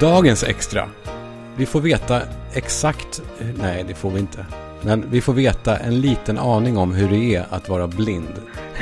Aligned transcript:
Dagens 0.00 0.44
extra. 0.44 0.88
Vi 1.56 1.66
får 1.66 1.80
veta 1.80 2.22
exakt, 2.52 3.22
nej 3.54 3.84
det 3.88 3.94
får 3.94 4.10
vi 4.10 4.20
inte. 4.20 4.46
Men 4.82 5.10
vi 5.10 5.20
får 5.20 5.32
veta 5.32 5.76
en 5.76 6.00
liten 6.00 6.38
aning 6.38 6.78
om 6.78 6.94
hur 6.94 7.08
det 7.08 7.34
är 7.34 7.46
att 7.50 7.68
vara 7.68 7.86
blind. 7.86 8.34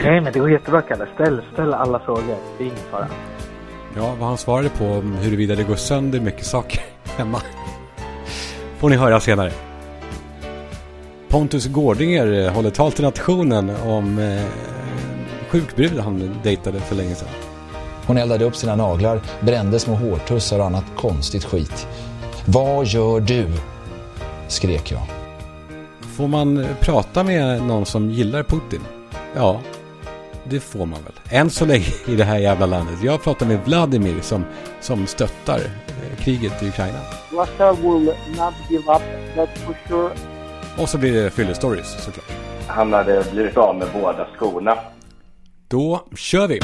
Nej, 0.04 0.20
men 0.20 0.32
det 0.32 0.38
går 0.38 0.50
jättebra 0.50 0.82
Kalle. 0.82 1.06
Ställ, 1.14 1.42
ställ 1.52 1.74
alla 1.74 1.98
frågor. 1.98 2.36
Det 2.58 2.64
är 2.64 2.66
ingen 2.66 2.78
fara. 2.90 3.06
Ja, 3.96 4.14
vad 4.18 4.28
han 4.28 4.38
svarade 4.38 4.68
på 4.68 4.84
om 4.84 5.12
huruvida 5.12 5.54
det 5.54 5.64
går 5.64 5.76
sönder 5.76 6.20
mycket 6.20 6.46
saker 6.46 6.80
hemma. 7.16 7.42
Får 8.78 8.90
ni 8.90 8.96
höra 8.96 9.20
senare. 9.20 9.52
Pontus 11.28 11.66
Gårdinger 11.66 12.46
eh, 12.46 12.52
håller 12.52 12.70
tal 12.70 12.92
till 12.92 13.04
nationen 13.04 13.70
om 13.86 14.18
eh, 14.18 14.44
sjukbrud 15.48 15.98
han 15.98 16.38
dejtade 16.42 16.80
för 16.80 16.94
länge 16.94 17.14
sedan. 17.14 17.47
Hon 18.08 18.16
eldade 18.16 18.44
upp 18.44 18.56
sina 18.56 18.76
naglar, 18.76 19.20
brände 19.40 19.78
små 19.78 19.94
hårtussar 19.94 20.58
och 20.58 20.66
annat 20.66 20.84
konstigt 20.96 21.44
skit. 21.44 21.86
Vad 22.46 22.86
gör 22.86 23.20
du? 23.20 23.46
skrek 24.48 24.92
jag. 24.92 25.00
Får 26.16 26.28
man 26.28 26.66
prata 26.80 27.24
med 27.24 27.62
någon 27.62 27.86
som 27.86 28.10
gillar 28.10 28.42
Putin? 28.42 28.80
Ja, 29.34 29.60
det 30.44 30.60
får 30.60 30.86
man 30.86 30.98
väl. 31.04 31.12
Än 31.30 31.50
så 31.50 31.64
länge 31.64 31.86
i 32.06 32.16
det 32.16 32.24
här 32.24 32.38
jävla 32.38 32.66
landet. 32.66 32.98
Jag 33.02 33.22
pratar 33.22 33.46
med 33.46 33.58
Vladimir 33.64 34.20
som, 34.20 34.44
som 34.80 35.06
stöttar 35.06 35.58
eh, 35.58 36.24
kriget 36.24 36.62
i 36.62 36.68
Ukraina. 36.68 36.98
Russia 37.30 37.72
will 37.72 38.12
not 38.38 38.54
give 38.70 38.92
up, 38.92 39.02
that's 39.36 39.58
for 39.66 39.76
sure. 39.88 40.10
Och 40.78 40.88
så 40.88 40.98
blir 40.98 41.12
det 41.12 41.30
fyllestories 41.30 42.04
såklart. 42.04 42.30
Han 42.66 42.92
hade 42.92 43.24
blivit 43.32 43.56
av 43.56 43.76
med 43.76 43.88
båda 44.00 44.26
skorna. 44.36 44.78
Då 45.68 46.06
kör 46.16 46.48
vi! 46.48 46.60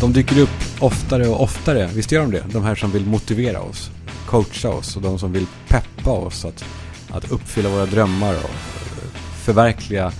De 0.00 0.12
dyker 0.12 0.38
upp 0.38 0.82
oftare 0.82 1.28
och 1.28 1.42
oftare, 1.42 1.90
visst 1.94 2.12
gör 2.12 2.22
de 2.22 2.30
det? 2.30 2.44
De 2.52 2.64
här 2.64 2.74
som 2.74 2.90
vill 2.90 3.06
motivera 3.06 3.60
oss, 3.60 3.90
coacha 4.26 4.68
oss 4.68 4.96
och 4.96 5.02
de 5.02 5.18
som 5.18 5.32
vill 5.32 5.46
peppa 5.68 6.10
oss 6.10 6.44
att, 6.44 6.64
att 7.10 7.32
uppfylla 7.32 7.68
våra 7.68 7.86
drömmar 7.86 8.34
och 8.34 8.50
eh, 8.50 9.10
förverkliga 9.44 10.12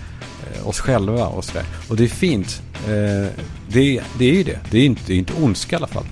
eh, 0.54 0.68
oss 0.68 0.80
själva 0.80 1.26
och 1.26 1.44
sådär. 1.44 1.64
Och 1.88 1.96
det 1.96 2.04
är 2.04 2.08
fint. 2.08 2.62
Eh, 2.74 3.28
det, 3.68 4.02
det 4.18 4.24
är 4.24 4.34
ju 4.34 4.42
det. 4.42 4.60
Det 4.70 4.78
är 4.78 4.86
inte, 4.86 5.02
det 5.06 5.12
är 5.12 5.18
inte 5.18 5.42
ondska 5.42 5.76
i 5.76 5.78
alla 5.78 5.86
fall. 5.86 6.06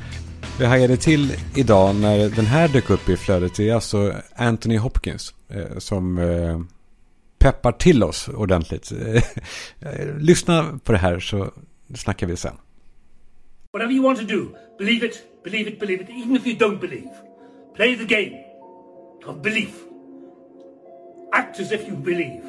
Jag 0.60 0.68
hajade 0.68 0.96
till 0.96 1.36
idag 1.54 1.96
när 1.96 2.28
den 2.28 2.46
här 2.46 2.68
dök 2.68 2.90
upp 2.90 3.08
i 3.08 3.16
flödet. 3.16 3.54
Det 3.54 3.68
är 3.68 3.74
alltså 3.74 4.14
Anthony 4.36 4.78
Hopkins 4.78 5.34
som 5.78 6.68
peppar 7.38 7.72
till 7.72 8.02
oss 8.02 8.28
ordentligt. 8.28 8.92
Lyssna 10.18 10.78
på 10.84 10.92
det 10.92 10.98
här 10.98 11.20
så 11.20 11.50
snackar 11.94 12.26
vi 12.26 12.36
sen. 12.36 12.54
Whatever 13.72 13.92
you 13.92 14.00
want 14.00 14.16
to 14.16 14.24
do, 14.24 14.56
believe 14.78 15.04
it, 15.04 15.44
believe 15.44 15.66
it, 15.66 15.78
believe 15.78 16.00
it, 16.00 16.08
even 16.08 16.34
if 16.36 16.46
you 16.46 16.56
don't 16.56 16.80
believe. 16.80 17.10
Play 17.74 17.96
the 17.96 18.06
game 18.06 18.42
of 19.26 19.42
belief. 19.42 19.84
Act 21.34 21.60
as 21.60 21.70
if 21.70 21.86
you 21.86 21.92
believe. 21.92 22.42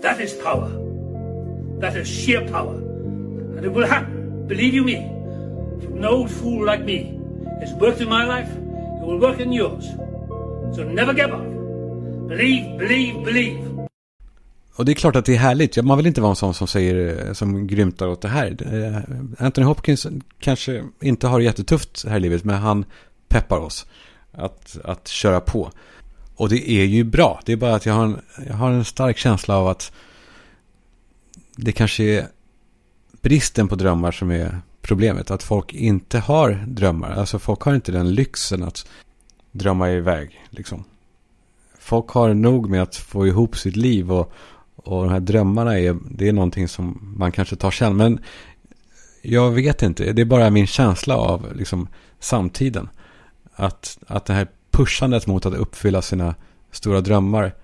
That 0.00 0.20
is 0.20 0.34
power. 0.34 0.70
That 1.78 1.94
is 1.94 2.08
sheer 2.08 2.44
power. 2.48 2.74
And 2.74 3.64
it 3.64 3.68
will 3.68 3.86
happen, 3.86 4.48
believe 4.48 4.74
you 4.74 4.82
me. 4.82 4.96
An 4.96 6.04
old 6.04 6.32
fool 6.32 6.64
like 6.64 6.82
me 6.82 7.20
has 7.60 7.72
worked 7.74 8.00
in 8.00 8.08
my 8.08 8.24
life, 8.24 8.50
it 8.50 9.06
will 9.06 9.20
work 9.20 9.38
in 9.38 9.52
yours. 9.52 9.86
So 10.74 10.82
never 10.82 11.14
give 11.14 11.30
up. 11.30 11.46
Believe, 12.26 12.76
believe, 12.76 13.24
believe. 13.24 13.67
Och 14.78 14.84
det 14.84 14.92
är 14.92 14.94
klart 14.94 15.16
att 15.16 15.24
det 15.24 15.34
är 15.34 15.38
härligt. 15.38 15.84
Man 15.84 15.96
vill 15.96 16.06
inte 16.06 16.20
vara 16.20 16.30
en 16.30 16.36
sån 16.36 16.54
som 16.54 16.66
säger, 16.66 17.26
eh, 17.26 17.32
som 17.32 17.66
grymtar 17.66 18.08
åt 18.08 18.22
det 18.22 18.28
här. 18.28 18.56
Eh, 18.74 19.44
Anthony 19.46 19.66
Hopkins 19.66 20.06
kanske 20.40 20.84
inte 21.00 21.26
har 21.26 21.38
det 21.38 21.44
jättetufft 21.44 22.04
här 22.08 22.16
i 22.16 22.20
livet, 22.20 22.44
men 22.44 22.56
han 22.56 22.84
peppar 23.28 23.58
oss 23.58 23.86
att, 24.32 24.78
att 24.84 25.08
köra 25.08 25.40
på. 25.40 25.70
Och 26.36 26.48
det 26.48 26.70
är 26.70 26.84
ju 26.84 27.04
bra. 27.04 27.40
Det 27.44 27.52
är 27.52 27.56
bara 27.56 27.74
att 27.74 27.86
jag 27.86 27.94
har, 27.94 28.04
en, 28.04 28.20
jag 28.48 28.54
har 28.54 28.70
en 28.70 28.84
stark 28.84 29.18
känsla 29.18 29.56
av 29.56 29.68
att 29.68 29.92
det 31.56 31.72
kanske 31.72 32.04
är 32.04 32.26
bristen 33.22 33.68
på 33.68 33.74
drömmar 33.74 34.12
som 34.12 34.30
är 34.30 34.60
problemet. 34.82 35.30
Att 35.30 35.42
folk 35.42 35.74
inte 35.74 36.18
har 36.18 36.64
drömmar. 36.66 37.10
Alltså 37.10 37.38
folk 37.38 37.60
har 37.60 37.74
inte 37.74 37.92
den 37.92 38.14
lyxen 38.14 38.62
att 38.62 38.88
drömma 39.52 39.90
iväg. 39.90 40.44
Liksom. 40.50 40.84
Folk 41.78 42.08
har 42.08 42.34
nog 42.34 42.70
med 42.70 42.82
att 42.82 42.96
få 42.96 43.26
ihop 43.26 43.56
sitt 43.56 43.76
liv 43.76 44.12
och, 44.12 44.32
och 44.88 45.02
de 45.02 45.12
här 45.12 45.20
drömmarna 45.20 45.78
är, 45.78 45.96
det 46.10 46.28
är 46.28 46.32
någonting 46.32 46.68
som 46.68 47.14
man 47.16 47.32
kanske 47.32 47.56
tar 47.56 47.70
sen. 47.70 47.96
Men 47.96 48.20
jag 49.22 49.50
vet 49.50 49.82
inte, 49.82 50.12
det 50.12 50.22
är 50.22 50.26
bara 50.26 50.50
min 50.50 50.66
känsla 50.66 51.16
av 51.16 51.56
liksom, 51.56 51.88
samtiden. 52.20 52.88
Att, 53.54 53.98
att 54.06 54.24
det 54.24 54.32
här 54.32 54.48
pushandet 54.70 55.26
mot 55.26 55.46
att 55.46 55.54
uppfylla 55.54 56.02
sina 56.02 56.34
stora 56.72 57.00
drömmar, 57.00 57.54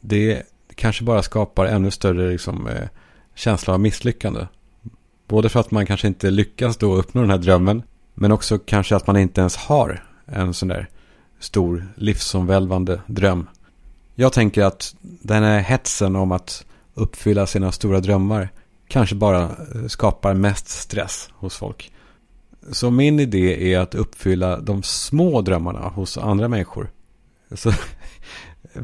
det 0.00 0.42
kanske 0.74 1.04
bara 1.04 1.22
skapar 1.22 1.66
ännu 1.66 1.90
större 1.90 2.30
liksom, 2.30 2.68
eh, 2.68 2.88
känsla 3.34 3.74
av 3.74 3.80
misslyckande. 3.80 4.46
Både 5.28 5.48
för 5.48 5.60
att 5.60 5.70
man 5.70 5.86
kanske 5.86 6.06
inte 6.08 6.30
lyckas 6.30 6.76
då 6.76 6.94
uppnå 6.94 7.20
den 7.20 7.30
här 7.30 7.38
drömmen, 7.38 7.82
men 8.14 8.32
också 8.32 8.58
kanske 8.58 8.96
att 8.96 9.06
man 9.06 9.16
inte 9.16 9.40
ens 9.40 9.56
har 9.56 10.04
en 10.26 10.54
sån 10.54 10.68
där 10.68 10.88
stor 11.40 11.86
livsomvälvande 11.94 13.00
dröm. 13.06 13.46
Jag 14.14 14.32
tänker 14.32 14.64
att 14.64 14.94
den 15.00 15.42
här 15.42 15.60
hetsen 15.60 16.16
om 16.16 16.32
att 16.32 16.65
uppfylla 16.96 17.46
sina 17.46 17.72
stora 17.72 18.00
drömmar 18.00 18.48
kanske 18.88 19.14
bara 19.14 19.42
eh, 19.42 19.86
skapar 19.86 20.34
mest 20.34 20.68
stress 20.68 21.30
hos 21.32 21.56
folk. 21.56 21.92
Så 22.72 22.90
min 22.90 23.20
idé 23.20 23.74
är 23.74 23.78
att 23.78 23.94
uppfylla 23.94 24.60
de 24.60 24.82
små 24.82 25.40
drömmarna 25.40 25.88
hos 25.88 26.18
andra 26.18 26.48
människor. 26.48 26.90
Så, 27.54 27.70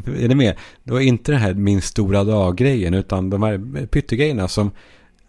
är 0.07 0.29
ni 0.29 0.35
med? 0.35 0.57
Det 0.85 0.93
var 0.93 1.01
inte 1.01 1.33
det 1.33 1.39
här 1.39 1.55
min 1.55 1.83
stora 1.83 2.25
dag-grejen 2.25 2.95
utan 2.95 3.31
de 3.31 3.43
här 3.43 3.87
pyttegrejerna 3.87 4.49
som 4.49 4.71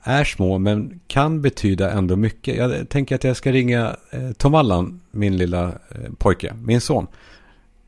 är 0.04 0.24
små 0.24 0.58
men 0.58 1.00
kan 1.08 1.42
betyda 1.42 1.92
ändå 1.92 2.16
mycket. 2.16 2.56
Jag 2.58 2.90
tänker 2.90 3.16
att 3.16 3.24
jag 3.24 3.38
ska 3.38 3.52
ringa 3.52 3.96
eh, 4.12 4.32
Tom 4.32 4.56
Allan, 4.56 5.02
min 5.12 5.38
lilla 5.38 5.68
eh, 5.68 6.12
pojke, 6.18 6.54
min 6.62 6.82
son. 6.82 7.08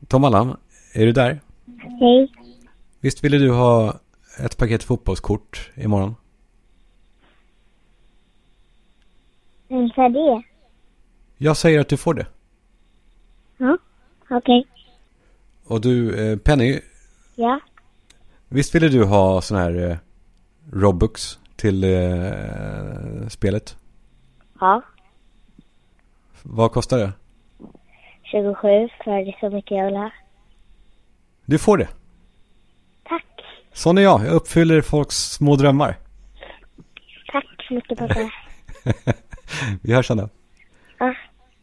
Tom 0.08 0.24
Allan, 0.24 0.56
är 0.92 1.06
du 1.06 1.12
där? 1.12 1.40
Hej. 2.00 2.32
Visst 3.00 3.24
ville 3.24 3.38
du 3.38 3.50
ha 3.50 3.94
ett 4.44 4.56
paket 4.56 4.82
fotbollskort 4.82 5.70
imorgon? 5.74 6.14
Sa 9.94 10.08
det? 10.08 10.42
Jag 11.36 11.56
säger 11.56 11.80
att 11.80 11.88
du 11.88 11.96
får 11.96 12.14
det. 12.14 12.26
Ja, 13.56 13.78
okej. 14.30 14.36
Okay. 14.36 14.64
Och 15.66 15.80
du, 15.80 16.20
eh, 16.30 16.38
Penny. 16.38 16.80
Ja? 17.34 17.60
Visst 18.48 18.74
ville 18.74 18.88
du 18.88 19.04
ha 19.04 19.40
sån 19.40 19.58
här 19.58 19.90
eh, 19.90 19.96
Robux 20.72 21.38
till 21.56 21.84
eh, 21.84 23.28
spelet? 23.28 23.76
Ja. 24.60 24.82
Vad 26.42 26.72
kostar 26.72 26.98
det? 26.98 27.12
27 28.22 28.88
för 29.04 29.10
det 29.10 29.30
är 29.30 29.40
så 29.40 29.50
mycket 29.50 29.76
jag 29.76 29.84
vill 29.84 29.96
ha. 29.96 30.10
Du 31.44 31.58
får 31.58 31.78
det. 31.78 31.88
Sån 33.76 33.98
är 33.98 34.02
jag. 34.02 34.26
Jag 34.26 34.32
uppfyller 34.32 34.80
folks 34.80 35.16
små 35.16 35.56
drömmar. 35.56 35.98
Tack 37.32 37.44
så 37.68 37.74
mycket 37.74 37.98
pappa. 37.98 38.30
Vi 39.82 39.92
hörs 39.92 40.06
sen 40.06 40.16
då. 40.16 40.28
Ja. 40.98 41.14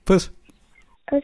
Puss. 0.06 0.32
Puss. 1.10 1.24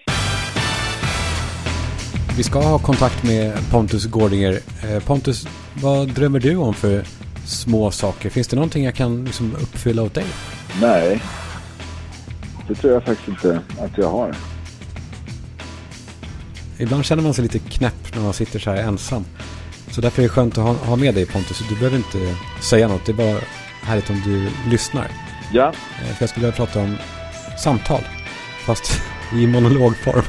Vi 2.37 2.43
ska 2.43 2.61
ha 2.61 2.79
kontakt 2.79 3.23
med 3.23 3.57
Pontus 3.71 4.05
Gårdinger. 4.05 4.59
Eh, 4.83 5.03
Pontus, 5.03 5.47
vad 5.81 6.07
drömmer 6.09 6.39
du 6.39 6.55
om 6.55 6.73
för 6.73 7.03
små 7.45 7.91
saker? 7.91 8.29
Finns 8.29 8.47
det 8.47 8.55
någonting 8.55 8.83
jag 8.83 8.95
kan 8.95 9.25
liksom 9.25 9.55
uppfylla 9.55 10.03
åt 10.03 10.13
dig? 10.13 10.25
Nej, 10.81 11.21
det 12.67 12.75
tror 12.75 12.93
jag 12.93 13.03
faktiskt 13.03 13.27
inte 13.27 13.61
att 13.79 13.97
jag 13.97 14.09
har. 14.09 14.35
Ibland 16.77 17.05
känner 17.05 17.23
man 17.23 17.33
sig 17.33 17.43
lite 17.43 17.59
knäpp 17.59 18.15
när 18.15 18.21
man 18.21 18.33
sitter 18.33 18.59
så 18.59 18.71
här 18.71 18.77
ensam. 18.83 19.25
Så 19.91 20.01
därför 20.01 20.21
är 20.21 20.23
det 20.23 20.29
skönt 20.29 20.57
att 20.57 20.63
ha, 20.63 20.73
ha 20.73 20.95
med 20.95 21.15
dig 21.15 21.25
Pontus. 21.25 21.63
Du 21.69 21.75
behöver 21.75 21.97
inte 21.97 22.35
säga 22.61 22.87
något. 22.87 23.05
Det 23.05 23.11
är 23.11 23.13
bara 23.13 23.39
härligt 23.81 24.09
om 24.09 24.21
du 24.25 24.49
lyssnar. 24.69 25.07
Ja. 25.53 25.67
Eh, 25.67 26.15
för 26.15 26.23
jag 26.23 26.29
skulle 26.29 26.45
vilja 26.45 26.65
prata 26.65 26.79
om 26.79 26.97
samtal. 27.63 28.01
Fast 28.65 29.01
i 29.33 29.47
monologform. 29.47 30.23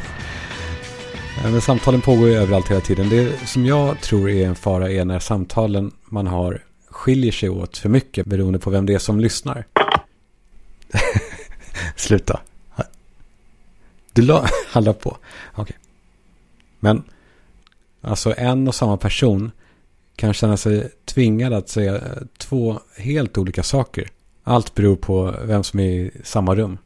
Eh, 1.44 1.50
men 1.50 1.60
samtalen 1.60 2.00
pågår 2.00 2.28
ju 2.28 2.34
överallt 2.34 2.70
hela 2.70 2.80
tiden. 2.80 3.08
Det 3.08 3.48
som 3.48 3.66
jag 3.66 4.00
tror 4.00 4.30
är 4.30 4.46
en 4.46 4.54
fara 4.54 4.90
är 4.90 5.04
när 5.04 5.18
samtalen 5.18 5.92
man 6.04 6.26
har 6.26 6.62
skiljer 6.90 7.32
sig 7.32 7.48
åt 7.48 7.78
för 7.78 7.88
mycket 7.88 8.26
beroende 8.26 8.58
på 8.58 8.70
vem 8.70 8.86
det 8.86 8.94
är 8.94 8.98
som 8.98 9.20
lyssnar. 9.20 9.64
Sluta. 11.96 12.40
Du 14.12 14.22
la, 14.22 14.46
handlar 14.68 14.92
på. 14.92 15.10
Okej. 15.52 15.62
Okay. 15.62 15.76
Men 16.80 17.02
alltså 18.00 18.34
en 18.36 18.68
och 18.68 18.74
samma 18.74 18.96
person 18.96 19.50
kan 20.16 20.32
känna 20.32 20.56
sig 20.56 20.90
tvingad 21.04 21.52
att 21.52 21.68
säga 21.68 22.00
två 22.38 22.80
helt 22.96 23.38
olika 23.38 23.62
saker. 23.62 24.08
Allt 24.44 24.74
beror 24.74 24.96
på 24.96 25.34
vem 25.44 25.62
som 25.64 25.80
är 25.80 25.90
i 25.90 26.10
samma 26.24 26.54
rum. 26.54 26.78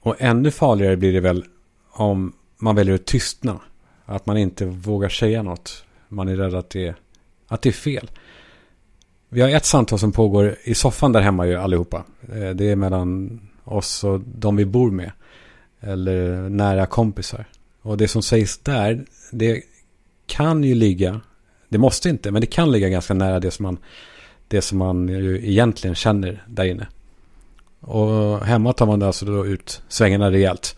Och 0.00 0.16
ännu 0.18 0.50
farligare 0.50 0.96
blir 0.96 1.12
det 1.12 1.20
väl 1.20 1.44
om 1.90 2.32
man 2.56 2.76
väljer 2.76 2.94
att 2.94 3.06
tystna. 3.06 3.60
Att 4.04 4.26
man 4.26 4.36
inte 4.36 4.66
vågar 4.66 5.08
säga 5.08 5.42
något. 5.42 5.84
Man 6.08 6.28
är 6.28 6.36
rädd 6.36 6.54
att 6.54 6.70
det, 6.70 6.94
att 7.46 7.62
det 7.62 7.68
är 7.68 7.72
fel. 7.72 8.10
Vi 9.28 9.40
har 9.40 9.48
ett 9.48 9.64
samtal 9.64 9.98
som 9.98 10.12
pågår 10.12 10.56
i 10.64 10.74
soffan 10.74 11.12
där 11.12 11.20
hemma 11.20 11.46
ju 11.46 11.56
allihopa. 11.56 12.04
Eh, 12.32 12.50
det 12.50 12.70
är 12.70 12.76
mellan 12.76 13.40
oss 13.64 14.04
och 14.04 14.20
de 14.20 14.56
vi 14.56 14.64
bor 14.64 14.90
med. 14.90 15.12
Eller 15.80 16.48
nära 16.48 16.86
kompisar. 16.86 17.44
Och 17.82 17.96
det 17.96 18.08
som 18.08 18.22
sägs 18.22 18.58
där, 18.58 19.04
det 19.30 19.62
kan 20.26 20.64
ju 20.64 20.74
ligga, 20.74 21.20
det 21.68 21.78
måste 21.78 22.08
inte, 22.08 22.30
men 22.30 22.40
det 22.40 22.46
kan 22.46 22.72
ligga 22.72 22.88
ganska 22.88 23.14
nära 23.14 23.40
det 23.40 23.50
som 23.50 23.62
man, 23.62 23.78
det 24.48 24.62
som 24.62 24.78
man 24.78 25.08
ju 25.08 25.50
egentligen 25.50 25.94
känner 25.94 26.44
där 26.48 26.64
inne. 26.64 26.86
Och 27.80 28.40
hemma 28.40 28.72
tar 28.72 28.86
man 28.86 29.02
alltså 29.02 29.26
då 29.26 29.46
ut 29.46 29.82
svängarna 29.88 30.30
rejält. 30.30 30.76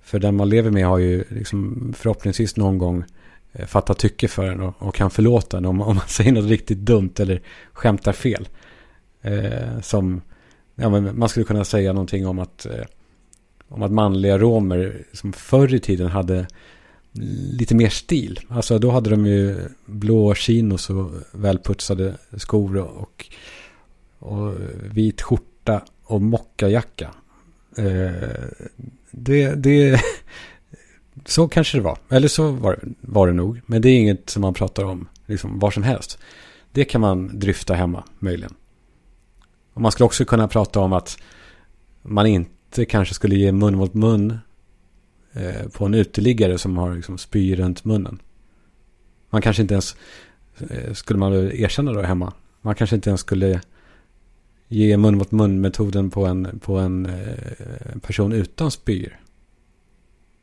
För 0.00 0.18
den 0.18 0.36
man 0.36 0.48
lever 0.48 0.70
med 0.70 0.86
har 0.86 0.98
ju 0.98 1.24
liksom 1.28 1.92
förhoppningsvis 1.96 2.56
någon 2.56 2.78
gång 2.78 3.04
eh, 3.52 3.66
fattat 3.66 3.98
tycke 3.98 4.28
för 4.28 4.44
en 4.44 4.60
och, 4.60 4.74
och 4.78 4.94
kan 4.94 5.10
förlåta 5.10 5.56
en 5.58 5.64
om, 5.64 5.80
om 5.80 5.96
man 5.96 6.04
säger 6.08 6.32
något 6.32 6.50
riktigt 6.50 6.78
dumt 6.78 7.12
eller 7.18 7.40
skämtar 7.72 8.12
fel. 8.12 8.48
Eh, 9.22 9.80
som, 9.82 10.22
ja, 10.74 10.88
men 10.88 11.18
man 11.18 11.28
skulle 11.28 11.46
kunna 11.46 11.64
säga 11.64 11.92
någonting 11.92 12.26
om 12.26 12.38
att, 12.38 12.66
eh, 12.66 12.84
om 13.68 13.82
att 13.82 13.92
manliga 13.92 14.38
romer 14.38 15.04
som 15.12 15.32
förr 15.32 15.74
i 15.74 15.80
tiden 15.80 16.08
hade 16.08 16.46
lite 17.58 17.74
mer 17.74 17.88
stil. 17.88 18.40
Alltså 18.48 18.78
då 18.78 18.90
hade 18.90 19.10
de 19.10 19.26
ju 19.26 19.68
blå 19.86 20.34
chinos 20.34 20.90
och 20.90 21.10
välputsade 21.32 22.14
skor 22.36 22.76
och, 22.76 22.96
och, 23.02 23.26
och 24.18 24.54
vit 24.92 25.22
skjorta 25.22 25.82
och 26.04 26.22
mockajacka. 26.22 27.10
Eh, 27.76 28.44
det, 29.10 29.54
det, 29.54 30.00
så 31.24 31.48
kanske 31.48 31.78
det 31.78 31.82
var. 31.82 31.98
Eller 32.08 32.28
så 32.28 32.50
var, 32.50 32.78
var 33.00 33.26
det 33.26 33.32
nog. 33.32 33.60
Men 33.66 33.82
det 33.82 33.88
är 33.88 33.98
inget 33.98 34.30
som 34.30 34.42
man 34.42 34.54
pratar 34.54 34.84
om 34.84 35.08
liksom 35.26 35.58
var 35.58 35.70
som 35.70 35.82
helst. 35.82 36.18
Det 36.72 36.84
kan 36.84 37.00
man 37.00 37.38
dryfta 37.38 37.74
hemma 37.74 38.04
möjligen. 38.18 38.54
Och 39.74 39.80
man 39.80 39.92
skulle 39.92 40.04
också 40.04 40.24
kunna 40.24 40.48
prata 40.48 40.80
om 40.80 40.92
att 40.92 41.18
man 42.02 42.26
inte 42.26 42.84
kanske 42.84 43.14
skulle 43.14 43.36
ge 43.36 43.52
mun 43.52 43.76
mot 43.76 43.94
mun 43.94 44.38
eh, 45.36 45.68
på 45.68 45.84
en 45.86 45.94
uteliggare 45.94 46.58
som 46.58 46.76
har 46.76 46.94
liksom 46.94 47.18
spy 47.18 47.56
runt 47.56 47.84
munnen. 47.84 48.18
Man 49.30 49.42
kanske 49.42 49.62
inte 49.62 49.74
ens, 49.74 49.96
eh, 50.70 50.92
skulle 50.92 51.18
man 51.18 51.32
erkänna 51.34 51.92
då 51.92 52.02
hemma, 52.02 52.32
man 52.62 52.74
kanske 52.74 52.96
inte 52.96 53.10
ens 53.10 53.20
skulle 53.20 53.60
ge 54.68 54.96
mun 54.96 55.18
mot 55.18 55.30
mun 55.30 55.60
metoden 55.60 56.10
på 56.10 56.26
en, 56.26 56.58
på 56.60 56.78
en 56.78 57.06
eh, 57.06 57.98
person 58.02 58.32
utan 58.32 58.70
spyor. 58.70 59.20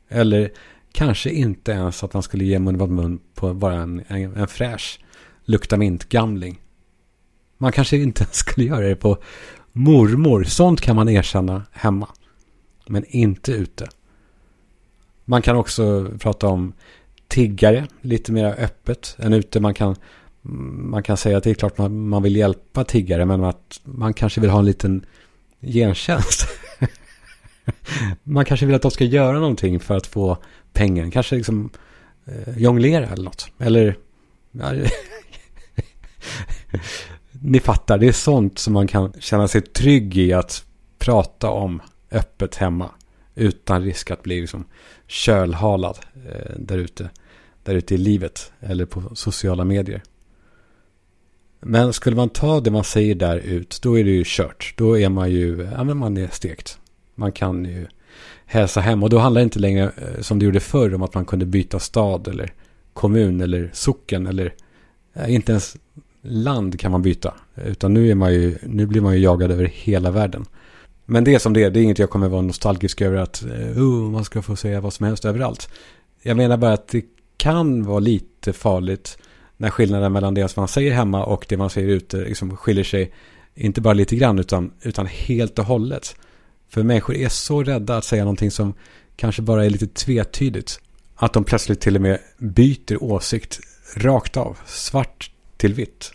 Eller 0.08 0.52
kanske 0.92 1.30
inte 1.30 1.72
ens 1.72 2.04
att 2.04 2.14
man 2.14 2.22
skulle 2.22 2.44
ge 2.44 2.58
mun 2.58 2.78
mot 2.78 2.90
mun 2.90 3.20
på 3.34 3.54
bara 3.54 3.74
en, 3.74 4.02
en, 4.06 4.36
en 4.36 4.48
fräsch 4.48 5.00
lukta 5.44 5.76
mint-gamling. 5.76 6.60
Man 7.58 7.72
kanske 7.72 7.96
inte 7.96 8.24
ens 8.24 8.36
skulle 8.36 8.66
göra 8.66 8.88
det 8.88 8.96
på 8.96 9.18
mormor. 9.72 10.44
Sånt 10.44 10.80
kan 10.80 10.96
man 10.96 11.08
erkänna 11.08 11.62
hemma. 11.72 12.08
Men 12.86 13.04
inte 13.08 13.52
ute. 13.52 13.88
Man 15.24 15.42
kan 15.42 15.56
också 15.56 16.10
prata 16.18 16.46
om 16.46 16.72
tiggare 17.28 17.86
lite 18.00 18.32
mer 18.32 18.54
öppet 18.58 19.16
än 19.18 19.32
ute. 19.32 19.60
Man 19.60 19.74
kan, 19.74 19.96
man 20.42 21.02
kan 21.02 21.16
säga 21.16 21.36
att 21.36 21.44
det 21.44 21.50
är 21.50 21.54
klart 21.54 21.80
att 21.80 21.90
man 21.90 22.22
vill 22.22 22.36
hjälpa 22.36 22.84
tiggare 22.84 23.24
men 23.24 23.44
att 23.44 23.80
man 23.84 24.14
kanske 24.14 24.40
vill 24.40 24.50
ha 24.50 24.58
en 24.58 24.64
liten 24.64 25.06
gentjänst. 25.60 26.48
man 28.22 28.44
kanske 28.44 28.66
vill 28.66 28.74
att 28.74 28.82
de 28.82 28.90
ska 28.90 29.04
göra 29.04 29.38
någonting 29.38 29.80
för 29.80 29.96
att 29.96 30.06
få 30.06 30.38
pengen. 30.72 31.10
Kanske 31.10 31.36
liksom 31.36 31.70
eh, 32.24 32.58
jonglera 32.58 33.06
eller 33.06 33.24
något. 33.24 33.48
Eller... 33.58 33.96
Ja, 34.52 34.72
ni 37.30 37.60
fattar, 37.60 37.98
det 37.98 38.08
är 38.08 38.12
sånt 38.12 38.58
som 38.58 38.72
man 38.72 38.86
kan 38.86 39.12
känna 39.18 39.48
sig 39.48 39.60
trygg 39.60 40.18
i 40.18 40.32
att 40.32 40.64
prata 40.98 41.50
om 41.50 41.82
öppet 42.10 42.56
hemma. 42.56 42.90
Utan 43.34 43.82
risk 43.82 44.10
att 44.10 44.22
bli 44.22 44.40
liksom 44.40 44.64
kölhalad 45.06 45.98
eh, 46.28 46.56
där 46.58 46.78
ute. 46.78 47.10
Där 47.62 47.74
ute 47.74 47.94
i 47.94 47.98
livet 47.98 48.52
eller 48.60 48.86
på 48.86 49.02
sociala 49.14 49.64
medier. 49.64 50.02
Men 51.60 51.92
skulle 51.92 52.16
man 52.16 52.28
ta 52.28 52.60
det 52.60 52.70
man 52.70 52.84
säger 52.84 53.14
där 53.14 53.36
ut, 53.36 53.78
då 53.82 53.98
är 53.98 54.04
det 54.04 54.10
ju 54.10 54.22
kört. 54.26 54.74
Då 54.76 54.98
är 54.98 55.08
man 55.08 55.30
ju, 55.30 55.68
ja 55.76 55.84
men 55.84 55.96
man 55.96 56.16
är 56.16 56.28
stekt. 56.28 56.78
Man 57.14 57.32
kan 57.32 57.64
ju 57.64 57.86
hälsa 58.46 58.80
hem. 58.80 59.02
Och 59.02 59.10
då 59.10 59.18
handlar 59.18 59.40
det 59.40 59.44
inte 59.44 59.58
längre 59.58 59.82
eh, 59.82 60.20
som 60.20 60.38
det 60.38 60.44
gjorde 60.44 60.60
förr 60.60 60.94
om 60.94 61.02
att 61.02 61.14
man 61.14 61.24
kunde 61.24 61.46
byta 61.46 61.78
stad 61.78 62.28
eller 62.28 62.52
kommun 62.92 63.40
eller 63.40 63.70
socken 63.72 64.26
eller 64.26 64.54
eh, 65.14 65.34
inte 65.34 65.52
ens 65.52 65.76
land 66.22 66.80
kan 66.80 66.92
man 66.92 67.02
byta. 67.02 67.34
Utan 67.54 67.94
nu, 67.94 68.10
är 68.10 68.14
man 68.14 68.34
ju, 68.34 68.58
nu 68.62 68.86
blir 68.86 69.00
man 69.00 69.14
ju 69.14 69.20
jagad 69.20 69.50
över 69.50 69.64
hela 69.64 70.10
världen. 70.10 70.46
Men 71.04 71.24
det 71.24 71.34
är 71.34 71.38
som 71.38 71.52
det 71.52 71.62
är. 71.62 71.70
Det 71.70 71.80
är 71.80 71.82
inget 71.82 71.98
jag 71.98 72.10
kommer 72.10 72.28
vara 72.28 72.42
nostalgisk 72.42 73.00
över 73.00 73.16
att 73.16 73.44
uh, 73.76 74.10
man 74.10 74.24
ska 74.24 74.42
få 74.42 74.56
säga 74.56 74.80
vad 74.80 74.92
som 74.92 75.06
helst 75.06 75.24
överallt. 75.24 75.68
Jag 76.22 76.36
menar 76.36 76.56
bara 76.56 76.72
att 76.72 76.88
det 76.88 77.04
kan 77.36 77.84
vara 77.84 77.98
lite 77.98 78.52
farligt 78.52 79.18
när 79.56 79.70
skillnaden 79.70 80.12
mellan 80.12 80.34
det 80.34 80.48
som 80.48 80.60
man 80.60 80.68
säger 80.68 80.92
hemma 80.92 81.24
och 81.24 81.46
det 81.48 81.56
man 81.56 81.70
säger 81.70 81.88
ute 81.88 82.16
liksom 82.16 82.56
skiljer 82.56 82.84
sig 82.84 83.12
inte 83.54 83.80
bara 83.80 83.94
lite 83.94 84.16
grann 84.16 84.38
utan, 84.38 84.72
utan 84.82 85.06
helt 85.06 85.58
och 85.58 85.64
hållet. 85.64 86.16
För 86.68 86.82
människor 86.82 87.16
är 87.16 87.28
så 87.28 87.62
rädda 87.62 87.96
att 87.96 88.04
säga 88.04 88.24
någonting 88.24 88.50
som 88.50 88.74
kanske 89.16 89.42
bara 89.42 89.64
är 89.64 89.70
lite 89.70 89.86
tvetydigt. 89.86 90.80
Att 91.14 91.32
de 91.32 91.44
plötsligt 91.44 91.80
till 91.80 91.96
och 91.96 92.02
med 92.02 92.18
byter 92.38 93.02
åsikt 93.02 93.60
rakt 93.96 94.36
av, 94.36 94.58
svart 94.66 95.30
till 95.56 95.74
vitt. 95.74 96.12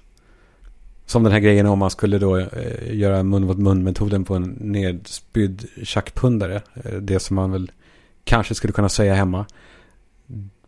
Som 1.09 1.23
den 1.23 1.31
här 1.31 1.39
grejen 1.39 1.65
om 1.65 1.79
man 1.79 1.89
skulle 1.89 2.17
då 2.17 2.37
eh, 2.37 2.95
göra 2.95 3.23
mun 3.23 3.45
mot 3.45 3.57
mun-metoden 3.57 4.25
på 4.25 4.35
en 4.35 4.57
nedspydd 4.59 5.67
tjackpundare. 5.83 6.61
Eh, 6.83 6.93
det 6.93 7.19
som 7.19 7.35
man 7.35 7.51
väl 7.51 7.71
kanske 8.23 8.55
skulle 8.55 8.73
kunna 8.73 8.89
säga 8.89 9.13
hemma. 9.13 9.45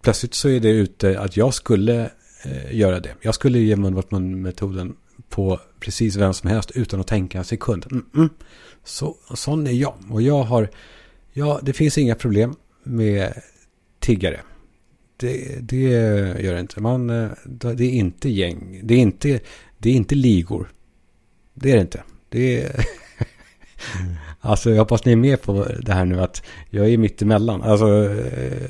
Plötsligt 0.01 0.33
så 0.33 0.49
är 0.49 0.59
det 0.59 0.69
ute 0.69 1.19
att 1.19 1.37
jag 1.37 1.53
skulle 1.53 2.09
eh, 2.45 2.75
göra 2.75 2.99
det. 2.99 3.15
Jag 3.21 3.35
skulle 3.35 3.59
ge 3.59 3.75
mun 3.75 3.93
mot 3.93 4.11
mun-metoden 4.11 4.95
på 5.29 5.59
precis 5.79 6.15
vem 6.15 6.33
som 6.33 6.49
helst 6.49 6.71
utan 6.71 6.99
att 6.99 7.07
tänka 7.07 7.37
en 7.37 7.45
sekund. 7.45 7.85
Mm 7.91 8.05
-mm. 8.13 8.29
Så, 8.83 9.15
sån 9.33 9.67
är 9.67 9.71
jag. 9.71 9.93
Och 10.09 10.21
jag 10.21 10.43
har, 10.43 10.69
ja, 11.33 11.59
det 11.63 11.73
finns 11.73 11.97
inga 11.97 12.15
problem 12.15 12.55
med 12.83 13.33
tiggare. 13.99 14.39
Det, 15.17 15.59
det 15.61 15.89
gör 16.39 16.53
det 16.53 16.59
inte. 16.59 16.81
Man, 16.81 17.07
det 17.47 17.83
är 17.83 17.91
inte 17.91 18.29
gäng. 18.29 18.81
Det 18.83 18.93
är 18.93 18.99
inte, 18.99 19.39
det 19.81 19.89
är 19.89 19.93
inte 19.93 20.15
ligor. 20.15 20.71
Det 21.53 21.71
är 21.71 21.75
det 21.75 21.81
inte. 21.81 22.03
Det 22.29 22.61
är... 22.61 22.85
Alltså 24.43 24.69
jag 24.69 24.77
hoppas 24.77 25.05
ni 25.05 25.11
är 25.11 25.15
med 25.15 25.41
på 25.41 25.67
det 25.81 25.93
här 25.93 26.05
nu 26.05 26.21
att 26.21 26.43
jag 26.69 26.89
är 26.89 26.97
mitt 26.97 27.21
emellan. 27.21 27.61
Alltså 27.61 27.87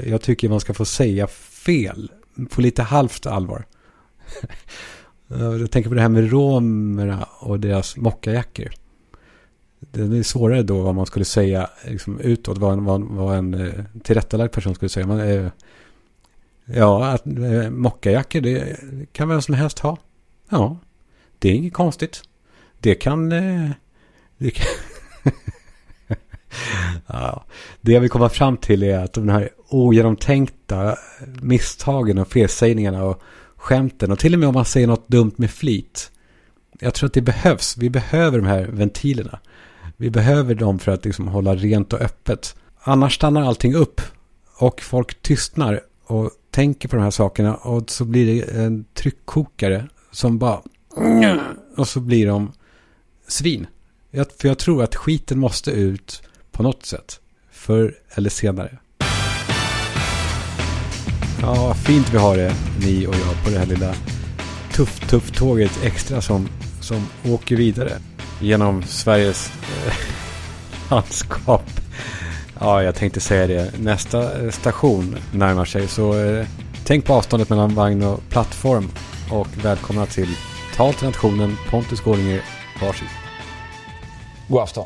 jag 0.05 0.21
tycker 0.21 0.49
man 0.49 0.59
ska 0.59 0.73
få 0.73 0.85
säga 0.85 1.27
fel 1.27 2.11
på 2.49 2.61
lite 2.61 2.83
halvt 2.83 3.25
allvar. 3.25 3.65
Jag 5.27 5.71
tänker 5.71 5.89
på 5.89 5.95
det 5.95 6.01
här 6.01 6.09
med 6.09 6.31
romerna 6.31 7.27
och 7.39 7.59
deras 7.59 7.97
mockajackor. 7.97 8.69
Det 9.79 10.01
är 10.01 10.23
svårare 10.23 10.63
då 10.63 10.81
vad 10.81 10.95
man 10.95 11.05
skulle 11.05 11.25
säga 11.25 11.69
liksom, 11.87 12.19
utåt, 12.19 12.57
vad, 12.57 12.79
vad, 12.79 13.01
vad 13.03 13.37
en 13.37 13.73
tillrättalagd 14.03 14.51
person 14.51 14.75
skulle 14.75 14.89
säga. 14.89 15.07
Man, 15.07 15.51
ja, 16.65 17.07
att 17.07 17.25
mockajackor 17.71 18.41
det 18.41 18.79
kan 19.11 19.29
vem 19.29 19.41
som 19.41 19.55
helst 19.55 19.79
ha. 19.79 19.97
Ja, 20.49 20.77
det 21.41 21.49
är 21.49 21.53
inget 21.53 21.73
konstigt. 21.73 22.23
Det 22.79 22.95
kan... 22.95 23.31
Eh, 23.31 23.69
det, 24.37 24.51
kan 24.51 24.67
ja, 27.07 27.45
det 27.81 27.91
jag 27.91 28.01
vill 28.01 28.09
komma 28.09 28.29
fram 28.29 28.57
till 28.57 28.83
är 28.83 28.99
att 28.99 29.13
de 29.13 29.29
här 29.29 29.49
ogenomtänkta 29.69 30.95
misstagen 31.41 32.17
och 32.17 32.27
felsägningarna 32.27 33.03
och 33.03 33.21
skämten 33.55 34.11
och 34.11 34.19
till 34.19 34.33
och 34.33 34.39
med 34.39 34.49
om 34.49 34.55
man 34.55 34.65
säger 34.65 34.87
något 34.87 35.07
dumt 35.07 35.33
med 35.35 35.51
flit. 35.51 36.11
Jag 36.79 36.93
tror 36.93 37.07
att 37.07 37.13
det 37.13 37.21
behövs. 37.21 37.77
Vi 37.77 37.89
behöver 37.89 38.37
de 38.37 38.47
här 38.47 38.63
ventilerna. 38.63 39.39
Vi 39.97 40.09
behöver 40.09 40.55
dem 40.55 40.79
för 40.79 40.91
att 40.91 41.05
liksom 41.05 41.27
hålla 41.27 41.55
rent 41.55 41.93
och 41.93 42.01
öppet. 42.01 42.55
Annars 42.83 43.15
stannar 43.15 43.41
allting 43.41 43.75
upp 43.75 44.01
och 44.57 44.81
folk 44.81 45.21
tystnar 45.21 45.81
och 46.05 46.31
tänker 46.51 46.89
på 46.89 46.95
de 46.95 47.01
här 47.01 47.11
sakerna 47.11 47.55
och 47.55 47.89
så 47.89 48.05
blir 48.05 48.25
det 48.25 48.41
en 48.57 48.85
tryckkokare 48.93 49.87
som 50.11 50.37
bara 50.37 50.61
och 51.77 51.87
så 51.87 51.99
blir 51.99 52.27
de 52.27 52.51
svin. 53.27 53.67
Jag, 54.11 54.27
för 54.39 54.47
jag 54.47 54.57
tror 54.57 54.83
att 54.83 54.95
skiten 54.95 55.39
måste 55.39 55.71
ut 55.71 56.21
på 56.51 56.63
något 56.63 56.85
sätt. 56.85 57.19
Förr 57.51 57.95
eller 58.13 58.29
senare. 58.29 58.77
Ja, 61.41 61.73
fint 61.73 62.13
vi 62.13 62.17
har 62.17 62.37
det, 62.37 62.55
ni 62.79 63.07
och 63.07 63.15
jag, 63.15 63.43
på 63.43 63.49
det 63.49 63.59
här 63.59 63.65
lilla 63.65 63.95
tuff-tuff-tåget 64.71 65.83
extra 65.83 66.21
som, 66.21 66.49
som 66.81 67.07
åker 67.25 67.55
vidare 67.55 67.91
genom 68.39 68.83
Sveriges 68.83 69.51
eh, 69.85 69.93
landskap. 70.91 71.71
Ja, 72.59 72.83
jag 72.83 72.95
tänkte 72.95 73.19
säga 73.19 73.47
det. 73.47 73.79
Nästa 73.79 74.41
eh, 74.41 74.49
station 74.51 75.15
närmar 75.33 75.65
sig. 75.65 75.87
Så 75.87 76.19
eh, 76.19 76.47
tänk 76.85 77.05
på 77.05 77.13
avståndet 77.13 77.49
mellan 77.49 77.75
vagn 77.75 78.03
och 78.03 78.29
plattform. 78.29 78.89
Och 79.31 79.47
välkomna 79.63 80.05
till 80.05 80.29
Tal 80.81 80.93
till 80.93 81.05
nationen. 81.05 81.57
Pontus 81.69 82.01
Gårdinger, 82.01 82.43
varsitt. 82.81 83.07
God 84.47 84.61
afton. 84.61 84.85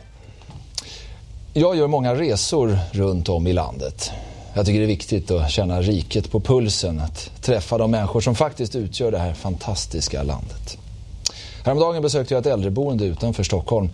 Jag 1.54 1.76
gör 1.76 1.88
många 1.88 2.16
resor 2.16 2.80
runt 2.92 3.30
om 3.30 3.48
i 3.48 3.54
landet. 3.54 4.12
Jag 4.54 4.66
tycker 4.66 4.80
det 4.80 4.86
är 4.86 4.88
viktigt 4.88 5.32
att 5.32 5.52
känna 5.52 5.82
riket 5.82 6.32
på 6.32 6.40
pulsen, 6.40 7.00
att 7.00 7.32
träffa 7.42 7.78
de 7.78 7.92
människor 7.92 8.22
som 8.22 8.36
faktiskt 8.36 8.76
utgör 8.76 9.12
det 9.12 9.18
här 9.18 9.34
fantastiska 9.34 10.24
landet. 10.24 10.78
Häromdagen 11.64 12.02
besökte 12.02 12.34
jag 12.34 12.42
ett 12.42 12.54
äldreboende 12.54 13.06
utanför 13.06 13.44
Stockholm. 13.44 13.90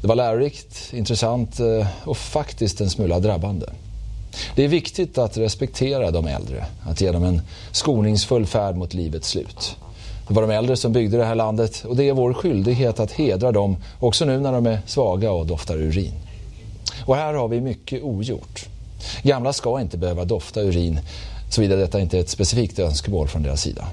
Det 0.00 0.06
var 0.06 0.16
lärorikt, 0.16 0.92
intressant 0.92 1.60
eh, 1.60 1.86
och 2.04 2.16
faktiskt 2.16 2.80
en 2.80 2.90
smula 2.90 3.20
drabbande. 3.20 3.66
Det 4.54 4.64
är 4.64 4.68
viktigt 4.68 5.18
att 5.18 5.36
respektera 5.36 6.10
de 6.10 6.26
äldre, 6.26 6.66
att 6.86 7.00
ge 7.00 7.12
dem 7.12 7.24
en 7.24 7.42
skoningsfull 7.72 8.46
färd 8.46 8.76
mot 8.76 8.94
livets 8.94 9.28
slut. 9.28 9.76
Det 10.28 10.34
var 10.34 10.42
de 10.42 10.50
äldre 10.50 10.76
som 10.76 10.92
byggde 10.92 11.16
det 11.16 11.24
här 11.24 11.34
landet 11.34 11.84
och 11.88 11.96
det 11.96 12.08
är 12.08 12.12
vår 12.12 12.34
skyldighet 12.34 13.00
att 13.00 13.12
hedra 13.12 13.52
dem 13.52 13.76
också 14.00 14.24
nu 14.24 14.40
när 14.40 14.52
de 14.52 14.66
är 14.66 14.80
svaga 14.86 15.32
och 15.32 15.46
doftar 15.46 15.76
urin. 15.76 16.12
Och 17.04 17.16
här 17.16 17.34
har 17.34 17.48
vi 17.48 17.60
mycket 17.60 18.02
ogjort. 18.02 18.66
Gamla 19.22 19.52
ska 19.52 19.80
inte 19.80 19.98
behöva 19.98 20.24
dofta 20.24 20.60
urin 20.60 21.00
såvida 21.50 21.76
detta 21.76 22.00
inte 22.00 22.16
är 22.16 22.20
ett 22.20 22.28
specifikt 22.28 22.78
önskemål 22.78 23.28
från 23.28 23.42
deras 23.42 23.62
sida. 23.62 23.84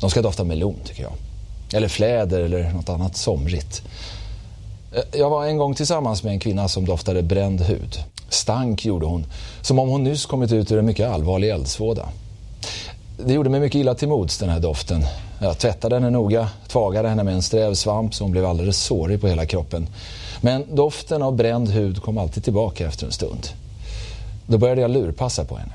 De 0.00 0.10
ska 0.10 0.22
dofta 0.22 0.44
melon 0.44 0.76
tycker 0.84 1.02
jag. 1.02 1.12
Eller 1.72 1.88
fläder 1.88 2.40
eller 2.40 2.72
något 2.72 2.88
annat 2.88 3.16
somrigt. 3.16 3.82
Eh, 4.92 5.20
jag 5.20 5.30
var 5.30 5.46
en 5.46 5.56
gång 5.56 5.74
tillsammans 5.74 6.22
med 6.22 6.32
en 6.32 6.40
kvinna 6.40 6.68
som 6.68 6.84
doftade 6.84 7.22
bränd 7.22 7.60
hud. 7.60 7.98
Stank 8.28 8.84
gjorde 8.84 9.06
hon, 9.06 9.26
som 9.60 9.78
om 9.78 9.88
hon 9.88 10.04
nyss 10.04 10.26
kommit 10.26 10.52
ut 10.52 10.72
ur 10.72 10.78
en 10.78 10.86
mycket 10.86 11.08
allvarlig 11.08 11.50
eldsvåda. 11.50 12.08
Det 13.26 13.32
gjorde 13.32 13.50
mig 13.50 13.60
mycket 13.60 13.78
illa 13.78 13.94
till 13.94 14.08
mods 14.08 14.38
den 14.38 14.48
här 14.48 14.60
doften. 14.60 15.04
Jag 15.38 15.58
tvättade 15.58 15.94
henne 15.94 16.10
noga, 16.10 16.48
tvagade 16.68 17.08
henne 17.08 17.24
med 17.24 17.34
en 17.34 17.42
sträv 17.42 17.74
svamp 17.74 18.14
så 18.14 18.24
hon 18.24 18.30
blev 18.30 18.44
alldeles 18.44 18.78
sårig 18.78 19.20
på 19.20 19.28
hela 19.28 19.46
kroppen. 19.46 19.86
Men 20.40 20.64
doften 20.76 21.22
av 21.22 21.36
bränd 21.36 21.68
hud 21.68 22.02
kom 22.02 22.18
alltid 22.18 22.44
tillbaka 22.44 22.86
efter 22.86 23.06
en 23.06 23.12
stund. 23.12 23.48
Då 24.46 24.58
började 24.58 24.80
jag 24.80 24.90
lurpassa 24.90 25.44
på 25.44 25.56
henne. 25.56 25.72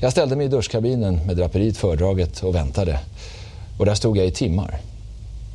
Jag 0.00 0.12
ställde 0.12 0.36
mig 0.36 0.46
i 0.46 0.48
duschkabinen 0.48 1.26
med 1.26 1.36
draperiet 1.36 1.76
fördraget 1.76 2.42
och 2.42 2.54
väntade. 2.54 2.98
Och 3.78 3.86
där 3.86 3.94
stod 3.94 4.16
jag 4.16 4.26
i 4.26 4.30
timmar. 4.30 4.80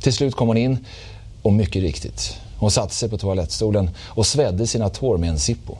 Till 0.02 0.12
slut 0.12 0.34
kom 0.34 0.48
hon 0.48 0.56
in 0.56 0.78
och 1.42 1.52
mycket 1.52 1.82
riktigt. 1.82 2.36
Hon 2.58 2.70
satte 2.70 2.94
sig 2.94 3.08
på 3.08 3.18
toalettstolen 3.18 3.90
och 3.98 4.26
svedde 4.26 4.66
sina 4.66 4.88
tår 4.88 5.18
med 5.18 5.30
en 5.30 5.38
sippo. 5.38 5.76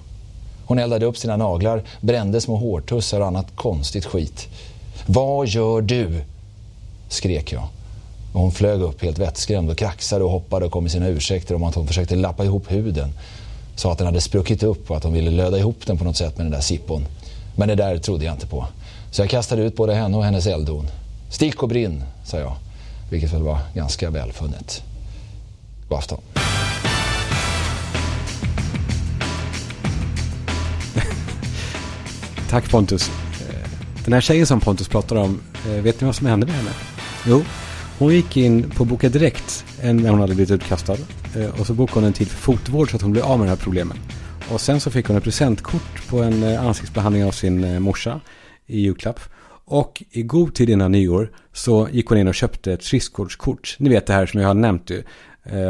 Hon 0.67 0.79
eldade 0.79 1.07
upp 1.07 1.17
sina 1.17 1.37
naglar, 1.37 1.83
brände 2.01 2.41
små 2.41 2.57
hårtussar 2.57 3.21
och 3.21 3.27
annat 3.27 3.47
konstigt 3.55 4.05
skit. 4.05 4.49
Vad 5.07 5.49
gör 5.49 5.81
du? 5.81 6.23
Skrek 7.09 7.53
jag. 7.53 7.69
Och 8.33 8.41
hon 8.41 8.53
flög 8.53 8.81
upp 8.81 9.03
helt 9.03 9.19
vettskrämd 9.19 9.71
och 9.71 9.79
kraxade 9.79 10.25
och 10.25 10.31
hoppade 10.31 10.67
och 10.67 10.73
kom 10.73 10.85
med 10.85 10.93
sina 10.93 11.09
ursäkter 11.09 11.55
om 11.55 11.65
att 11.65 11.75
hon 11.75 11.87
försökte 11.87 12.17
lappa 12.17 12.45
ihop 12.45 12.73
huden. 12.73 13.13
Sa 13.77 13.93
att 13.93 13.99
den 13.99 14.07
hade 14.07 14.21
spruckit 14.21 14.63
upp 14.63 14.91
och 14.91 14.97
att 14.97 15.05
hon 15.05 15.13
ville 15.13 15.31
löda 15.31 15.59
ihop 15.59 15.87
den 15.87 15.99
på 15.99 16.05
något 16.05 16.17
sätt 16.17 16.37
med 16.37 16.47
den 16.47 16.53
där 16.53 16.61
sippon. 16.61 17.07
Men 17.57 17.69
det 17.69 17.75
där 17.75 17.99
trodde 17.99 18.25
jag 18.25 18.35
inte 18.35 18.47
på. 18.47 18.67
Så 19.11 19.23
jag 19.23 19.31
kastade 19.31 19.63
ut 19.63 19.77
både 19.77 19.95
henne 19.95 20.17
och 20.17 20.25
hennes 20.25 20.47
elddon. 20.47 20.89
Stick 21.31 21.63
och 21.63 21.69
brinn, 21.69 22.05
sa 22.25 22.39
jag. 22.39 22.57
Vilket 23.11 23.33
väl 23.33 23.43
var 23.43 23.59
ganska 23.75 24.11
välfunnet. 24.11 24.83
God 25.89 25.99
afton. 25.99 26.21
Tack 32.51 32.71
Pontus. 32.71 33.11
Eh, 33.49 33.71
den 34.05 34.13
här 34.13 34.21
tjejen 34.21 34.47
som 34.47 34.61
Pontus 34.61 34.89
pratar 34.89 35.17
om, 35.17 35.41
eh, 35.67 35.83
vet 35.83 36.01
ni 36.01 36.05
vad 36.05 36.17
som 36.17 36.27
hände 36.27 36.47
med 36.47 36.55
henne? 36.55 36.71
Jo, 37.31 37.43
hon 37.99 38.15
gick 38.15 38.37
in 38.37 38.71
på 38.71 38.85
Boka 38.85 39.09
Direkt 39.09 39.65
när 39.83 40.11
hon 40.11 40.21
hade 40.21 40.35
blivit 40.35 40.51
utkastad. 40.51 40.97
Eh, 41.37 41.61
och 41.61 41.67
så 41.67 41.75
bokade 41.75 42.01
hon 42.01 42.05
en 42.05 42.13
tid 42.13 42.29
för 42.29 42.37
fotvård 42.37 42.91
så 42.91 42.97
att 42.97 43.03
hon 43.03 43.13
blev 43.13 43.25
av 43.25 43.39
med 43.39 43.47
de 43.47 43.51
här 43.51 43.57
problemen. 43.57 43.97
Och 44.53 44.61
sen 44.61 44.81
så 44.81 44.91
fick 44.91 45.07
hon 45.07 45.17
ett 45.17 45.25
presentkort 45.25 46.09
på 46.09 46.23
en 46.23 46.43
eh, 46.43 46.67
ansiktsbehandling 46.67 47.25
av 47.25 47.31
sin 47.31 47.65
eh, 47.65 47.81
morsa 47.81 48.21
i 48.67 48.81
julklapp. 48.81 49.21
Och 49.65 50.03
i 50.11 50.23
god 50.23 50.55
tid 50.55 50.71
innan 50.71 50.93
nyår 50.93 51.31
så 51.53 51.89
gick 51.93 52.07
hon 52.07 52.19
in 52.19 52.29
och 52.29 52.35
köpte 52.35 52.73
ett 52.73 52.85
friskvårdskort. 52.85 53.77
Ni 53.79 53.89
vet 53.89 54.07
det 54.07 54.13
här 54.13 54.27
som 54.27 54.41
jag 54.41 54.49
har 54.49 54.55
nämnt 54.55 54.91
ju. 54.91 55.03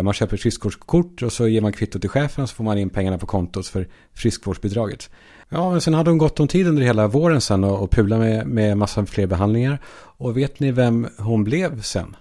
Man 0.02 0.14
köper 0.14 0.34
ett 0.34 0.42
friskvårdskort 0.42 1.22
och 1.22 1.32
så 1.32 1.48
ger 1.48 1.60
man 1.60 1.72
kvitto 1.72 1.98
till 1.98 2.10
chefen 2.10 2.42
och 2.42 2.50
så 2.50 2.54
får 2.54 2.64
man 2.64 2.78
in 2.78 2.90
pengarna 2.90 3.18
på 3.18 3.26
kontot 3.26 3.66
för 3.66 3.88
friskvårdsbidraget. 4.14 5.10
Ja, 5.48 5.70
men 5.70 5.80
sen 5.80 5.94
hade 5.94 6.10
hon 6.10 6.18
gått 6.18 6.40
om 6.40 6.48
tid 6.48 6.66
under 6.66 6.82
hela 6.82 7.08
våren 7.08 7.40
sen 7.40 7.64
och, 7.64 7.82
och 7.82 7.90
pula 7.90 8.18
med, 8.18 8.46
med 8.46 8.76
massa 8.76 9.06
fler 9.06 9.26
behandlingar. 9.26 9.78
Och 9.90 10.36
vet 10.36 10.60
ni 10.60 10.72
vem 10.72 11.08
hon 11.18 11.44
blev 11.44 11.82
sen? 11.82 12.16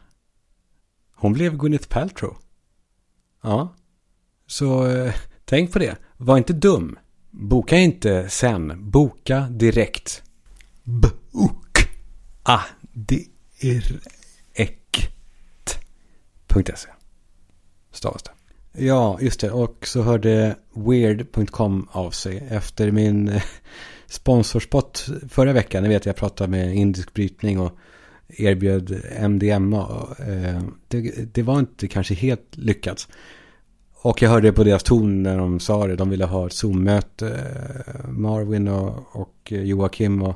Hon 1.16 1.34
blev 1.34 1.58
Gwyneth 1.58 1.88
Paltrow. 1.88 2.38
Ja, 3.44 3.76
så 4.48 4.88
eh, 4.88 5.14
tänk 5.46 5.74
på 5.74 5.80
det. 5.80 5.98
Var 6.18 6.38
inte 6.38 6.54
dum. 6.54 7.00
Boka 7.32 7.78
inte 7.78 8.30
sen. 8.30 8.92
Boka 8.92 9.48
direkt. 9.50 10.24
Bok. 10.84 11.90
Ah, 12.44 12.64
direkt.se 12.94 13.60
Stavas 17.92 18.24
det. 18.24 18.37
Ja, 18.80 19.18
just 19.22 19.40
det. 19.40 19.52
Och 19.52 19.88
så 19.88 20.02
hörde 20.02 20.56
Weird.com 20.74 21.88
av 21.92 22.12
sig 22.12 22.48
efter 22.50 22.92
min 22.92 23.30
eh, 23.30 23.44
sponsorspot 24.08 25.06
förra 25.30 25.54
veckan. 25.54 25.84
Ni 25.84 25.90
vet, 25.90 26.06
jag 26.06 26.16
pratade 26.16 26.52
med 26.52 26.76
indisk 26.76 27.14
brytning 27.14 27.60
och 27.60 27.72
erbjöd 28.28 29.02
MDMA. 29.20 30.08
Eh, 30.20 30.62
det, 30.88 31.34
det 31.34 31.44
var 31.44 31.60
inte 31.60 31.88
kanske 31.88 32.14
helt 32.14 32.58
lyckat. 32.58 33.08
Och 34.02 34.22
jag 34.22 34.30
hörde 34.30 34.54
på 34.54 34.64
deras 34.64 34.84
ton 34.84 35.24
när 35.24 35.38
de 35.38 35.60
sa 35.60 35.88
det. 35.88 35.96
De 35.96 36.10
ville 36.10 36.26
ha 36.26 36.48
ett 36.48 36.54
Zoom-möte. 36.54 37.28
Eh, 37.28 38.10
Marvin 38.10 38.68
och, 38.68 39.16
och 39.16 39.52
Joakim 39.52 40.22
och, 40.22 40.36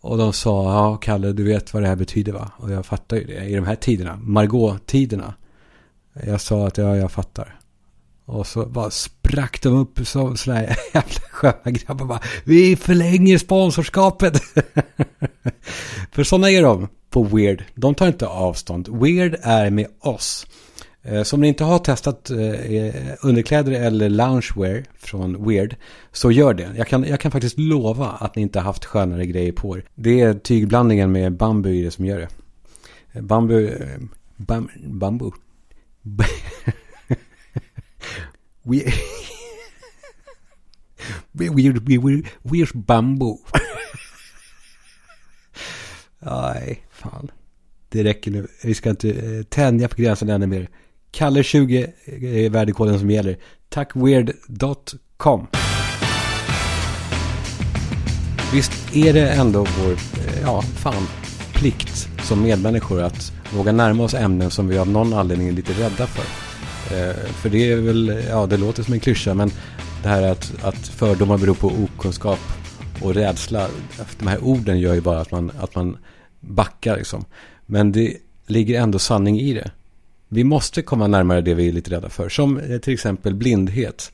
och 0.00 0.18
de 0.18 0.32
sa, 0.32 0.64
ja 0.74 0.96
Kalle, 0.96 1.32
du 1.32 1.44
vet 1.44 1.74
vad 1.74 1.82
det 1.82 1.88
här 1.88 1.96
betyder 1.96 2.32
va? 2.32 2.50
Och 2.56 2.70
jag 2.70 2.86
fattar 2.86 3.16
ju 3.16 3.24
det 3.24 3.44
i 3.44 3.54
de 3.54 3.66
här 3.66 3.76
tiderna. 3.76 4.18
Margot-tiderna. 4.22 5.34
Jag 6.12 6.40
sa 6.40 6.66
att 6.66 6.78
ja, 6.78 6.96
jag 6.96 7.12
fattar. 7.12 7.58
Och 8.24 8.46
så 8.46 8.66
bara 8.66 8.90
sprack 8.90 9.62
de 9.62 9.74
upp 9.74 10.06
som 10.06 10.36
sådana 10.36 10.60
här 10.60 10.68
jävla 10.94 11.20
sköna 11.30 11.70
grabbar 11.70 12.06
bara. 12.06 12.20
Vi 12.44 12.76
förlänger 12.76 13.38
sponsorskapet. 13.38 14.42
För 16.12 16.24
sådana 16.24 16.50
är 16.50 16.62
de 16.62 16.88
på 17.10 17.22
Weird. 17.22 17.64
De 17.74 17.94
tar 17.94 18.06
inte 18.06 18.26
avstånd. 18.26 18.88
Weird 18.88 19.36
är 19.42 19.70
med 19.70 19.86
oss. 20.00 20.46
Eh, 21.02 21.22
så 21.22 21.36
om 21.36 21.40
ni 21.40 21.48
inte 21.48 21.64
har 21.64 21.78
testat 21.78 22.30
eh, 22.30 22.74
eh, 22.74 22.94
underkläder 23.22 23.72
eller 23.72 24.08
loungewear 24.08 24.84
från 24.98 25.48
Weird 25.48 25.76
så 26.12 26.30
gör 26.30 26.54
det. 26.54 26.70
Jag 26.76 26.86
kan, 26.86 27.04
jag 27.04 27.20
kan 27.20 27.30
faktiskt 27.30 27.58
lova 27.58 28.06
att 28.06 28.36
ni 28.36 28.42
inte 28.42 28.58
har 28.58 28.64
haft 28.64 28.84
skönare 28.84 29.26
grejer 29.26 29.52
på 29.52 29.76
er. 29.76 29.84
Det 29.94 30.20
är 30.20 30.34
tygblandningen 30.34 31.12
med 31.12 31.32
bambu 31.32 31.70
i 31.70 31.82
det 31.82 31.90
som 31.90 32.04
gör 32.04 32.18
det. 32.18 32.28
Bambu, 33.20 33.70
bam, 34.36 34.68
bambu. 34.86 35.30
we, 38.62 38.92
Weird, 41.32 41.88
weird, 41.88 42.26
weird 42.42 42.72
bambo. 42.74 42.84
bambu. 42.86 43.38
Nej, 46.18 46.82
fan. 46.90 47.30
Det 47.88 48.04
räcker 48.04 48.30
nu. 48.30 48.46
Vi 48.64 48.74
ska 48.74 48.90
inte 48.90 49.10
eh, 49.10 49.42
tänja 49.42 49.88
på 49.88 50.02
gränsen 50.02 50.28
ännu 50.28 50.46
mer. 50.46 50.68
Kalle 51.10 51.42
20 51.42 51.92
eh, 52.04 52.24
är 52.24 52.50
värdekoden 52.50 52.98
som 52.98 53.10
gäller. 53.10 53.38
Tackweird.com 53.68 55.46
Visst 58.52 58.96
är 58.96 59.12
det 59.12 59.30
ändå 59.30 59.66
vår, 59.78 59.92
eh, 59.92 60.42
ja, 60.42 60.62
fan, 60.62 61.06
plikt 61.54 62.08
som 62.22 62.42
medmänniskor 62.42 63.02
att 63.02 63.32
våga 63.56 63.72
närma 63.72 64.04
oss 64.04 64.14
ämnen 64.14 64.50
som 64.50 64.68
vi 64.68 64.78
av 64.78 64.88
någon 64.88 65.12
anledning 65.12 65.48
är 65.48 65.52
lite 65.52 65.72
rädda 65.72 66.06
för. 66.06 66.24
Eh, 66.96 67.14
för 67.14 67.48
det 67.48 67.72
är 67.72 67.76
väl, 67.76 68.24
ja, 68.28 68.46
det 68.46 68.56
låter 68.56 68.82
som 68.82 68.94
en 68.94 69.00
klyscha, 69.00 69.34
men 69.34 69.50
det 70.02 70.08
här 70.08 70.22
att, 70.22 70.64
att 70.64 70.88
fördomar 70.88 71.38
beror 71.38 71.54
på 71.54 71.66
okunskap 71.66 72.38
och 73.02 73.14
rädsla. 73.14 73.68
De 74.18 74.28
här 74.28 74.44
orden 74.44 74.80
gör 74.80 74.94
ju 74.94 75.00
bara 75.00 75.20
att 75.20 75.30
man, 75.30 75.52
att 75.60 75.74
man 75.74 75.96
backar 76.40 76.96
liksom. 76.96 77.24
Men 77.66 77.92
det 77.92 78.16
ligger 78.46 78.80
ändå 78.80 78.98
sanning 78.98 79.40
i 79.40 79.54
det. 79.54 79.70
Vi 80.28 80.44
måste 80.44 80.82
komma 80.82 81.06
närmare 81.06 81.40
det 81.40 81.54
vi 81.54 81.68
är 81.68 81.72
lite 81.72 81.90
rädda 81.90 82.08
för. 82.08 82.28
Som 82.28 82.58
eh, 82.58 82.78
till 82.78 82.94
exempel 82.94 83.34
blindhet. 83.34 84.12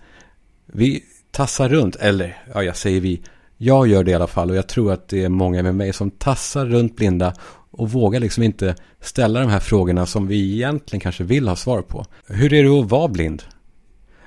Vi 0.67 1.03
tassar 1.31 1.69
runt, 1.69 1.97
eller 1.97 2.43
ja, 2.55 2.63
jag 2.63 2.77
säger 2.77 3.01
vi. 3.01 3.21
Jag 3.57 3.87
gör 3.87 4.05
det 4.05 4.11
i 4.11 4.15
alla 4.15 4.27
fall 4.27 4.51
och 4.51 4.57
jag 4.57 4.69
tror 4.69 4.93
att 4.93 5.09
det 5.09 5.25
är 5.25 5.29
många 5.29 5.63
med 5.63 5.75
mig 5.75 5.93
som 5.93 6.11
tassar 6.11 6.67
runt 6.67 6.97
blinda 6.97 7.35
och 7.79 7.91
vågar 7.93 8.21
liksom 8.21 8.43
inte 8.43 8.75
ställa 9.01 9.41
de 9.41 9.51
här 9.51 9.61
frågorna 9.61 10.07
som 10.07 10.27
vi 10.27 10.55
egentligen 10.55 11.01
kanske 11.01 11.25
vill 11.25 11.49
ha 11.49 11.57
svar 11.57 11.83
på. 11.83 12.07
Hur 12.27 12.53
är 12.53 12.63
det 12.63 12.81
att 12.81 12.91
vara 12.91 13.09
blind? 13.09 13.43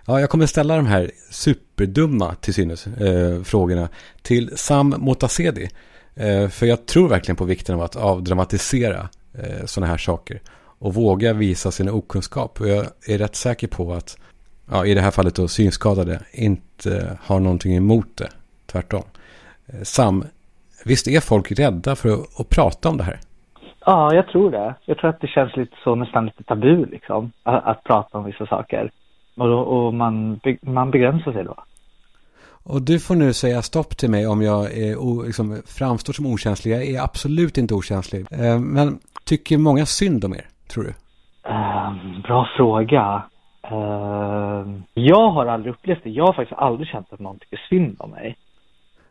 Ja, 0.05 0.19
jag 0.19 0.29
kommer 0.29 0.45
ställa 0.45 0.75
de 0.75 0.85
här 0.85 1.11
superdumma 1.29 2.35
till 2.35 2.53
synes 2.53 2.87
eh, 2.87 3.43
frågorna 3.43 3.89
till 4.21 4.51
Sam 4.55 4.95
Motasedi. 4.97 5.69
Eh, 6.15 6.49
för 6.49 6.65
jag 6.65 6.85
tror 6.85 7.09
verkligen 7.09 7.35
på 7.35 7.45
vikten 7.45 7.75
av 7.75 7.81
att 7.81 7.95
avdramatisera 7.95 9.09
eh, 9.33 9.65
sådana 9.65 9.91
här 9.91 9.97
saker. 9.97 10.41
Och 10.55 10.93
våga 10.93 11.33
visa 11.33 11.71
sin 11.71 11.89
okunskap. 11.89 12.61
Och 12.61 12.67
jag 12.67 12.85
är 13.07 13.17
rätt 13.17 13.35
säker 13.35 13.67
på 13.67 13.93
att, 13.93 14.17
ja, 14.71 14.85
i 14.85 14.93
det 14.93 15.01
här 15.01 15.11
fallet 15.11 15.35
då 15.35 15.47
synskadade, 15.47 16.19
inte 16.31 17.17
har 17.21 17.39
någonting 17.39 17.75
emot 17.75 18.17
det. 18.17 18.29
Tvärtom. 18.65 19.03
Eh, 19.67 19.83
Sam, 19.83 20.23
visst 20.85 21.07
är 21.07 21.19
folk 21.19 21.51
rädda 21.51 21.95
för 21.95 22.09
att, 22.09 22.39
att 22.39 22.49
prata 22.49 22.89
om 22.89 22.97
det 22.97 23.03
här? 23.03 23.19
Ja, 23.85 24.13
jag 24.15 24.27
tror 24.27 24.51
det. 24.51 24.75
Jag 24.85 24.97
tror 24.97 25.09
att 25.09 25.21
det 25.21 25.27
känns 25.27 25.55
lite 25.55 25.75
så 25.83 25.95
nästan 25.95 26.25
lite 26.25 26.43
tabu 26.43 26.85
liksom. 26.85 27.31
Att, 27.43 27.65
att 27.65 27.83
prata 27.83 28.17
om 28.17 28.23
vissa 28.25 28.45
saker. 28.47 28.91
Och, 29.37 29.47
då- 29.47 29.59
och 29.59 29.93
man, 29.93 30.39
man 30.61 30.91
begränsar 30.91 31.31
sig 31.33 31.43
då. 31.43 31.55
Och 32.63 32.81
du 32.81 32.99
får 32.99 33.15
nu 33.15 33.33
säga 33.33 33.61
stopp 33.61 33.97
till 33.97 34.09
mig 34.09 34.27
om 34.27 34.41
jag 34.41 34.65
är 34.77 35.25
liksom, 35.25 35.61
framstår 35.65 36.13
som 36.13 36.25
okänslig. 36.25 36.71
Jag 36.73 36.83
är 36.83 37.01
absolut 37.03 37.57
inte 37.57 37.73
okänslig. 37.73 38.25
Eh, 38.31 38.59
men 38.59 38.99
tycker 39.25 39.57
många 39.57 39.85
synd 39.85 40.25
om 40.25 40.33
er, 40.33 40.45
tror 40.69 40.83
du? 40.83 40.93
Ehm, 41.49 42.21
bra 42.21 42.47
fråga. 42.57 43.23
Ehm, 43.63 44.83
jag 44.93 45.29
har 45.31 45.45
aldrig 45.45 45.73
upplevt 45.73 46.03
det. 46.03 46.09
Jag 46.09 46.25
har 46.25 46.33
faktiskt 46.33 46.59
aldrig 46.59 46.87
känt 46.87 47.13
att 47.13 47.19
någon 47.19 47.39
tycker 47.39 47.61
synd 47.69 47.95
om 47.99 48.11
mig. 48.11 48.37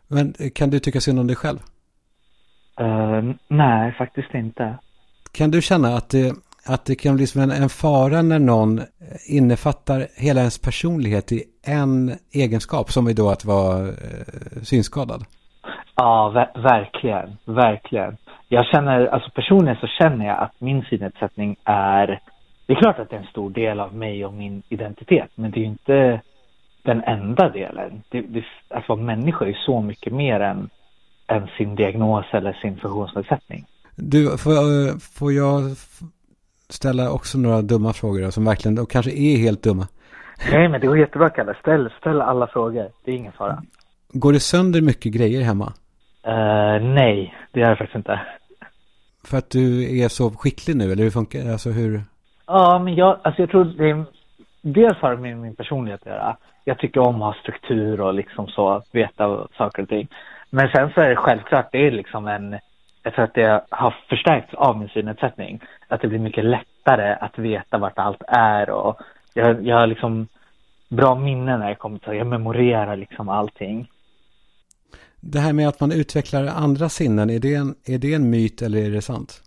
Men 0.09 0.35
kan 0.55 0.71
du 0.71 0.79
tycka 0.79 1.01
synd 1.01 1.21
om 1.21 1.27
dig 1.27 1.37
själv? 1.37 1.59
Ehm, 2.81 3.39
nej, 3.49 3.93
faktiskt 3.93 4.35
inte. 4.35 4.75
Kan 5.33 5.51
du 5.51 5.63
känna 5.63 5.89
att 5.89 6.11
det, 6.11 6.35
att 6.67 6.85
det 6.85 6.95
kan 6.95 7.17
bli 7.17 7.27
som 7.27 7.41
en, 7.41 7.51
en 7.51 7.69
fara 7.69 8.23
när 8.23 8.39
någon 8.39 8.81
innefattar 9.29 10.07
hela 10.17 10.41
ens 10.41 10.59
personlighet 10.59 11.33
i 11.33 11.43
en 11.67 12.13
egenskap, 12.33 12.91
som 12.91 13.07
är 13.07 13.15
då 13.15 13.31
att 13.31 13.45
vara 13.45 13.89
eh, 13.89 14.63
synskadad? 14.63 15.25
Ja, 15.97 16.33
ver- 16.35 16.63
verkligen. 16.63 17.37
Verkligen. 17.45 18.17
Jag 18.49 18.67
känner, 18.67 19.07
alltså 19.07 19.31
personligen 19.31 19.77
så 19.81 19.87
känner 19.87 20.27
jag 20.27 20.39
att 20.39 20.61
min 20.61 20.83
synnedsättning 20.83 21.57
är, 21.65 22.21
det 22.67 22.73
är 22.73 22.81
klart 22.81 22.99
att 22.99 23.11
det 23.11 23.17
är 23.17 23.21
en 23.21 23.27
stor 23.27 23.51
del 23.51 23.81
av 23.81 23.95
mig 23.95 24.25
och 24.25 24.33
min 24.33 24.63
identitet, 24.69 25.31
men 25.35 25.51
det 25.51 25.59
är 25.59 25.61
ju 25.61 25.67
inte 25.67 26.21
den 26.83 27.03
enda 27.05 27.49
delen. 27.49 28.03
Det, 28.09 28.21
det, 28.21 28.45
att 28.69 28.89
vara 28.89 29.01
människa 29.01 29.45
är 29.47 29.59
så 29.67 29.81
mycket 29.81 30.13
mer 30.13 30.41
än, 30.41 30.71
än 31.31 31.47
sin 31.59 31.75
diagnos 31.75 32.25
eller 32.33 32.53
sin 32.53 32.77
funktionsnedsättning. 32.77 33.65
Du, 33.97 34.39
får, 34.39 34.53
jag- 34.55 35.03
får 35.03 35.33
jag 35.33 35.63
ställa 36.69 37.11
också 37.13 37.39
några 37.39 37.63
dumma 37.63 37.93
frågor 37.93 38.23
då, 38.23 38.31
som 38.31 38.45
verkligen, 38.45 38.79
och 38.79 38.91
kanske 38.91 39.11
är 39.13 39.37
helt 39.37 39.63
dumma? 39.63 39.89
Nej, 40.53 40.69
men 40.69 40.81
det 40.81 40.87
går 40.87 40.99
jättebra, 40.99 41.31
Kalle. 41.31 41.55
Ställ, 41.61 41.91
ställ 42.01 42.21
alla 42.21 42.47
frågor. 42.47 42.89
Det 43.05 43.11
är 43.11 43.15
ingen 43.15 43.33
fara. 43.33 43.63
Går 44.13 44.33
det 44.33 44.41
sönder 44.41 44.81
mycket 44.81 45.13
grejer 45.13 45.43
hemma? 45.43 45.73
Eh, 46.23 46.83
nej, 46.83 47.35
det 47.53 47.61
gör 47.61 47.71
det 47.71 47.77
faktiskt 47.77 47.97
inte. 47.97 48.21
För 49.25 49.39
att 49.39 49.51
du 49.51 49.99
är 50.01 50.09
så 50.09 50.31
skicklig 50.31 50.77
nu, 50.77 50.93
eller 50.93 51.03
hur 51.03 51.11
funkar 51.11 51.39
det? 51.45 51.53
Alltså 51.53 51.71
hur? 51.71 52.03
Ja, 52.47 52.79
men 52.85 52.95
jag, 52.95 53.19
alltså 53.23 53.43
jag 53.43 53.51
tror 53.51 53.65
det 53.65 53.91
är, 53.91 54.05
dels 54.63 54.99
har 54.99 55.11
det 55.11 55.17
med 55.23 55.39
min 55.39 55.55
personlighet 55.57 56.01
att 56.01 56.07
göra. 56.07 56.37
Jag 56.65 56.79
tycker 56.79 57.01
om 57.01 57.15
att 57.23 57.35
ha 57.35 57.43
struktur 57.43 58.01
och 58.01 58.15
liksom 58.15 58.47
så, 58.47 58.83
veta 58.93 59.49
saker 59.59 59.83
och 59.83 59.89
ting. 59.89 60.09
Men 60.51 60.69
sen 60.69 60.91
så 60.95 61.01
är 61.01 61.09
det 61.09 61.17
självklart, 61.17 61.69
det 61.73 61.87
är 61.87 61.91
liksom 61.91 62.27
en, 62.27 62.59
jag 63.03 63.15
tror 63.15 63.25
att 63.25 63.35
det 63.35 63.65
har 63.71 63.95
förstärkts 64.09 64.55
av 64.55 64.79
min 64.79 64.89
synnedsättning. 64.89 65.61
Att 65.89 66.01
det 66.01 66.09
blir 66.09 66.19
mycket 66.19 66.45
lättare 66.45 67.17
att 67.21 67.39
veta 67.39 67.79
vart 67.79 67.99
allt 67.99 68.23
är 68.29 68.71
och 68.71 69.01
jag, 69.35 69.67
jag 69.67 69.77
har 69.77 69.87
liksom 69.87 70.29
bra 70.89 71.15
minnen 71.15 71.61
när 71.61 71.69
jag 71.69 71.79
kommer 71.79 71.99
till, 71.99 72.15
jag 72.15 72.27
memorerar 72.27 72.97
liksom 72.97 73.29
allting. 73.29 73.89
Det 75.21 75.39
här 75.39 75.53
med 75.53 75.69
att 75.69 75.81
man 75.81 75.93
utvecklar 75.93 76.47
andra 76.47 76.89
sinnen, 76.89 77.31
är 77.31 77.39
det 77.39 77.55
en, 77.55 77.75
är 77.87 77.99
det 77.99 78.15
en 78.15 78.31
myt 78.31 78.63
eller 78.63 78.79
är 78.87 78.91
det 78.91 79.03
sant? 79.03 79.43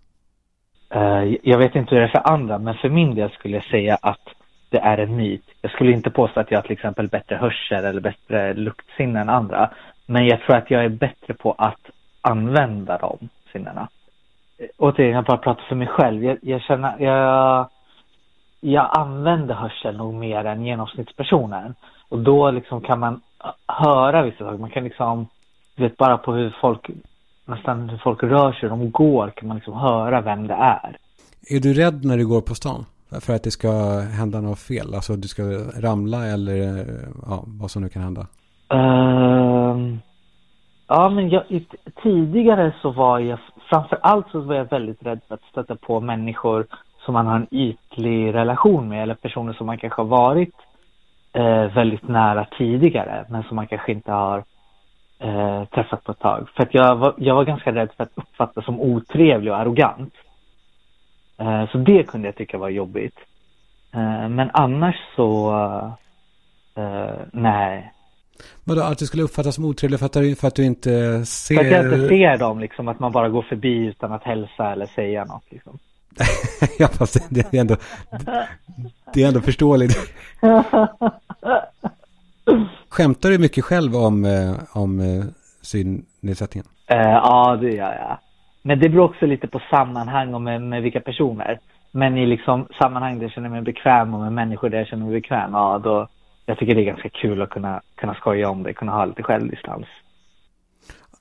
Eh, 0.90 1.36
jag 1.44 1.58
vet 1.58 1.76
inte 1.76 1.96
hur 1.96 2.02
det 2.02 2.08
är 2.08 2.12
för 2.12 2.32
andra, 2.34 2.60
men 2.60 2.76
för 2.76 2.90
min 2.90 3.16
del 3.16 3.30
skulle 3.30 3.58
jag 3.58 3.66
säga 3.66 3.98
att 4.02 4.28
det 4.70 4.78
är 4.78 4.98
en 4.98 5.16
myt. 5.16 5.44
Jag 5.62 5.72
skulle 5.72 5.92
inte 5.92 6.10
påstå 6.10 6.40
att 6.40 6.52
jag 6.52 6.58
har 6.58 6.64
till 6.64 6.72
exempel 6.72 7.08
bättre 7.08 7.36
hörsel 7.36 7.86
eller 7.86 8.02
bättre 8.02 8.54
luktsinne 8.54 9.20
än 9.22 9.30
andra. 9.30 9.70
Men 10.06 10.28
jag 10.28 10.42
tror 10.42 10.56
att 10.56 10.72
jag 10.72 10.86
är 10.86 10.90
bättre 10.90 11.34
på 11.34 11.52
att 11.52 11.80
använda 12.22 12.98
de 12.98 13.30
sinnena. 13.52 13.88
Återigen, 14.78 15.16
jag 15.16 15.26
bara 15.26 15.38
pratar 15.38 15.64
för 15.64 15.76
mig 15.76 15.88
själv. 15.88 16.24
Jag, 16.24 16.38
jag 16.42 16.62
känner, 16.62 17.00
jag, 17.00 17.70
jag 18.60 18.90
använder 18.98 19.56
hörsel 19.56 19.98
nog 19.98 20.14
mer 20.14 20.46
än 20.46 20.66
genomsnittspersonen. 20.66 21.76
Och 22.10 22.20
då 22.20 22.52
liksom 22.52 22.82
kan 22.82 23.00
man 23.00 23.22
höra 23.68 24.24
vissa 24.24 24.38
saker. 24.38 24.58
Man 24.58 24.70
kan 24.70 24.84
liksom, 24.84 25.28
du 25.76 25.84
vet 25.84 25.98
bara 25.98 26.18
på 26.18 26.34
hur 26.34 26.56
folk, 26.62 26.90
nästan 27.46 27.90
hur 27.90 27.98
folk 27.98 28.24
rör 28.24 28.52
sig, 28.52 28.70
de 28.70 28.92
går, 28.92 29.30
kan 29.36 29.48
man 29.48 29.58
liksom 29.58 29.74
höra 29.74 30.22
vem 30.22 30.48
det 30.48 30.54
är. 30.54 30.98
Är 31.50 31.60
du 31.60 31.74
rädd 31.74 32.06
när 32.06 32.18
du 32.18 32.28
går 32.28 32.42
på 32.42 32.56
stan? 32.56 32.86
För 33.22 33.36
att 33.36 33.44
det 33.44 33.52
ska 33.52 34.00
hända 34.00 34.42
något 34.42 34.60
fel? 34.60 34.96
Alltså 34.96 35.16
du 35.16 35.28
ska 35.28 35.44
ramla 35.82 36.26
eller 36.26 36.86
ja, 37.26 37.44
vad 37.48 37.72
som 37.72 37.82
nu 37.82 37.90
kan 37.90 38.02
hända? 38.02 38.28
Ehm, 39.74 40.00
ja, 40.88 41.10
men 41.10 41.30
jag, 41.30 41.44
tidigare 42.04 42.74
så 42.82 42.92
var 42.92 43.20
jag, 43.20 43.40
framför 43.70 44.00
allt 44.02 44.30
så 44.32 44.40
var 44.40 44.56
jag 44.56 44.70
väldigt 44.70 45.06
rädd 45.06 45.20
för 45.28 45.36
att 45.36 45.44
stöta 45.52 45.76
på 45.76 46.00
människor 46.00 46.66
som 47.06 47.14
man 47.14 47.28
har 47.28 47.36
en 47.36 47.48
ytlig 47.52 48.34
relation 48.34 48.90
med 48.90 49.04
eller 49.04 49.16
personer 49.16 49.54
som 49.54 49.66
man 49.66 49.78
kanske 49.78 50.02
har 50.02 50.08
varit 50.08 50.56
eh, 51.34 51.66
väldigt 51.66 52.08
nära 52.08 52.46
tidigare 52.46 53.26
men 53.30 53.44
som 53.44 53.56
man 53.56 53.68
kanske 53.68 53.92
inte 53.92 54.12
har 54.12 54.44
eh, 55.20 55.66
träffat 55.66 56.04
på 56.04 56.12
ett 56.12 56.20
tag. 56.20 56.50
För 56.56 56.64
att 56.64 56.74
jag 56.74 56.96
var, 56.96 57.14
jag 57.18 57.36
var 57.36 57.46
ganska 57.46 57.76
rädd 57.76 57.90
för 57.98 58.04
att 58.04 58.12
uppfattas 58.16 58.66
som 58.66 58.80
otrevlig 58.80 59.54
och 59.54 59.60
arrogant. 59.60 60.14
Eh, 61.38 61.70
så 61.70 61.78
det 61.78 62.04
kunde 62.04 62.28
jag 62.28 62.36
tycka 62.36 62.58
var 62.58 62.70
jobbigt. 62.70 63.20
Eh, 63.94 64.30
men 64.30 64.50
annars 64.54 64.96
så, 65.16 65.54
eh, 66.76 67.16
nej. 67.32 67.93
Vadå, 68.64 68.82
att 68.82 68.98
du 68.98 69.06
skulle 69.06 69.24
uppfattas 69.24 69.56
som 69.56 69.66
otrevlig 69.66 70.00
för 70.00 70.06
att 70.06 70.14
du, 70.14 70.36
för 70.36 70.48
att 70.48 70.56
du 70.56 70.66
inte 70.66 71.26
ser... 71.26 71.56
För 71.56 71.66
att 71.66 71.72
jag 71.72 71.86
inte 71.86 72.08
ser 72.08 72.38
dem, 72.38 72.60
liksom, 72.60 72.88
att 72.88 73.00
man 73.00 73.12
bara 73.12 73.30
går 73.30 73.42
förbi 73.42 73.86
utan 73.86 74.12
att 74.14 74.24
hälsa 74.24 74.72
eller 74.72 74.86
säga 74.86 75.26
något. 75.26 75.44
Liksom. 75.50 75.80
ja, 76.80 76.88
fast 76.88 77.30
det, 77.30 77.54
är 77.54 77.60
ändå... 77.60 77.76
Det 79.14 79.24
är 79.24 79.28
ändå 79.28 79.42
förståeligt. 79.42 79.98
Skämtar 82.90 83.30
du 83.30 83.38
mycket 83.38 83.64
själv 83.64 83.96
om, 83.96 84.26
eh, 84.26 84.56
om 84.74 85.00
eh, 85.00 85.26
synnedsättningen? 85.62 86.68
Eh, 86.88 86.98
ja, 86.98 87.58
det 87.62 87.72
gör 87.72 87.94
jag. 87.94 88.18
Men 88.62 88.80
det 88.80 88.90
beror 88.90 89.04
också 89.04 89.26
lite 89.26 89.48
på 89.48 89.62
sammanhang 89.70 90.34
och 90.34 90.42
med, 90.42 90.62
med 90.62 90.82
vilka 90.82 91.00
personer. 91.00 91.60
Men 91.92 92.18
i 92.18 92.26
liksom 92.26 92.68
sammanhang 92.82 93.16
där 93.16 93.26
jag 93.26 93.32
känner 93.32 93.50
mig 93.50 93.62
bekväm 93.62 94.14
och 94.14 94.20
med 94.20 94.34
människor 94.34 94.70
där 94.70 94.78
jag 94.78 94.88
känner 94.88 95.06
mig 95.06 95.14
bekväm, 95.14 95.54
ja 95.54 95.82
då, 95.84 96.08
jag 96.46 96.58
tycker 96.58 96.76
det 96.76 96.82
är 96.82 96.86
ganska 96.86 97.10
kul 97.10 97.42
att 97.42 97.50
kunna, 97.50 97.82
kunna 97.96 98.14
skoja 98.14 98.50
om 98.50 98.64
det, 98.64 98.74
kunna 98.74 98.92
ha 98.92 99.06
lite 99.06 99.24
självdistans. 99.24 99.86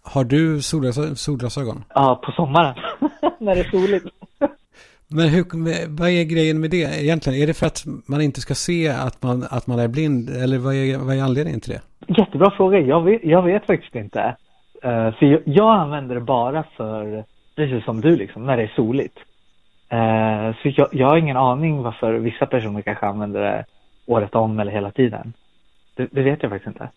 Har 0.05 0.25
du 0.25 0.61
solglas- 0.63 1.15
solglasögon? 1.15 1.85
Ja, 1.95 2.21
på 2.25 2.33
sommaren, 2.33 2.75
när 3.41 3.55
det 3.55 3.61
är 3.61 3.71
soligt. 3.71 4.07
Men 5.09 5.29
hur, 5.29 5.45
vad 5.97 6.09
är 6.09 6.25
grejen 6.25 6.61
med 6.61 6.71
det 6.71 7.03
egentligen? 7.03 7.43
Är 7.43 7.47
det 7.47 7.55
för 7.55 7.67
att 7.67 7.85
man 8.09 8.21
inte 8.21 8.41
ska 8.41 8.55
se 8.55 8.89
att 8.89 9.23
man, 9.23 9.45
att 9.51 9.67
man 9.67 9.79
är 9.79 9.89
blind? 9.89 10.31
Eller 10.31 10.59
vad 10.59 10.75
är, 10.75 10.99
vad 10.99 11.17
är 11.17 11.23
anledningen 11.23 11.61
till 11.61 11.73
det? 11.73 11.81
Jättebra 12.19 12.51
fråga. 12.51 12.79
Jag 12.79 13.03
vet, 13.03 13.25
jag 13.25 13.43
vet 13.43 13.67
faktiskt 13.67 13.95
inte. 13.95 14.21
Eh, 14.83 15.13
för 15.15 15.27
jag, 15.27 15.41
jag 15.45 15.75
använder 15.81 16.15
det 16.15 16.21
bara 16.21 16.65
för, 16.77 17.25
precis 17.57 17.85
som 17.85 18.01
du 18.01 18.17
liksom, 18.17 18.47
när 18.47 18.57
det 18.57 18.63
är 18.63 18.73
soligt. 18.77 19.19
Eh, 19.89 20.57
så 20.63 20.69
jag, 20.77 20.89
jag 20.93 21.07
har 21.09 21.17
ingen 21.17 21.37
aning 21.37 21.83
varför 21.83 22.13
vissa 22.13 22.47
personer 22.47 22.83
kanske 22.83 23.07
använder 23.07 23.41
det 23.41 23.65
året 24.07 24.35
om 24.35 24.61
eller 24.61 24.73
hela 24.73 24.91
tiden. 24.91 25.33
Det, 25.95 26.09
det 26.13 26.23
vet 26.23 26.43
jag 26.43 26.51
faktiskt 26.51 26.69
inte. 26.69 26.91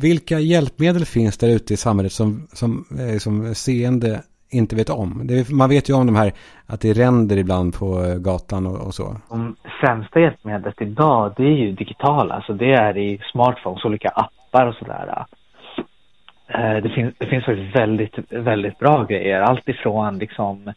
Vilka 0.00 0.38
hjälpmedel 0.38 1.04
finns 1.04 1.38
där 1.38 1.48
ute 1.48 1.74
i 1.74 1.76
samhället 1.76 2.12
som, 2.12 2.46
som, 2.52 2.84
eh, 3.00 3.18
som 3.18 3.54
seende 3.54 4.22
inte 4.50 4.76
vet 4.76 4.90
om? 4.90 5.20
Det, 5.24 5.50
man 5.50 5.68
vet 5.68 5.88
ju 5.90 5.94
om 5.94 6.06
de 6.06 6.16
här, 6.16 6.32
att 6.66 6.80
det 6.80 6.92
ränder 6.92 7.36
ibland 7.36 7.74
på 7.74 8.04
eh, 8.04 8.18
gatan 8.18 8.66
och, 8.66 8.86
och 8.86 8.94
så. 8.94 9.16
De 9.30 9.56
främsta 9.80 10.20
hjälpmedlet 10.20 10.82
idag, 10.82 11.34
det 11.36 11.42
är 11.42 11.56
ju 11.56 11.72
digitala. 11.72 12.34
Alltså 12.34 12.52
det 12.52 12.72
är 12.72 12.96
i 12.98 13.20
smartphones, 13.32 13.84
olika 13.84 14.08
appar 14.08 14.66
och 14.66 14.74
sådär. 14.74 15.26
Eh, 16.48 16.82
det, 16.82 16.90
finns, 16.94 17.14
det 17.18 17.26
finns 17.26 17.48
väldigt, 17.74 18.14
väldigt 18.28 18.78
bra 18.78 19.04
grejer. 19.04 19.40
Allt 19.40 19.68
ifrån 19.68 20.18
liksom 20.18 20.72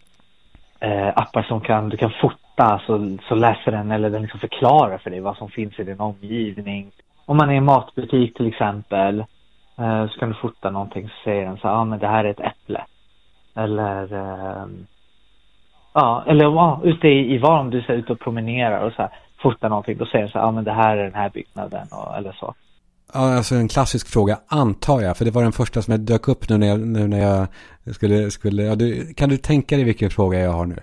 eh, 0.80 1.08
appar 1.08 1.44
som 1.44 1.62
kan, 1.62 1.90
du 1.90 1.98
kan 1.98 2.14
fota 2.22 2.82
så, 2.86 3.18
så 3.28 3.36
läser 3.36 3.72
den 3.72 3.92
eller 3.92 4.10
den 4.10 4.22
liksom 4.22 4.40
förklarar 4.40 4.98
för 4.98 5.10
dig 5.10 5.20
vad 5.20 5.38
som 5.38 5.50
finns 5.50 5.80
i 5.80 5.84
din 5.84 6.00
omgivning. 6.00 6.92
Om 7.26 7.38
man 7.38 7.50
är 7.50 7.54
i 7.54 7.58
en 7.58 7.66
matbutik 7.66 8.38
till 8.38 8.48
exempel 8.48 9.20
eh, 9.78 10.08
så 10.08 10.20
kan 10.20 10.30
du 10.30 10.36
fota 10.36 10.70
någonting 10.70 11.10
så 11.10 11.16
säger 11.24 11.46
den 11.46 11.58
så 11.58 11.68
här, 11.68 11.76
ja 11.76 11.82
ah, 11.82 11.86
men 11.86 12.00
det 12.00 12.08
här 12.08 12.26
är 12.26 12.30
ett 12.30 12.40
äpple. 12.40 12.86
Eller 13.56 14.14
eh, 14.14 14.66
Ja, 15.94 16.24
eller 16.28 16.46
ja, 16.46 16.82
ute 16.84 17.08
i, 17.08 17.36
i 17.36 17.42
om 17.42 17.70
du 17.70 17.78
är 17.78 17.92
ute 17.92 18.14
och 18.14 18.20
promenerar 18.20 18.86
och 18.86 18.94
så 18.94 19.02
här. 19.02 19.12
fota 19.42 19.70
någonting, 19.70 19.98
då 19.98 20.06
säger 20.06 20.24
den 20.24 20.32
så 20.32 20.40
här, 20.40 20.46
ja 20.46 20.52
men 20.52 20.64
det 20.64 20.72
här 20.72 20.98
är 20.98 21.04
den 21.04 21.14
här 21.14 21.30
byggnaden 21.30 21.88
och, 21.92 22.18
eller 22.18 22.32
så. 22.32 22.54
Ja, 23.14 23.36
alltså 23.38 23.56
en 23.56 23.68
klassisk 23.68 24.08
fråga, 24.08 24.40
antar 24.48 25.02
jag. 25.02 25.18
För 25.18 25.26
det 25.26 25.32
var 25.32 25.44
den 25.44 25.52
första 25.52 25.82
som 25.82 25.92
jag 25.92 26.02
dök 26.02 26.28
upp 26.28 26.50
nu 26.50 26.58
när 26.58 26.68
jag, 26.68 26.80
nu 26.80 27.08
när 27.08 27.20
jag 27.20 27.48
skulle... 27.96 28.32
skulle 28.32 28.64
ja, 28.64 28.76
du, 28.76 29.14
kan 29.14 29.30
du 29.30 29.38
tänka 29.38 29.76
dig 29.76 29.86
vilken 29.86 30.10
fråga 30.10 30.40
jag 30.40 30.52
har 30.52 30.66
nu? 30.66 30.76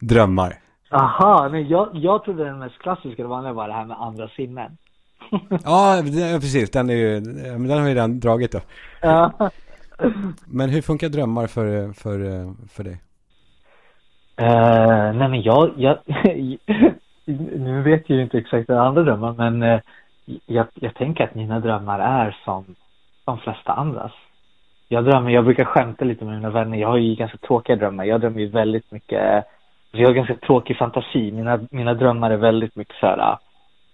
Drömmar. 0.00 0.58
Aha, 0.90 1.48
nej 1.52 1.62
jag, 1.70 1.88
jag 1.92 2.24
trodde 2.24 2.44
den 2.44 2.58
mest 2.58 2.78
klassiska 2.78 3.22
det 3.22 3.28
var 3.28 3.68
det 3.68 3.74
här 3.74 3.84
med 3.84 4.00
andra 4.00 4.28
sinnen. 4.28 4.76
Ja, 5.64 6.02
det- 6.02 6.40
precis. 6.40 6.70
Den, 6.70 6.90
är 6.90 6.94
ju, 6.94 7.20
men 7.20 7.68
den 7.68 7.78
har 7.78 7.84
vi 7.84 7.90
redan 7.90 8.20
dragit 8.20 8.52
då. 8.52 8.60
Men 10.46 10.70
hur 10.70 10.82
funkar 10.82 11.08
drömmar 11.08 11.46
för, 11.46 11.92
för, 11.92 12.18
för 12.68 12.84
dig? 12.84 13.00
Eh, 14.36 15.12
nej 15.16 15.28
men 15.28 15.42
jag, 15.42 15.70
jag 15.76 15.98
nu 17.58 17.82
vet 17.82 18.10
jag 18.10 18.16
ju 18.16 18.22
inte 18.22 18.38
exakt 18.38 18.68
vad 18.68 18.78
andra 18.78 19.02
drömmar 19.02 19.32
men 19.32 19.62
eh, 19.62 19.80
jag, 20.46 20.66
jag 20.74 20.94
tänker 20.94 21.24
att 21.24 21.34
mina 21.34 21.60
drömmar 21.60 21.98
är 22.00 22.36
som 22.44 22.64
de 23.24 23.38
flesta 23.38 23.72
andras. 23.72 24.12
Jag 24.88 25.04
drömmer, 25.04 25.30
jag 25.30 25.44
brukar 25.44 25.64
skämta 25.64 26.04
lite 26.04 26.24
med 26.24 26.34
mina 26.34 26.50
vänner, 26.50 26.78
jag 26.78 26.88
har 26.88 26.96
ju 26.96 27.14
ganska 27.14 27.38
tråkiga 27.38 27.76
drömmar. 27.76 28.04
Jag 28.04 28.20
drömmer 28.20 28.40
ju 28.40 28.48
väldigt 28.48 28.92
mycket, 28.92 29.44
jag 29.92 30.06
har 30.08 30.14
ganska 30.14 30.34
tråkig 30.36 30.76
fantasi. 30.78 31.32
Mina, 31.32 31.60
mina 31.70 31.94
drömmar 31.94 32.30
är 32.30 32.36
väldigt 32.36 32.76
mycket 32.76 32.96
så 33.00 33.06
här, 33.06 33.38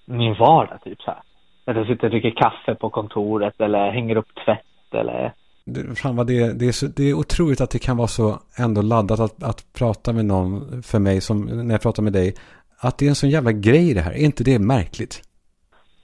min 0.05 0.35
vardag 0.35 0.79
typ 0.85 1.03
så 1.03 1.11
här. 1.11 1.21
Att 1.67 1.77
jag 1.77 1.87
sitter 1.87 2.05
och 2.05 2.11
dricker 2.11 2.31
kaffe 2.31 2.75
på 2.75 2.91
kontoret 2.91 3.61
eller 3.61 3.91
hänger 3.91 4.17
upp 4.17 4.29
tvätt 4.45 4.95
eller 5.01 5.33
Det- 5.65 5.99
Fan 5.99 6.17
vad 6.17 6.27
det, 6.27 6.59
det, 6.59 6.69
är 6.69 6.73
så, 6.73 6.87
det 6.87 7.03
är 7.11 7.15
otroligt 7.15 7.61
att 7.61 7.71
det 7.71 7.79
kan 7.79 7.97
vara 7.97 8.09
så 8.09 8.39
ändå 8.59 8.83
laddat 8.83 9.21
att, 9.21 9.43
att 9.43 9.65
prata 9.79 10.13
med 10.13 10.25
någon 10.25 10.83
för 10.83 10.99
mig 10.99 11.21
som 11.21 11.41
när 11.45 11.75
jag 11.75 11.83
pratar 11.83 12.03
med 12.03 12.13
dig. 12.13 12.35
Att 12.81 12.99
det 12.99 13.05
är 13.05 13.09
en 13.09 13.15
sån 13.15 13.31
jävla 13.31 13.53
grej 13.53 13.95
det 13.95 14.01
här. 14.01 14.13
Är 14.13 14.25
inte 14.25 14.45
det 14.45 14.59
märkligt? 14.59 15.23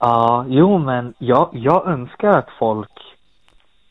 Ja, 0.01 0.45
jo 0.49 0.77
men 0.77 1.13
jag, 1.17 1.49
jag 1.53 1.87
önskar 1.87 2.29
att 2.29 2.47
folk 2.59 2.91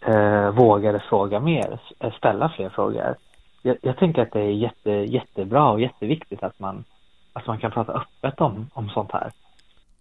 eh, 0.07 0.51
vågade 0.51 1.03
fråga 1.09 1.41
mer, 1.41 1.81
s- 2.01 2.13
ställa 2.19 2.49
fler 2.57 2.69
frågor. 2.69 3.15
Jag, 3.63 3.77
jag 3.83 3.97
tänker 3.99 4.23
att 4.23 4.33
det 4.33 4.41
är 4.41 4.51
jätte, 4.51 4.91
jättebra 4.91 5.71
och 5.71 5.81
jätteviktigt 5.81 6.43
att 6.43 6.61
man, 6.61 6.85
att 7.33 7.47
man 7.47 7.59
kan 7.59 7.71
prata 7.71 7.93
öppet 7.93 8.41
om, 8.41 8.67
om 8.73 8.89
sånt 8.89 9.13
här. 9.13 9.33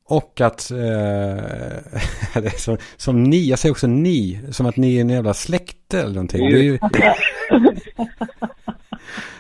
Och 0.08 0.42
att, 0.42 0.72
eh, 0.72 2.42
som, 2.58 2.78
som 2.98 3.24
ni, 3.24 3.50
jag 3.50 3.60
säger 3.60 3.74
också 3.74 3.88
ni, 3.88 4.42
som 4.52 4.66
att 4.66 4.78
ni 4.78 4.98
är 4.98 5.02
en 5.02 5.10
jävla 5.10 5.34
släkte 5.34 6.00
eller 6.00 6.14
någonting. 6.14 6.48
Ju, 6.48 6.80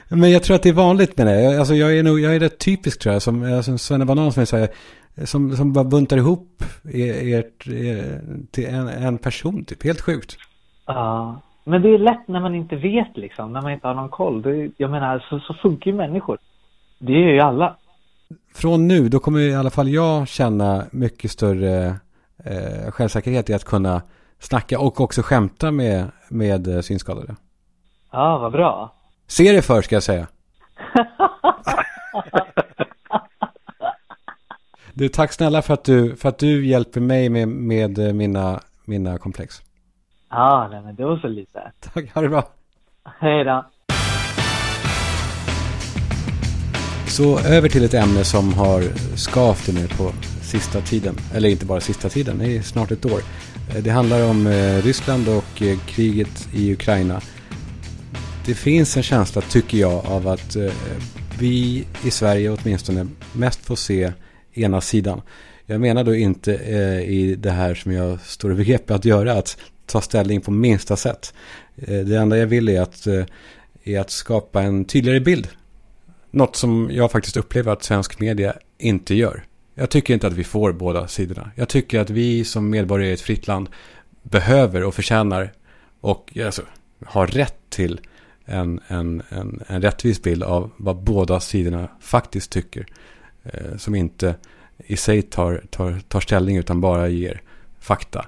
men 0.09 0.31
jag 0.31 0.43
tror 0.43 0.55
att 0.55 0.63
det 0.63 0.69
är 0.69 0.73
vanligt 0.73 1.17
med 1.17 1.27
det. 1.27 1.59
Alltså 1.59 1.73
jag 1.75 1.97
är 1.97 2.03
nog, 2.03 2.19
jag 2.19 2.35
är 2.35 2.39
rätt 2.39 2.59
typisk 2.59 2.99
tror 3.01 3.13
jag, 3.13 3.21
som, 3.21 3.43
alltså, 3.57 3.77
Svenne 3.77 4.05
Banan 4.05 4.31
som 4.31 4.41
är 4.41 4.45
så 4.45 4.57
här, 4.57 4.69
som, 5.25 5.55
som 5.55 5.73
bara 5.73 5.83
buntar 5.83 6.17
ihop 6.17 6.63
er, 6.93 7.39
ert, 7.39 7.67
er, 7.67 8.21
till 8.51 8.65
en, 8.65 8.87
en 8.87 9.17
person 9.17 9.65
typ, 9.65 9.83
helt 9.83 10.01
sjukt. 10.01 10.37
Ja, 10.85 11.41
men 11.63 11.81
det 11.81 11.89
är 11.89 11.97
lätt 11.97 12.27
när 12.27 12.39
man 12.39 12.55
inte 12.55 12.75
vet 12.75 13.17
liksom, 13.17 13.53
när 13.53 13.61
man 13.61 13.71
inte 13.71 13.87
har 13.87 13.95
någon 13.95 14.09
koll. 14.09 14.41
Det, 14.41 14.71
jag 14.77 14.91
menar, 14.91 15.25
så, 15.29 15.39
så 15.39 15.53
funkar 15.53 15.91
ju 15.91 15.97
människor. 15.97 16.37
Det 16.99 17.11
gör 17.11 17.33
ju 17.33 17.39
alla. 17.39 17.75
Från 18.55 18.87
nu, 18.87 19.09
då 19.09 19.19
kommer 19.19 19.39
i 19.39 19.55
alla 19.55 19.69
fall 19.69 19.89
jag 19.89 20.27
känna 20.27 20.83
mycket 20.91 21.31
större 21.31 21.87
eh, 22.45 22.91
självsäkerhet 22.91 23.49
i 23.49 23.53
att 23.53 23.63
kunna 23.63 24.01
snacka 24.39 24.79
och 24.79 25.01
också 25.01 25.21
skämta 25.21 25.71
med, 25.71 26.11
med 26.29 26.67
eh, 26.67 26.81
synskadade. 26.81 27.35
Ja, 28.11 28.37
vad 28.37 28.51
bra. 28.51 28.93
Se 29.27 29.51
det 29.51 29.61
för 29.61 29.81
ska 29.81 29.95
jag 29.95 30.03
säga. 30.03 30.27
Du, 34.99 35.09
tack 35.09 35.33
snälla 35.33 35.61
för 35.61 35.73
att 35.73 35.83
du, 35.83 36.15
för 36.15 36.29
att 36.29 36.37
du 36.37 36.67
hjälper 36.67 37.01
mig 37.01 37.29
med, 37.29 37.47
med 37.47 37.99
eh, 37.99 38.13
mina, 38.13 38.59
mina 38.85 39.17
komplex. 39.17 39.61
Ja, 40.29 40.67
nej 40.71 40.81
men 40.81 40.95
det 40.95 41.05
var 41.05 41.17
så 41.17 41.27
lite. 41.27 41.71
Tack, 41.93 42.13
ha 42.13 42.21
det 42.21 42.29
bra. 42.29 42.49
Hej 43.19 43.43
då. 43.43 43.65
Så 47.07 47.39
över 47.39 47.69
till 47.69 47.83
ett 47.83 47.93
ämne 47.93 48.23
som 48.23 48.53
har 48.53 48.81
skavt 49.17 49.67
nu 49.73 49.87
på 49.87 50.11
sista 50.41 50.81
tiden. 50.81 51.15
Eller 51.33 51.49
inte 51.49 51.65
bara 51.65 51.79
sista 51.79 52.09
tiden, 52.09 52.37
det 52.37 52.57
är 52.57 52.61
snart 52.61 52.91
ett 52.91 53.05
år. 53.05 53.21
Eh, 53.75 53.83
Det 53.83 53.89
handlar 53.89 54.29
om 54.29 54.47
eh, 54.47 54.81
Ryssland 54.81 55.27
och 55.29 55.61
kriget 55.87 56.49
i 56.53 56.73
Ukraina. 56.73 57.21
Det 58.45 58.53
finns 58.53 58.97
en 58.97 59.03
känsla, 59.03 59.41
tycker 59.41 59.77
jag, 59.77 60.05
av 60.05 60.27
att 60.27 60.57
vi 61.39 61.85
i 62.03 62.11
Sverige 62.11 62.49
åtminstone 62.49 63.07
mest 63.33 63.65
får 63.65 63.75
se 63.75 64.11
ena 64.53 64.81
sidan. 64.81 65.21
Jag 65.65 65.81
menar 65.81 66.03
då 66.03 66.15
inte 66.15 66.55
eh, 66.55 67.01
i 67.01 67.35
det 67.35 67.51
här 67.51 67.75
som 67.75 67.91
jag 67.91 68.21
står 68.21 68.51
i 68.51 68.55
begrepp 68.55 68.91
att 68.91 69.05
göra, 69.05 69.33
att 69.33 69.57
ta 69.85 70.01
ställning 70.01 70.41
på 70.41 70.51
minsta 70.51 70.95
sätt. 70.95 71.33
Eh, 71.75 71.99
det 71.99 72.17
enda 72.17 72.37
jag 72.37 72.47
vill 72.47 72.69
är 72.69 72.81
att, 72.81 73.07
eh, 73.07 73.25
är 73.83 73.99
att 73.99 74.09
skapa 74.09 74.61
en 74.61 74.85
tydligare 74.85 75.19
bild 75.19 75.47
något 76.31 76.55
som 76.55 76.89
jag 76.91 77.11
faktiskt 77.11 77.37
upplever 77.37 77.71
att 77.71 77.83
svensk 77.83 78.19
media 78.19 78.53
inte 78.77 79.15
gör. 79.15 79.43
Jag 79.75 79.89
tycker 79.89 80.13
inte 80.13 80.27
att 80.27 80.33
vi 80.33 80.43
får 80.43 80.71
båda 80.71 81.07
sidorna. 81.07 81.51
Jag 81.55 81.69
tycker 81.69 81.99
att 81.99 82.09
vi 82.09 82.43
som 82.43 82.69
medborgare 82.69 83.09
i 83.09 83.13
ett 83.13 83.21
fritt 83.21 83.47
land 83.47 83.69
behöver 84.21 84.83
och 84.83 84.95
förtjänar 84.95 85.53
och 86.01 86.37
alltså, 86.45 86.61
har 87.05 87.27
rätt 87.27 87.59
till 87.69 87.99
en, 88.45 88.79
en, 88.87 89.21
en, 89.29 89.63
en 89.67 89.81
rättvis 89.81 90.21
bild 90.21 90.43
av 90.43 90.71
vad 90.77 91.03
båda 91.03 91.39
sidorna 91.39 91.87
faktiskt 92.01 92.51
tycker. 92.51 92.85
Eh, 93.43 93.77
som 93.77 93.95
inte 93.95 94.35
i 94.77 94.97
sig 94.97 95.21
tar, 95.21 95.63
tar, 95.69 95.99
tar 96.07 96.19
ställning 96.19 96.57
utan 96.57 96.81
bara 96.81 97.07
ger 97.07 97.41
fakta. 97.79 98.25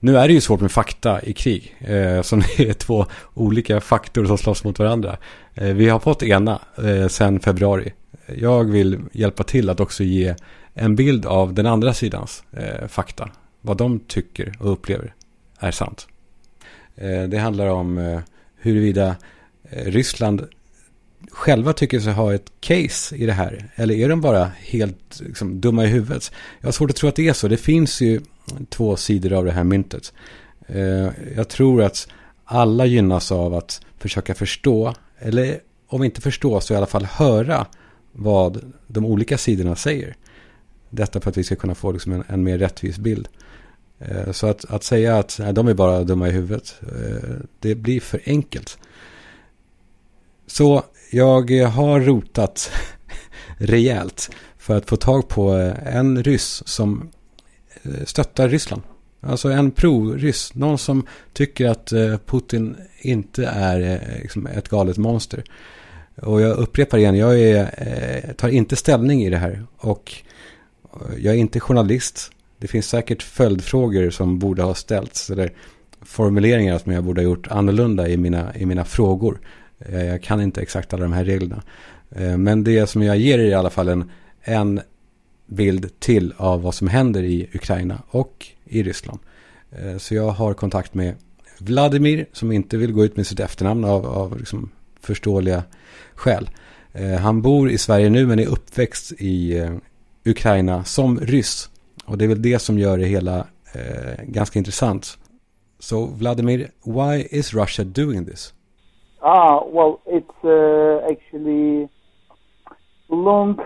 Nu 0.00 0.16
är 0.16 0.28
det 0.28 0.34
ju 0.34 0.40
svårt 0.40 0.60
med 0.60 0.72
fakta 0.72 1.22
i 1.22 1.32
krig. 1.32 1.76
Eh, 1.80 2.22
som 2.22 2.38
är 2.58 2.72
två 2.72 3.06
olika 3.34 3.80
faktor 3.80 4.24
som 4.24 4.38
slåss 4.38 4.64
mot 4.64 4.78
varandra. 4.78 5.16
Eh, 5.54 5.74
vi 5.74 5.88
har 5.88 5.98
fått 5.98 6.22
ena 6.22 6.60
eh, 6.84 7.08
sedan 7.08 7.40
februari. 7.40 7.92
Jag 8.26 8.64
vill 8.64 8.98
hjälpa 9.12 9.42
till 9.42 9.70
att 9.70 9.80
också 9.80 10.04
ge 10.04 10.34
en 10.74 10.96
bild 10.96 11.26
av 11.26 11.54
den 11.54 11.66
andra 11.66 11.94
sidans 11.94 12.44
eh, 12.52 12.88
fakta. 12.88 13.30
Vad 13.60 13.76
de 13.76 14.00
tycker 14.00 14.56
och 14.58 14.72
upplever 14.72 15.14
är 15.58 15.70
sant. 15.70 16.08
Eh, 16.94 17.22
det 17.22 17.38
handlar 17.38 17.66
om 17.66 17.98
eh, 17.98 18.20
huruvida 18.56 19.16
eh, 19.70 19.84
Ryssland 19.84 20.48
själva 21.30 21.72
tycker 21.72 22.00
sig 22.00 22.12
ha 22.12 22.34
ett 22.34 22.52
case 22.60 23.16
i 23.16 23.26
det 23.26 23.32
här. 23.32 23.70
Eller 23.74 23.94
är 23.94 24.08
de 24.08 24.20
bara 24.20 24.50
helt 24.58 25.20
liksom, 25.20 25.60
dumma 25.60 25.84
i 25.84 25.88
huvudet? 25.88 26.32
Jag 26.60 26.66
har 26.66 26.72
svårt 26.72 26.90
att 26.90 26.96
tro 26.96 27.08
att 27.08 27.16
det 27.16 27.28
är 27.28 27.32
så. 27.32 27.48
Det 27.48 27.56
finns 27.56 28.00
ju 28.00 28.20
två 28.68 28.96
sidor 28.96 29.32
av 29.32 29.44
det 29.44 29.52
här 29.52 29.64
myntet. 29.64 30.12
Eh, 30.66 31.08
jag 31.36 31.48
tror 31.48 31.82
att 31.82 32.08
alla 32.44 32.86
gynnas 32.86 33.32
av 33.32 33.54
att 33.54 33.80
försöka 33.98 34.34
förstå, 34.34 34.94
eller 35.18 35.60
om 35.86 36.04
inte 36.04 36.20
förstå 36.20 36.60
så 36.60 36.74
i 36.74 36.76
alla 36.76 36.86
fall 36.86 37.04
höra 37.04 37.66
vad 38.12 38.72
de 38.86 39.04
olika 39.04 39.38
sidorna 39.38 39.76
säger. 39.76 40.16
Detta 40.90 41.20
för 41.20 41.30
att 41.30 41.36
vi 41.36 41.44
ska 41.44 41.56
kunna 41.56 41.74
få 41.74 41.92
liksom 41.92 42.12
en, 42.12 42.24
en 42.28 42.42
mer 42.42 42.58
rättvis 42.58 42.98
bild. 42.98 43.28
Eh, 43.98 44.32
så 44.32 44.46
att, 44.46 44.64
att 44.64 44.84
säga 44.84 45.18
att 45.18 45.36
nej, 45.38 45.52
de 45.52 45.68
är 45.68 45.74
bara 45.74 46.04
dumma 46.04 46.28
i 46.28 46.32
huvudet, 46.32 46.74
eh, 46.82 47.34
det 47.60 47.74
blir 47.74 48.00
för 48.00 48.20
enkelt. 48.26 48.78
Så 50.46 50.82
jag 51.10 51.66
har 51.66 52.00
rotat 52.00 52.70
rejält 53.58 54.30
för 54.58 54.76
att 54.76 54.88
få 54.88 54.96
tag 54.96 55.28
på 55.28 55.56
eh, 55.56 55.96
en 55.96 56.22
ryss 56.24 56.62
som 56.66 57.10
eh, 57.82 58.04
stöttar 58.04 58.48
Ryssland. 58.48 58.82
Alltså 59.20 59.48
en 59.48 59.70
pro-ryss. 59.70 60.54
Någon 60.54 60.78
som 60.78 61.06
tycker 61.32 61.68
att 61.68 61.92
eh, 61.92 62.16
Putin 62.26 62.76
inte 63.00 63.46
är 63.46 64.00
liksom 64.22 64.46
ett 64.46 64.68
galet 64.68 64.96
monster. 64.96 65.44
Och 66.22 66.40
jag 66.40 66.56
upprepar 66.56 66.98
igen, 66.98 67.16
jag 67.16 67.40
är, 67.40 68.34
tar 68.36 68.48
inte 68.48 68.76
ställning 68.76 69.24
i 69.24 69.30
det 69.30 69.36
här. 69.36 69.66
Och 69.76 70.12
jag 71.18 71.34
är 71.34 71.38
inte 71.38 71.60
journalist. 71.60 72.30
Det 72.58 72.68
finns 72.68 72.88
säkert 72.88 73.22
följdfrågor 73.22 74.10
som 74.10 74.38
borde 74.38 74.62
ha 74.62 74.74
ställts. 74.74 75.30
Eller 75.30 75.52
formuleringar 76.02 76.78
som 76.78 76.92
jag 76.92 77.04
borde 77.04 77.20
ha 77.20 77.24
gjort 77.24 77.46
annorlunda 77.46 78.08
i 78.08 78.16
mina, 78.16 78.56
i 78.56 78.66
mina 78.66 78.84
frågor. 78.84 79.40
Eh, 79.78 80.04
jag 80.04 80.22
kan 80.22 80.40
inte 80.40 80.62
exakt 80.62 80.92
alla 80.92 81.02
de 81.02 81.12
här 81.12 81.24
reglerna. 81.24 81.62
Eh, 82.10 82.36
men 82.36 82.64
det 82.64 82.86
som 82.86 83.02
jag 83.02 83.16
ger 83.16 83.38
er 83.38 83.44
i 83.44 83.54
alla 83.54 83.70
fall 83.70 83.88
en, 83.88 84.10
en 84.42 84.80
bild 85.46 86.00
till 86.00 86.34
av 86.36 86.62
vad 86.62 86.74
som 86.74 86.88
händer 86.88 87.22
i 87.22 87.50
Ukraina 87.54 88.02
och 88.08 88.46
i 88.64 88.82
Ryssland. 88.82 89.18
Eh, 89.70 89.96
så 89.98 90.14
jag 90.14 90.30
har 90.30 90.54
kontakt 90.54 90.94
med 90.94 91.14
Vladimir 91.58 92.26
som 92.32 92.52
inte 92.52 92.76
vill 92.76 92.92
gå 92.92 93.04
ut 93.04 93.16
med 93.16 93.26
sitt 93.26 93.40
efternamn 93.40 93.84
av, 93.84 94.06
av 94.06 94.38
liksom 94.38 94.70
förståeliga 95.00 95.64
skäl. 96.14 96.50
Han 97.20 97.42
bor 97.42 97.70
i 97.70 97.78
Sverige 97.78 98.10
nu 98.10 98.26
men 98.26 98.38
är 98.38 98.46
uppväxt 98.46 99.12
i 99.18 99.68
Ukraina 100.24 100.84
som 100.84 101.20
ryss. 101.20 101.70
Och 102.04 102.18
det 102.18 102.24
är 102.24 102.28
väl 102.28 102.42
det 102.42 102.58
som 102.58 102.78
gör 102.78 102.98
det 102.98 103.06
hela 103.06 103.46
ganska 104.22 104.58
intressant. 104.58 105.18
Så 105.78 106.06
Vladimir, 106.06 106.70
why 106.84 107.28
is 107.30 107.54
Russia 107.54 107.84
doing 107.84 108.26
this? 108.26 108.54
Ah, 109.28 109.58
well, 109.64 110.02
it's 110.06 110.44
uh, 110.44 111.04
actually 111.10 111.88
long 113.08 113.58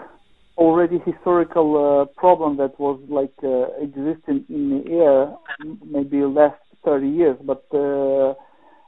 already 0.56 0.98
historical 1.04 1.68
uh, 1.76 2.04
problem 2.18 2.56
that 2.56 2.80
was 2.80 2.98
like 3.10 3.34
uh, 3.44 3.66
existing 3.78 4.46
in 4.48 4.70
the 4.70 4.90
air 4.90 5.36
maybe 5.84 6.22
last 6.22 6.56
30 6.82 7.06
years. 7.06 7.36
But 7.44 7.62
uh, 7.74 8.32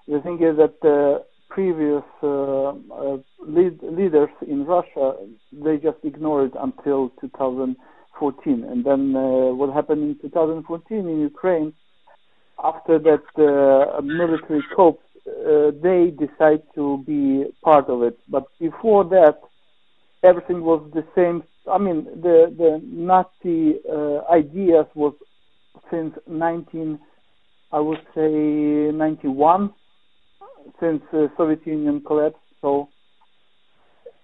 the 0.08 0.22
thing 0.22 0.40
is 0.40 0.56
that 0.56 0.80
uh, 0.82 1.22
previous 1.50 2.04
uh, 2.22 3.18
lead, 3.46 3.78
leaders 3.82 4.30
in 4.48 4.64
Russia 4.64 5.16
they 5.52 5.76
just 5.76 5.98
ignored 6.04 6.52
it 6.52 6.58
until 6.58 7.10
2014, 7.20 8.64
and 8.64 8.82
then 8.82 9.12
what 9.58 9.74
happened 9.74 10.02
in 10.04 10.18
2014 10.22 10.96
in 10.96 11.20
Ukraine 11.20 11.74
after 12.64 12.98
that 12.98 14.00
military 14.02 14.62
coup, 14.74 14.96
they 15.24 16.12
decide 16.18 16.62
to 16.74 17.02
be 17.06 17.44
part 17.62 17.88
of 17.88 18.02
it. 18.02 18.18
But 18.28 18.44
before 18.58 19.04
that, 19.04 19.38
everything 20.22 20.62
was 20.62 20.88
the 20.94 21.04
same. 21.14 21.42
I 21.70 21.78
mean, 21.78 22.04
the 22.04 22.52
the 22.56 22.80
Nazi 22.84 23.78
uh, 23.88 24.20
ideas 24.32 24.86
was 24.94 25.14
since 25.90 26.14
19, 26.26 26.98
I 27.70 27.80
would 27.80 28.00
say 28.14 28.90
91, 28.92 29.72
since 30.80 31.02
uh, 31.12 31.26
Soviet 31.36 31.66
Union 31.66 32.02
collapsed. 32.06 32.38
So 32.60 32.88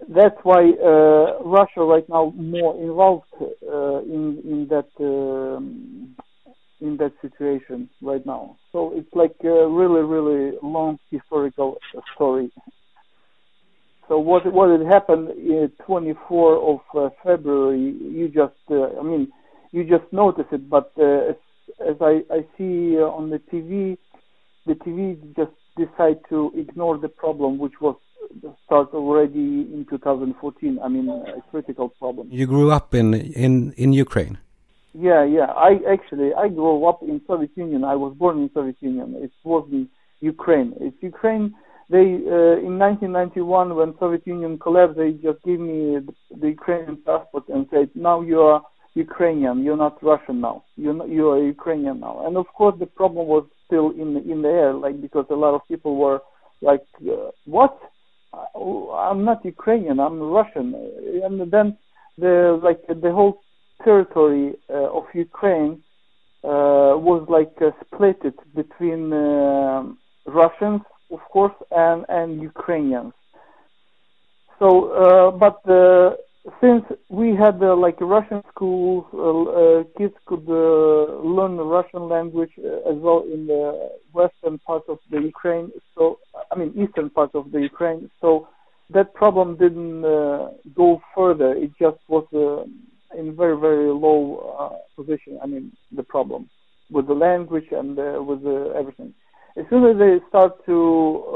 that's 0.07 0.37
why 0.43 0.71
uh, 0.71 1.43
Russia 1.43 1.81
right 1.81 2.07
now 2.09 2.33
more 2.35 2.75
involved 2.81 3.25
uh, 3.41 3.99
in 3.99 4.41
in 4.45 4.67
that 4.69 4.89
um, 4.99 6.15
in 6.81 6.97
that 6.97 7.13
situation 7.21 7.89
right 8.01 8.25
now. 8.25 8.57
So 8.71 8.93
it's 8.95 9.13
like 9.13 9.35
a 9.43 9.67
really 9.67 10.01
really 10.01 10.57
long 10.61 10.99
historical 11.09 11.77
story. 12.15 12.51
So 14.07 14.17
what 14.17 14.51
what 14.51 14.69
had 14.71 14.87
happened 14.87 15.29
in 15.29 15.71
24 15.85 16.73
of 16.73 16.79
uh, 16.95 17.09
February? 17.23 17.79
You 17.79 18.27
just 18.27 18.55
uh, 18.71 18.99
I 18.99 19.03
mean 19.03 19.31
you 19.71 19.83
just 19.83 20.11
notice 20.11 20.47
it, 20.51 20.69
but 20.69 20.91
uh, 20.97 21.29
as, 21.31 21.35
as 21.87 21.95
I 22.01 22.23
I 22.31 22.39
see 22.57 22.97
uh, 22.97 23.03
on 23.03 23.29
the 23.29 23.39
TV, 23.51 23.97
the 24.65 24.73
TV 24.73 25.17
just 25.35 25.51
decide 25.77 26.19
to 26.29 26.51
ignore 26.57 26.97
the 26.97 27.07
problem, 27.07 27.59
which 27.59 27.79
was 27.79 27.95
start 28.65 28.89
already 28.93 29.67
in 29.73 29.85
2014. 29.89 30.79
I 30.83 30.87
mean 30.87 31.07
a 31.09 31.41
critical 31.51 31.89
problem. 31.89 32.29
You 32.31 32.47
grew 32.47 32.71
up 32.71 32.95
in 32.95 33.13
in 33.13 33.73
in 33.73 33.93
Ukraine. 33.93 34.39
Yeah, 34.99 35.23
yeah. 35.23 35.45
I 35.55 35.79
actually 35.89 36.33
I 36.33 36.49
grew 36.49 36.85
up 36.85 37.01
in 37.01 37.21
Soviet 37.25 37.51
Union. 37.55 37.85
I 37.85 37.95
was 37.95 38.13
born 38.17 38.37
in 38.39 38.49
Soviet 38.53 38.75
Union. 38.81 39.15
It 39.17 39.31
was 39.45 39.65
in 39.71 39.87
Ukraine. 40.19 40.73
It's 40.81 41.01
Ukraine. 41.01 41.55
They 41.89 42.19
uh, 42.37 42.59
in 42.67 42.77
1991 42.77 43.75
when 43.75 43.93
Soviet 43.97 44.27
Union 44.27 44.59
collapsed, 44.59 44.97
they 44.97 45.11
just 45.11 45.41
gave 45.43 45.61
me 45.61 45.99
the, 46.41 46.47
Ukrainian 46.49 46.97
passport 47.05 47.45
and 47.47 47.65
said, 47.71 47.89
"Now 47.95 48.19
you 48.19 48.41
are 48.41 48.61
Ukrainian. 48.93 49.63
You're 49.63 49.77
not 49.77 50.03
Russian 50.03 50.41
now. 50.41 50.65
You're 50.75 50.97
not, 50.99 51.07
you 51.07 51.29
are 51.29 51.41
Ukrainian 51.41 52.01
now." 52.01 52.25
And 52.25 52.35
of 52.35 52.47
course, 52.57 52.75
the 52.77 52.91
problem 52.99 53.25
was 53.27 53.45
still 53.65 53.91
in 53.91 54.15
the, 54.15 54.21
in 54.31 54.41
the 54.41 54.49
air, 54.49 54.73
like 54.73 54.99
because 54.99 55.27
a 55.29 55.41
lot 55.45 55.55
of 55.55 55.61
people 55.69 55.95
were 55.95 56.19
like, 56.61 56.85
uh, 57.09 57.31
"What? 57.45 57.75
I'm 58.33 59.23
not 59.23 59.45
Ukrainian. 59.45 59.97
I'm 60.01 60.19
Russian." 60.19 60.67
And 61.23 61.49
then 61.55 61.77
the 62.17 62.59
like 62.61 62.81
the 63.05 63.13
whole 63.17 63.35
territory 63.83 64.55
uh, 64.69 64.97
of 64.97 65.05
Ukraine 65.13 65.81
uh, 66.43 66.95
was 66.95 67.25
like 67.29 67.53
uh, 67.61 67.71
split 67.85 68.21
between 68.55 69.09
Russians, 70.25 70.81
of 71.11 71.19
course, 71.31 71.57
and 71.71 72.05
and 72.09 72.41
Ukrainians. 72.41 73.13
So, 74.59 75.37
but 75.39 75.59
since 76.61 76.83
we 77.09 77.35
had 77.35 77.61
uh, 77.61 77.75
like 77.75 77.99
Russian 77.99 78.41
schools, 78.49 79.05
uh, 79.13 79.19
uh, 79.19 79.83
kids 79.97 80.15
could 80.25 80.47
learn 80.47 81.57
the 81.57 81.63
Russian 81.63 82.07
language 82.07 82.51
as 82.57 82.95
well 82.95 83.23
in 83.31 83.47
the 83.47 83.91
western 84.13 84.57
part 84.59 84.83
of 84.87 84.99
the 85.11 85.19
Ukraine. 85.21 85.71
So, 85.95 86.19
I 86.51 86.55
mean, 86.55 86.73
eastern 86.75 87.09
part 87.09 87.31
of 87.35 87.51
the 87.51 87.61
Ukraine. 87.61 88.09
So 88.21 88.47
that 88.91 89.13
problem 89.13 89.57
didn't 89.57 90.01
go 90.73 91.01
further. 91.15 91.53
It 91.53 91.71
just 91.79 91.99
was. 92.07 92.25
Uh, 93.11 93.19
in 93.19 93.35
very 93.35 93.57
very 93.59 93.91
low 93.91 94.19
uh, 94.59 95.01
position. 95.01 95.39
I 95.43 95.47
mean 95.47 95.71
the 95.91 96.03
problem 96.03 96.49
with 96.89 97.07
the 97.07 97.13
language 97.13 97.67
and 97.71 97.97
uh, 97.97 98.21
with 98.23 98.43
the 98.43 98.73
everything. 98.77 99.13
As 99.57 99.65
soon 99.69 99.85
as 99.85 99.97
they 99.97 100.19
start 100.29 100.65
to 100.65 100.77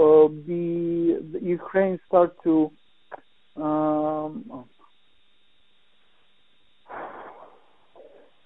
uh, 0.04 0.28
be 0.28 1.18
the 1.32 1.40
Ukraine 1.42 2.00
start 2.08 2.36
to 2.44 2.72
um, 3.56 4.66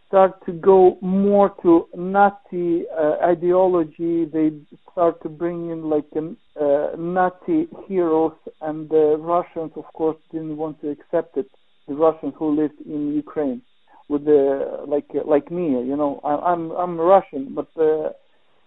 start 0.07 0.45
to 0.45 0.53
go 0.53 0.97
more 1.01 1.53
to 1.61 1.87
Nazi 1.95 2.85
uh, 2.89 3.17
ideology. 3.23 4.25
They 4.25 4.51
start 4.91 5.21
to 5.23 5.29
bring 5.29 5.69
in 5.69 5.89
like 5.89 6.05
um, 6.15 6.37
uh, 6.59 6.89
Nazi 6.97 7.67
heroes, 7.87 8.37
and 8.61 8.89
the 8.89 9.17
Russians, 9.19 9.73
of 9.75 9.85
course, 9.93 10.17
didn't 10.31 10.57
want 10.57 10.81
to 10.81 10.89
accept 10.89 11.37
it 11.37 11.49
Russians 11.88 12.34
who 12.38 12.56
lived 12.56 12.80
in 12.86 13.13
Ukraine 13.13 13.62
with 14.10 14.26
the 14.26 14.84
like 14.88 15.10
like 15.26 15.52
me 15.52 15.67
you 15.89 15.95
know 15.95 16.19
I, 16.23 16.52
I'm 16.52 16.71
I'm 16.71 17.00
Russian 17.00 17.54
but 17.54 17.67
uh, 17.78 18.10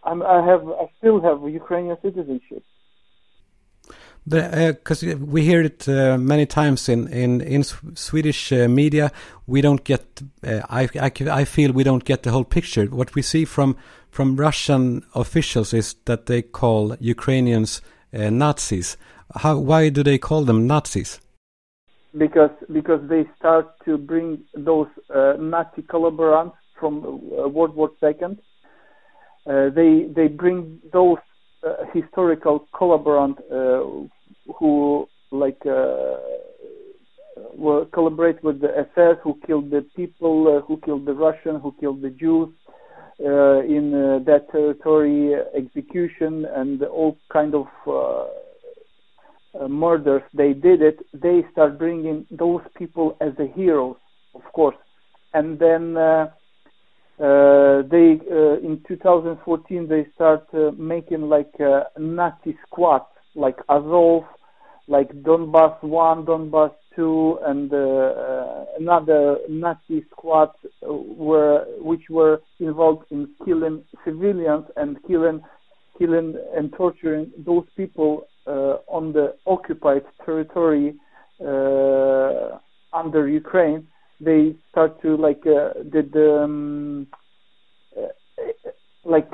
I'm 0.04 0.22
I 0.22 0.44
have 0.44 0.66
I 0.68 0.90
still 0.98 1.20
have 1.20 1.38
Ukrainian 1.48 1.96
citizenship 2.02 2.62
Because 4.26 5.02
we 5.02 5.42
hear 5.42 5.62
it 5.62 5.88
uh, 5.88 6.18
many 6.18 6.46
times 6.46 6.88
in 6.88 7.09
in 7.09 7.40
in 7.40 7.62
Swedish 7.94 8.52
uh, 8.52 8.68
media, 8.68 9.11
we 9.46 9.61
don't 9.62 9.83
get. 9.83 10.22
Uh, 10.46 10.61
I, 10.68 10.88
I 11.00 11.11
I 11.40 11.44
feel 11.44 11.72
we 11.72 11.85
don't 11.85 12.04
get 12.04 12.22
the 12.22 12.30
whole 12.30 12.44
picture. 12.44 12.85
What 12.87 13.14
we 13.14 13.22
see 13.22 13.44
from 13.46 13.76
from 14.11 14.37
Russian 14.37 15.04
officials 15.14 15.72
is 15.72 15.96
that 16.04 16.26
they 16.26 16.42
call 16.42 16.96
Ukrainians 17.00 17.80
Nazis. 18.12 18.96
How? 19.37 19.56
Why 19.56 19.88
do 19.88 20.02
they 20.02 20.18
call 20.18 20.44
them 20.44 20.66
Nazis? 20.66 21.20
Because 22.16 22.50
because 22.72 23.00
they 23.08 23.24
start 23.38 23.66
to 23.84 23.96
bring 23.96 24.42
those 24.54 24.88
uh, 25.14 25.34
Nazi 25.38 25.82
collaborators 25.82 26.52
from 26.78 27.04
uh, 27.04 27.48
World 27.48 27.74
War 27.74 27.90
II. 28.02 28.38
Uh, 29.46 29.70
they 29.74 30.08
they 30.14 30.26
bring 30.26 30.80
those 30.92 31.18
uh, 31.66 31.84
historical 31.92 32.66
collaborators 32.76 33.36
uh, 33.52 34.52
who 34.58 35.08
like 35.30 35.60
uh, 35.66 36.16
were 37.56 37.84
collaborate 37.92 38.42
with 38.42 38.60
the 38.60 38.70
SS, 38.78 39.16
who 39.22 39.38
killed 39.46 39.70
the 39.70 39.86
people, 39.94 40.62
who 40.66 40.78
killed 40.84 41.06
the 41.06 41.14
Russian, 41.14 41.60
who 41.60 41.74
killed 41.80 42.02
the 42.02 42.10
Jews. 42.10 42.48
in 43.18 43.92
that 44.26 44.50
territory, 44.50 45.34
execution 45.54 46.46
and 46.46 46.82
all 46.82 47.16
kind 47.32 47.54
of 47.54 47.66
uh, 49.58 49.66
murders 49.66 50.22
they 50.32 50.52
did 50.52 50.80
it 50.80 50.98
they 51.12 51.44
start 51.50 51.78
bringing 51.78 52.26
those 52.30 52.62
people 52.76 53.16
as 53.20 53.32
the 53.36 53.46
heroes 53.54 53.96
of 54.34 54.42
course. 54.52 54.76
And 55.34 55.58
then 55.58 55.96
uh, 55.96 56.30
uh, 57.20 57.82
they 57.90 58.18
in 58.62 58.82
2014 58.86 59.88
they 59.88 60.06
start 60.14 60.46
making 60.78 61.22
like 61.22 61.52
nazi 61.98 62.56
squads 62.66 63.04
like 63.34 63.56
azov 63.68 64.24
like 64.88 65.10
donbass 65.22 65.82
1 65.82 66.24
donbass 66.24 66.72
2 66.96 67.38
and 67.46 67.72
another 68.78 69.38
nazi 69.48 70.04
squad 70.10 70.50
were 70.82 71.64
which 71.78 72.08
were 72.08 72.40
involved 72.58 73.04
in 73.10 73.28
killing 73.44 73.84
civilians 74.04 74.64
and 74.76 74.96
killing 75.06 75.42
killing 75.98 76.34
and 76.56 76.72
torturing 76.72 77.30
those 77.46 77.66
people. 77.76 78.26
uh, 78.39 78.39
on 78.86 79.12
the 79.12 79.34
occupied 79.46 80.04
territory 80.24 80.94
uh, 81.40 82.58
under 82.92 83.28
Ukraine, 83.28 83.86
they 84.20 84.54
start 84.70 85.00
to 85.02 85.16
like 85.16 85.44
uh, 85.46 85.82
did 85.90 86.14
um, 86.16 87.06
like 89.04 89.30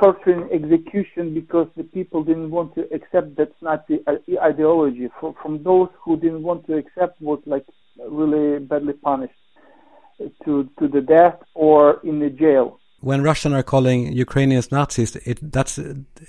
torturing 0.00 0.48
execution 0.52 1.34
because 1.34 1.68
the 1.76 1.84
people 1.84 2.22
didn't 2.22 2.50
want 2.50 2.74
to 2.76 2.82
accept 2.94 3.36
that 3.36 3.50
Nazi 3.60 3.98
ideology. 4.40 5.08
From 5.20 5.62
those 5.62 5.88
who 6.02 6.16
didn't 6.16 6.42
want 6.42 6.66
to 6.66 6.76
accept 6.76 7.20
was 7.20 7.40
like 7.46 7.66
really 8.08 8.60
badly 8.60 8.92
punished 8.92 9.34
to 10.44 10.68
to 10.78 10.88
the 10.88 11.00
death 11.00 11.38
or 11.54 12.00
in 12.04 12.18
the 12.18 12.30
jail 12.30 12.78
when 13.06 13.22
Russians 13.22 13.54
are 13.54 13.62
calling 13.62 14.12
Ukrainians 14.12 14.72
Nazis, 14.72 15.14
it 15.30 15.38
that's 15.52 15.78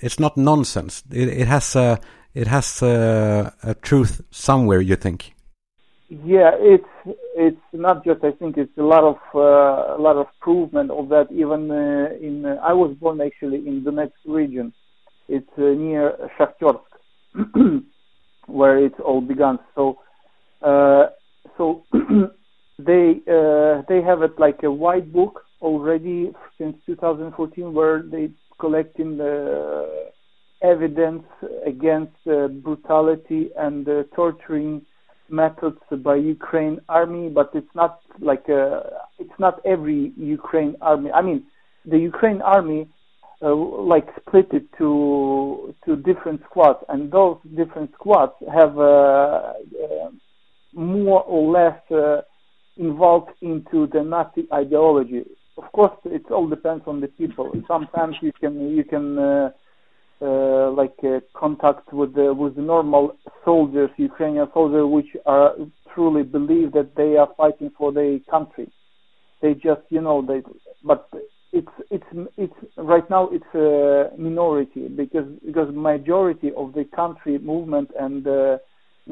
it's 0.06 0.20
not 0.20 0.36
nonsense. 0.36 1.02
It, 1.10 1.28
it 1.42 1.48
has 1.48 1.74
a 1.74 1.98
it 2.34 2.46
has 2.46 2.82
a, 2.82 3.52
a, 3.64 3.74
truth 3.74 4.22
somewhere. 4.30 4.80
You 4.80 4.94
think? 4.94 5.34
Yeah, 6.08 6.52
it's 6.74 6.94
it's 7.46 7.66
not 7.72 8.04
just. 8.04 8.22
I 8.22 8.30
think 8.30 8.56
it's 8.56 8.78
a 8.78 8.88
lot 8.94 9.02
of 9.02 9.18
uh, 9.34 9.98
a 9.98 10.00
lot 10.06 10.16
of 10.22 10.28
provement 10.40 10.92
of 10.92 11.08
that. 11.08 11.26
Even 11.32 11.62
uh, 11.68 12.26
in 12.26 12.46
uh, 12.46 12.70
I 12.70 12.74
was 12.74 12.94
born 13.02 13.20
actually 13.20 13.66
in 13.66 13.82
the 13.82 13.90
next 13.90 14.20
region. 14.24 14.72
It's 15.28 15.54
near 15.58 16.04
Shakhtersk, 16.38 16.88
where 18.46 18.78
it 18.78 18.94
all 19.00 19.20
began. 19.20 19.58
So 19.74 19.98
so 21.56 21.64
they 22.88 23.20
uh, 23.36 23.82
they 23.88 24.00
have 24.00 24.22
it 24.22 24.38
like 24.38 24.62
a 24.62 24.70
white 24.70 25.12
book 25.12 25.42
already 25.60 26.32
since 26.56 26.76
2014 26.86 27.72
where 27.72 28.02
they 28.02 28.30
collecting 28.58 29.16
the 29.16 30.10
evidence 30.62 31.24
against 31.64 32.16
uh, 32.26 32.48
brutality 32.48 33.50
and 33.56 33.88
uh, 33.88 34.02
torturing 34.14 34.82
methods 35.28 35.78
by 36.02 36.16
Ukraine 36.16 36.80
army, 36.88 37.28
but 37.28 37.50
it's 37.54 37.74
not 37.74 38.00
like 38.18 38.48
a, 38.48 38.90
it's 39.18 39.38
not 39.38 39.60
every 39.64 40.12
Ukraine 40.16 40.76
army. 40.80 41.10
I 41.12 41.22
mean, 41.22 41.44
the 41.84 41.98
Ukraine 41.98 42.42
army 42.42 42.88
uh, 43.42 43.54
like 43.54 44.08
split 44.20 44.48
it 44.52 44.66
to 44.78 45.74
to 45.84 45.96
different 45.96 46.42
squads, 46.44 46.80
and 46.88 47.12
those 47.12 47.38
different 47.56 47.92
squads 47.94 48.32
have 48.52 48.76
uh, 48.78 48.82
uh, 48.82 50.10
more 50.72 51.22
or 51.22 51.52
less 51.52 51.80
uh, 51.90 52.22
involved 52.76 53.30
into 53.40 53.86
the 53.92 54.02
Nazi 54.02 54.48
ideology. 54.52 55.24
Of 55.58 55.72
course, 55.72 55.98
it 56.04 56.30
all 56.30 56.48
depends 56.48 56.84
on 56.86 57.00
the 57.00 57.08
people. 57.08 57.52
Sometimes 57.66 58.14
you 58.22 58.32
can 58.32 58.54
you 58.76 58.84
can 58.84 59.18
uh, 59.18 59.50
uh, 60.22 60.70
like 60.70 60.94
uh, 61.02 61.20
contact 61.34 61.92
with 61.92 62.14
the 62.14 62.32
with 62.32 62.54
the 62.56 62.62
normal 62.62 63.16
soldiers, 63.44 63.90
Ukrainian 63.96 64.48
soldiers, 64.54 64.86
which 64.86 65.10
are 65.26 65.54
truly 65.94 66.22
believe 66.22 66.72
that 66.72 66.94
they 66.96 67.16
are 67.16 67.28
fighting 67.36 67.70
for 67.76 67.92
their 67.92 68.18
country. 68.30 68.70
They 69.42 69.54
just 69.54 69.82
you 69.90 70.00
know 70.00 70.22
they 70.22 70.42
but 70.84 71.08
it's 71.52 71.74
it's 71.90 72.10
it's 72.36 72.58
right 72.76 73.08
now 73.10 73.28
it's 73.32 73.52
a 73.54 74.16
minority 74.16 74.88
because 74.88 75.28
because 75.44 75.68
majority 75.74 76.52
of 76.56 76.72
the 76.72 76.84
country 76.84 77.38
movement 77.38 77.90
and 77.98 78.26
uh, 78.26 78.58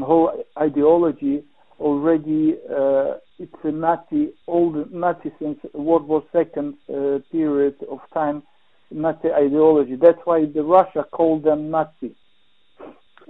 whole 0.01 0.45
ideology 0.59 1.43
already 1.81 2.57
uh, 2.71 3.15
it's 3.39 3.55
a 3.65 3.71
Nazi 3.71 4.33
old 4.47 4.93
Nazi 4.93 5.33
since 5.39 5.59
World 5.75 6.09
War 6.09 6.23
Second 6.33 6.75
uh, 6.89 7.19
period 7.31 7.77
of 7.91 8.01
time 8.15 8.43
Nazi 8.91 9.29
ideology. 9.33 9.97
That's 9.97 10.19
why 10.25 10.47
the 10.47 10.63
Russia 10.63 11.05
called 11.11 11.45
them 11.45 11.71
Nazi 11.71 12.15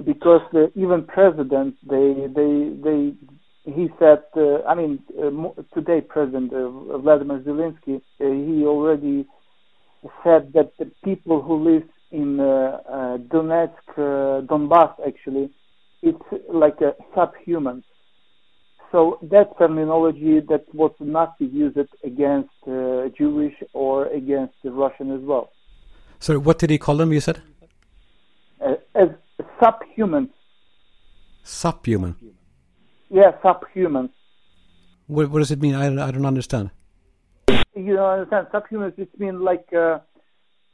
because 0.04 0.42
the, 0.52 0.70
even 0.74 1.04
president 1.04 1.74
they 1.88 2.26
they 2.34 2.72
they 2.82 3.14
he 3.64 3.88
said 3.98 4.22
uh, 4.36 4.62
I 4.68 4.74
mean 4.74 5.02
uh, 5.18 5.62
today 5.74 6.00
President 6.02 6.52
uh, 6.52 6.98
Vladimir 6.98 7.40
Zelensky 7.40 7.96
uh, 7.96 8.00
he 8.20 8.64
already 8.64 9.26
said 10.22 10.52
that 10.52 10.72
the 10.78 10.90
people 11.02 11.42
who 11.42 11.72
live 11.72 11.88
in 12.12 12.38
uh, 12.38 12.78
Donetsk 13.28 14.46
Donbass 14.46 14.94
actually 15.06 15.50
it's 16.02 16.22
like 16.52 16.80
a 16.80 16.94
subhuman 17.14 17.82
so 18.92 19.18
that 19.22 19.56
terminology 19.58 20.40
that 20.48 20.64
was 20.74 20.92
Nazi 21.00 21.46
used 21.46 21.78
against 22.04 22.50
uh, 22.66 23.08
Jewish 23.16 23.54
or 23.72 24.06
against 24.06 24.54
the 24.62 24.70
Russian 24.70 25.10
as 25.12 25.20
well. 25.20 25.50
So 26.18 26.38
what 26.38 26.58
did 26.58 26.70
he 26.70 26.78
call 26.78 26.96
them? 26.96 27.12
You 27.12 27.20
said 27.20 27.42
uh, 28.60 28.74
as 28.94 29.08
subhuman. 29.60 30.30
Subhuman. 31.42 32.16
Yeah, 33.08 33.32
subhuman. 33.42 34.10
What, 35.06 35.30
what 35.30 35.38
does 35.38 35.50
it 35.50 35.60
mean? 35.60 35.74
I, 35.74 35.86
I 35.86 36.10
don't 36.10 36.26
understand. 36.26 36.70
You 37.74 37.96
don't 37.96 38.10
understand. 38.10 38.48
Subhumans. 38.52 38.98
It 38.98 39.10
means 39.18 39.40
like 39.40 39.72
uh, 39.72 39.98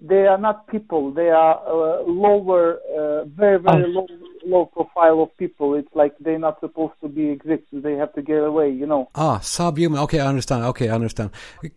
they 0.02 0.26
are 0.26 0.38
not 0.38 0.66
people. 0.66 1.12
They 1.12 1.30
are 1.30 1.56
uh, 1.66 2.02
lower, 2.02 2.78
uh, 2.98 3.24
very 3.24 3.58
very 3.58 3.84
oh. 3.84 3.88
low 3.88 4.06
low 4.44 4.66
profile 4.66 5.22
of 5.22 5.36
people. 5.36 5.74
It's 5.74 5.94
like 5.94 6.14
they're 6.18 6.38
not 6.38 6.58
supposed 6.60 6.94
to 7.02 7.08
be 7.08 7.30
exist. 7.30 7.62
They 7.72 7.94
have 7.94 8.12
to 8.14 8.22
get 8.22 8.42
away. 8.42 8.70
You 8.70 8.86
know. 8.86 9.08
Ah, 9.14 9.38
subhuman. 9.38 10.00
Okay, 10.00 10.20
I 10.20 10.26
understand. 10.26 10.64
Okay, 10.64 10.88
I 10.88 10.94
understand. 10.94 11.30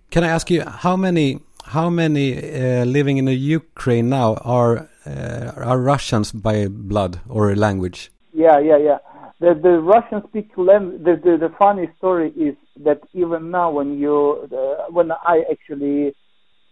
Can 0.10 0.24
I 0.24 0.30
ask 0.30 0.50
you 0.50 0.64
how 0.64 0.96
many 0.96 1.40
how 1.66 1.90
many 1.90 2.28
uh, 2.38 2.86
living 2.86 3.18
in 3.18 3.26
the 3.26 3.36
Ukraine 3.36 4.10
now 4.10 4.36
are 4.36 4.90
uh, 5.06 5.52
are 5.70 5.80
Russians 5.80 6.32
by 6.32 6.68
blood 6.68 7.20
or 7.30 7.56
language? 7.56 8.12
Yeah, 8.34 8.60
yeah, 8.60 8.78
yeah. 8.78 8.98
The 9.40 9.54
the 9.54 9.80
Russian 9.80 10.24
speak 10.30 10.50
language. 10.58 11.04
The, 11.04 11.16
the 11.24 11.38
the 11.38 11.54
funny 11.60 11.90
story 11.98 12.32
is 12.32 12.56
that 12.84 13.02
even 13.14 13.52
now 13.52 13.70
when 13.70 14.00
you 14.00 14.50
uh, 14.52 14.92
when 14.92 15.12
I 15.12 15.44
actually 15.52 16.16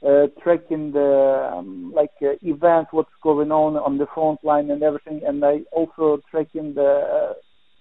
uh, 0.06 0.28
tracking 0.42 0.92
the 0.92 1.50
um, 1.54 1.94
like 1.96 2.12
uh, 2.22 2.34
events, 2.42 2.90
what's 2.92 3.10
going 3.22 3.52
on 3.52 3.78
on 3.78 3.98
the 3.98 4.08
front 4.14 4.44
line 4.44 4.70
and 4.70 4.84
everything, 4.84 5.22
and 5.26 5.44
I 5.44 5.62
also 5.72 6.22
tracking 6.30 6.74
the 6.74 6.82
uh, 6.84 7.34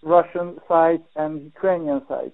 Russian 0.03 0.59
side 0.69 1.03
and 1.17 1.43
Ukrainian 1.43 2.03
side. 2.09 2.33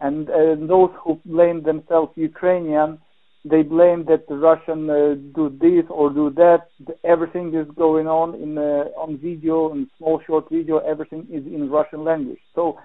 And 0.00 0.28
uh, 0.28 0.54
those 0.66 0.90
who 1.02 1.20
blame 1.24 1.62
themselves 1.62 2.12
Ukrainian, 2.16 2.98
they 3.44 3.62
blame 3.62 4.04
that 4.06 4.26
the 4.28 4.36
Russian 4.36 4.88
uh, 4.90 5.14
do 5.34 5.50
this 5.60 5.84
or 5.88 6.10
do 6.10 6.30
that. 6.30 6.68
Everything 7.04 7.54
is 7.54 7.66
going 7.76 8.06
on 8.06 8.34
in 8.34 8.56
uh, 8.56 9.02
on 9.02 9.18
video, 9.18 9.72
in 9.72 9.88
small 9.98 10.20
short 10.26 10.48
video. 10.50 10.78
Everything 10.78 11.26
is 11.30 11.44
in 11.46 11.70
Russian 11.70 12.04
language. 12.04 12.40
So 12.54 12.78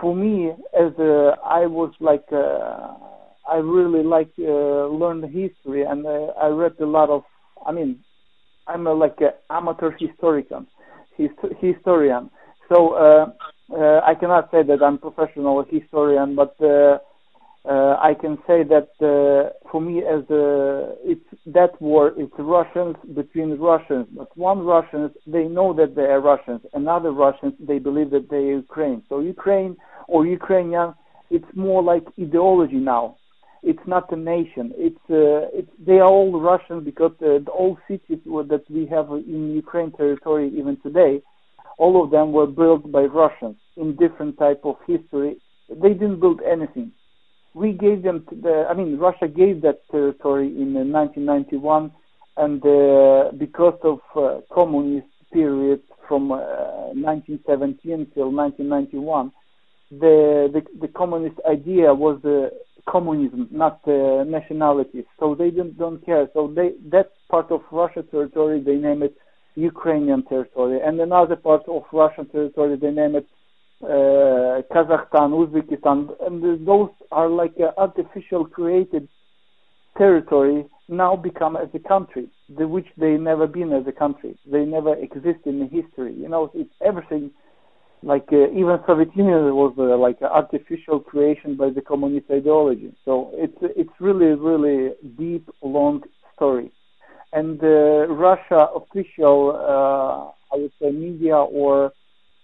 for 0.00 0.14
me, 0.14 0.50
as 0.78 0.92
I 1.60 1.66
was 1.66 1.92
like. 1.98 2.26
I 3.50 3.56
really 3.56 4.02
like 4.02 4.30
uh, 4.38 4.86
learn 4.86 5.22
history, 5.22 5.82
and 5.84 6.06
uh, 6.06 6.32
I 6.40 6.48
read 6.48 6.74
a 6.80 6.86
lot 6.86 7.10
of. 7.10 7.22
I 7.66 7.72
mean, 7.72 7.98
I'm 8.66 8.86
a, 8.86 8.92
like 8.94 9.20
an 9.20 9.30
amateur 9.50 9.90
historian, 9.98 10.66
hist- 11.16 11.54
historian. 11.60 12.30
So 12.68 12.94
uh, 12.94 13.26
uh, 13.76 14.00
I 14.04 14.14
cannot 14.14 14.50
say 14.50 14.62
that 14.62 14.82
I'm 14.82 14.98
professional 14.98 15.64
historian, 15.68 16.34
but 16.36 16.54
uh, 16.60 16.98
uh, 17.68 17.96
I 18.00 18.14
can 18.20 18.38
say 18.46 18.62
that 18.64 18.90
uh, 19.00 19.68
for 19.70 19.80
me, 19.80 20.00
as 20.00 20.28
a, 20.30 20.94
it's 21.04 21.24
that 21.46 21.80
war, 21.80 22.12
it's 22.16 22.32
Russians 22.38 22.96
between 23.14 23.56
Russians. 23.58 24.06
But 24.16 24.36
one 24.36 24.60
Russians, 24.64 25.12
they 25.26 25.44
know 25.44 25.72
that 25.74 25.94
they 25.94 26.02
are 26.02 26.20
Russians, 26.20 26.62
Another 26.74 27.12
Russians, 27.12 27.54
they 27.60 27.78
believe 27.78 28.10
that 28.10 28.28
they 28.30 28.36
are 28.36 28.56
Ukraine. 28.56 29.02
So 29.08 29.20
Ukraine 29.20 29.76
or 30.08 30.26
Ukrainian, 30.26 30.94
it's 31.30 31.46
more 31.54 31.82
like 31.82 32.04
ideology 32.20 32.76
now 32.76 33.16
it's 33.62 33.86
not 33.86 34.10
a 34.12 34.16
nation. 34.16 34.72
It's 34.76 35.04
uh, 35.08 35.48
it's 35.58 35.70
they 35.78 35.98
are 36.00 36.08
all 36.08 36.40
Russian 36.40 36.82
because 36.82 37.12
uh, 37.20 37.38
the 37.46 37.52
old 37.52 37.78
cities 37.88 38.18
that 38.24 38.64
we 38.68 38.86
have 38.86 39.10
in 39.10 39.54
Ukraine 39.54 39.92
territory 39.92 40.48
even 40.58 40.76
today, 40.82 41.22
all 41.78 42.02
of 42.02 42.10
them 42.10 42.32
were 42.32 42.46
built 42.46 42.90
by 42.90 43.02
Russians 43.02 43.56
in 43.76 43.96
different 43.96 44.38
type 44.38 44.62
of 44.64 44.76
history. 44.86 45.36
They 45.68 45.94
didn't 45.94 46.20
build 46.20 46.40
anything. 46.42 46.92
We 47.54 47.72
gave 47.72 48.02
them 48.02 48.26
the. 48.30 48.66
I 48.68 48.74
mean, 48.74 48.98
Russia 48.98 49.28
gave 49.28 49.62
that 49.62 49.88
territory 49.90 50.48
in 50.48 50.76
uh, 50.76 50.82
1991, 50.82 51.92
and 52.36 52.64
uh, 52.66 53.30
because 53.38 53.78
of 53.84 54.00
uh, 54.16 54.40
communist 54.52 55.06
period 55.32 55.82
from 56.08 56.30
1917 56.30 57.42
uh, 57.52 58.14
till 58.14 58.32
1991, 58.32 59.32
the, 59.90 60.50
the 60.52 60.62
the 60.80 60.88
communist 60.88 61.36
idea 61.48 61.94
was 61.94 62.18
the 62.22 62.50
communism, 62.88 63.48
not 63.50 63.80
uh, 63.86 64.24
nationalities. 64.24 65.04
So 65.18 65.34
they 65.34 65.50
don't, 65.50 65.76
don't 65.78 66.04
care. 66.04 66.28
So 66.34 66.52
they 66.54 66.72
that 66.90 67.12
part 67.30 67.50
of 67.50 67.60
Russia 67.70 68.02
territory 68.02 68.60
they 68.60 68.76
name 68.76 69.02
it 69.02 69.16
Ukrainian 69.54 70.22
territory, 70.24 70.80
and 70.80 71.00
another 71.00 71.36
part 71.36 71.62
of 71.68 71.82
Russian 71.92 72.26
territory 72.26 72.76
they 72.76 72.90
name 72.90 73.16
it 73.16 73.26
uh, 73.84 74.62
Kazakhstan, 74.72 75.32
Uzbekistan, 75.32 76.10
and 76.24 76.66
those 76.66 76.90
are 77.10 77.28
like 77.28 77.54
uh, 77.60 77.72
artificial 77.76 78.46
created 78.46 79.08
territory 79.98 80.64
now 80.88 81.16
become 81.16 81.56
as 81.56 81.68
a 81.74 81.78
country, 81.78 82.28
the, 82.56 82.66
which 82.66 82.86
they 82.96 83.16
never 83.16 83.46
been 83.46 83.72
as 83.72 83.86
a 83.86 83.92
country. 83.92 84.36
They 84.50 84.64
never 84.64 84.94
exist 84.94 85.40
in 85.46 85.58
the 85.60 85.66
history. 85.66 86.14
You 86.14 86.28
know, 86.28 86.50
it's 86.54 86.70
everything 86.80 87.30
like 88.02 88.28
uh, 88.32 88.50
even 88.50 88.78
Soviet 88.86 89.14
Union 89.16 89.54
was 89.54 89.74
uh, 89.78 89.96
like 89.96 90.18
an 90.20 90.28
artificial 90.28 91.00
creation 91.00 91.56
by 91.56 91.70
the 91.70 91.80
communist 91.80 92.26
ideology. 92.30 92.92
So 93.04 93.30
it's 93.34 93.56
it's 93.62 93.96
really 94.00 94.34
really 94.34 94.92
deep, 95.18 95.48
long 95.62 96.02
story. 96.34 96.70
And 97.32 97.62
uh, 97.62 98.06
Russia 98.08 98.68
official, 98.74 99.52
uh, 99.56 100.54
I 100.54 100.58
would 100.60 100.72
say, 100.80 100.90
media 100.90 101.36
or 101.36 101.92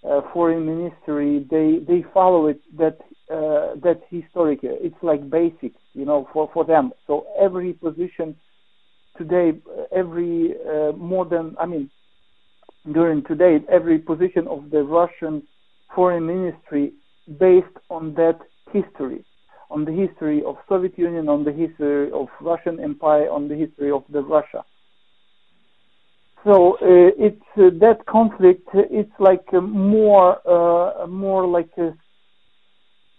uh, 0.09 0.21
foreign 0.33 0.65
ministry, 0.67 1.47
they 1.51 1.81
they 1.87 2.05
follow 2.15 2.47
it 2.47 2.61
that 2.79 2.99
uh, 3.31 3.75
that 3.83 4.01
historic. 4.11 4.61
It's 4.63 5.03
like 5.03 5.29
basic, 5.31 5.73
you 5.95 6.05
know, 6.07 6.29
for 6.33 6.51
for 6.55 6.65
them. 6.65 6.93
So 7.07 7.27
every 7.41 7.73
position 7.75 8.37
today, 9.17 9.53
every 9.95 10.55
uh 10.69 10.93
modern, 10.93 11.57
I 11.61 11.67
mean, 11.67 11.91
during 12.93 13.22
today 13.24 13.61
every 13.68 13.99
position 13.99 14.47
of 14.49 14.70
the 14.70 14.83
Russian 14.83 15.43
foreign 15.95 16.26
ministry 16.26 16.93
based 17.39 17.76
on 17.91 18.14
that 18.14 18.39
history, 18.72 19.24
on 19.70 19.85
the 19.85 19.93
history 19.93 20.43
of 20.45 20.57
Soviet 20.68 20.99
Union, 20.99 21.29
on 21.29 21.45
the 21.45 21.53
history 21.53 22.11
of 22.12 22.29
Russian 22.41 22.81
Empire, 22.81 23.31
on 23.31 23.49
the 23.49 23.55
history 23.55 23.91
of 23.91 24.05
the 24.11 24.22
Russia. 24.22 24.64
So 26.45 26.74
uh, 26.74 27.11
it's 27.18 27.43
uh, 27.57 27.70
that 27.81 28.07
conflict. 28.07 28.68
It's 28.72 29.12
like 29.18 29.45
uh, 29.53 29.61
more, 29.61 30.39
uh, 30.49 31.07
more 31.07 31.47
like 31.47 31.70
a 31.79 31.93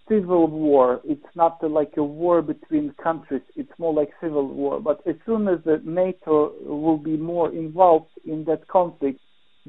civil 0.07 0.47
war. 0.47 1.01
It's 1.03 1.25
not 1.35 1.59
uh, 1.61 1.67
like 1.67 1.93
a 1.97 2.03
war 2.03 2.41
between 2.41 2.93
countries. 3.03 3.41
It's 3.55 3.71
more 3.77 3.93
like 3.93 4.11
civil 4.21 4.47
war. 4.47 4.79
But 4.79 5.01
as 5.05 5.15
soon 5.25 5.47
as 5.47 5.59
the 5.65 5.81
NATO 5.85 6.53
will 6.63 6.97
be 6.97 7.17
more 7.17 7.51
involved 7.51 8.09
in 8.25 8.45
that 8.45 8.67
conflict, 8.67 9.19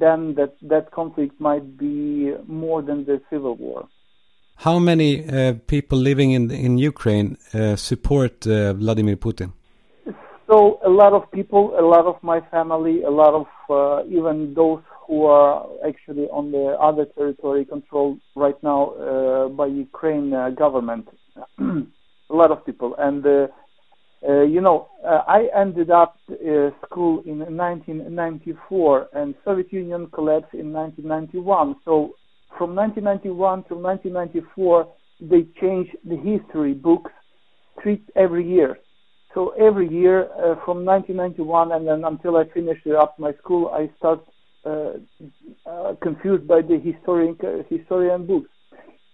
then 0.01 0.35
that 0.35 0.53
that 0.63 0.91
conflict 0.91 1.35
might 1.41 1.67
be 1.79 2.35
more 2.47 2.83
than 2.83 3.05
the 3.05 3.21
civil 3.31 3.55
war. 3.57 3.89
How 4.57 4.79
many 4.79 5.11
uh, 5.27 5.55
people 5.67 5.99
living 5.99 6.33
in 6.33 6.51
in 6.51 6.73
Ukraine 6.79 7.29
uh, 7.55 7.77
support 7.77 8.47
uh, 8.47 8.75
Vladimir 8.75 9.17
Putin? 9.17 9.53
So 10.51 10.81
a 10.85 10.91
lot 10.91 11.13
of 11.13 11.31
people, 11.31 11.63
a 11.79 11.87
lot 11.95 12.07
of 12.07 12.17
my 12.23 12.41
family, 12.51 13.03
a 13.05 13.11
lot 13.23 13.35
of 13.43 13.49
uh, 13.71 14.05
even 14.19 14.55
those 14.55 14.83
who 15.07 15.27
are 15.27 15.65
actually 15.87 16.27
on 16.39 16.51
the 16.51 16.67
other 16.89 17.05
territory 17.05 17.65
controlled 17.65 18.19
right 18.35 18.61
now 18.63 18.81
uh, 18.91 19.49
by 19.49 19.67
Ukraine 19.67 20.35
uh, 20.35 20.51
government. 20.51 21.07
a 21.61 22.35
lot 22.43 22.51
of 22.51 22.67
people, 22.67 22.97
and 22.99 23.25
uh, 24.23 24.31
uh, 24.31 24.43
you 24.43 24.61
know, 24.61 24.89
uh, 25.07 25.23
I 25.27 25.49
ended 25.57 25.91
up 25.91 26.17
school 26.85 27.23
in 27.27 27.39
1994, 27.39 29.09
and 29.15 29.35
Soviet 29.45 29.73
Union 29.73 30.09
collapsed 30.13 30.55
in 30.55 30.73
1991. 30.73 31.77
So 31.85 32.17
from 32.59 32.75
1991 32.75 33.65
to 33.65 33.75
1994, 33.75 34.89
they 35.21 35.47
changed 35.61 35.97
the 36.05 36.17
history 36.17 36.75
books 36.75 37.13
three 37.83 38.03
every 38.17 38.47
year. 38.49 38.79
So 39.35 39.51
every 39.51 39.89
year 39.89 40.25
uh, 40.25 40.57
from 40.65 40.85
1991 40.85 41.73
and 41.73 41.87
then 41.87 42.05
until 42.05 42.37
I 42.37 42.45
finished 42.53 42.87
up 42.89 43.19
my 43.19 43.33
school, 43.35 43.69
I 43.69 43.89
start 43.99 44.21
uh, 44.67 44.95
uh, 45.67 45.95
confused 46.03 46.47
by 46.47 46.61
the 46.63 46.79
historian 46.79 47.39
historian 47.71 48.27
books 48.27 48.51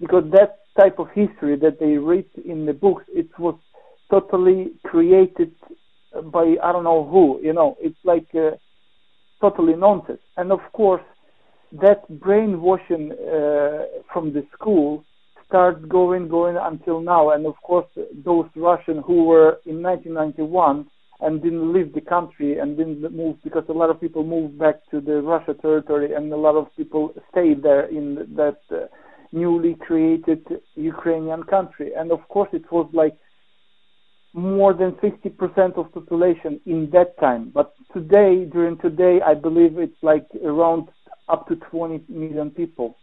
because 0.00 0.24
that 0.32 0.58
type 0.78 0.98
of 0.98 1.08
history 1.14 1.56
that 1.56 1.78
they 1.78 1.96
read 1.98 2.26
in 2.44 2.66
the 2.66 2.72
books 2.72 3.04
it 3.08 3.28
was 3.38 3.54
totally 4.10 4.72
created 4.84 5.54
by 6.24 6.56
I 6.62 6.72
don't 6.72 6.84
know 6.84 7.04
who. 7.04 7.40
You 7.42 7.52
know, 7.52 7.76
it's 7.80 7.98
like 8.04 8.28
uh, 8.34 8.52
totally 9.40 9.74
nonsense. 9.74 10.20
And 10.36 10.52
of 10.52 10.60
course, 10.72 11.02
that 11.72 12.08
brainwashing 12.20 13.12
uh, 13.12 13.84
from 14.12 14.32
the 14.32 14.46
school 14.52 15.04
starts 15.46 15.84
going, 15.86 16.28
going 16.28 16.56
until 16.56 17.00
now. 17.00 17.30
And 17.30 17.46
of 17.46 17.54
course, 17.62 17.86
those 18.24 18.46
Russians 18.56 19.04
who 19.06 19.24
were 19.24 19.58
in 19.64 19.82
1991 19.82 20.86
and 21.20 21.42
didn't 21.42 21.72
leave 21.72 21.94
the 21.94 22.00
country 22.00 22.58
and 22.58 22.76
didn't 22.76 23.00
move 23.14 23.36
because 23.42 23.64
a 23.68 23.72
lot 23.72 23.88
of 23.88 24.00
people 24.00 24.22
moved 24.22 24.58
back 24.58 24.76
to 24.90 25.00
the 25.00 25.22
Russia 25.22 25.54
territory 25.54 26.12
and 26.12 26.32
a 26.32 26.36
lot 26.36 26.56
of 26.56 26.66
people 26.76 27.14
stayed 27.30 27.62
there 27.62 27.86
in 27.86 28.16
that 28.36 28.58
uh, 28.70 28.86
newly 29.32 29.74
created 29.74 30.46
Ukrainian 30.74 31.42
country. 31.44 31.92
And 31.96 32.12
of 32.12 32.26
course, 32.28 32.50
it 32.52 32.70
was 32.70 32.88
like 32.92 33.16
more 34.36 34.74
than 34.74 34.92
50% 34.92 35.78
of 35.78 35.92
population 35.92 36.60
in 36.66 36.90
that 36.90 37.18
time. 37.18 37.50
But 37.52 37.74
today, 37.92 38.44
during 38.44 38.76
today, 38.78 39.20
I 39.24 39.34
believe 39.34 39.78
it's 39.78 40.02
like 40.02 40.26
around 40.44 40.88
up 41.28 41.48
to 41.48 41.56
20 41.56 42.04
million 42.08 42.50
people. 42.50 42.96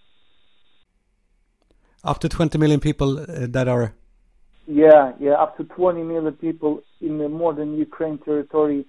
Up 2.03 2.19
to 2.19 2.29
20 2.29 2.57
million 2.57 2.79
people 2.79 3.19
uh, 3.19 3.47
that 3.49 3.67
are. 3.67 3.93
Yeah, 4.67 5.13
yeah, 5.19 5.33
up 5.33 5.57
to 5.57 5.63
20 5.63 6.03
million 6.03 6.33
people 6.33 6.83
in 7.01 7.17
the 7.17 7.27
modern 7.27 7.75
Ukraine 7.75 8.19
territory. 8.19 8.85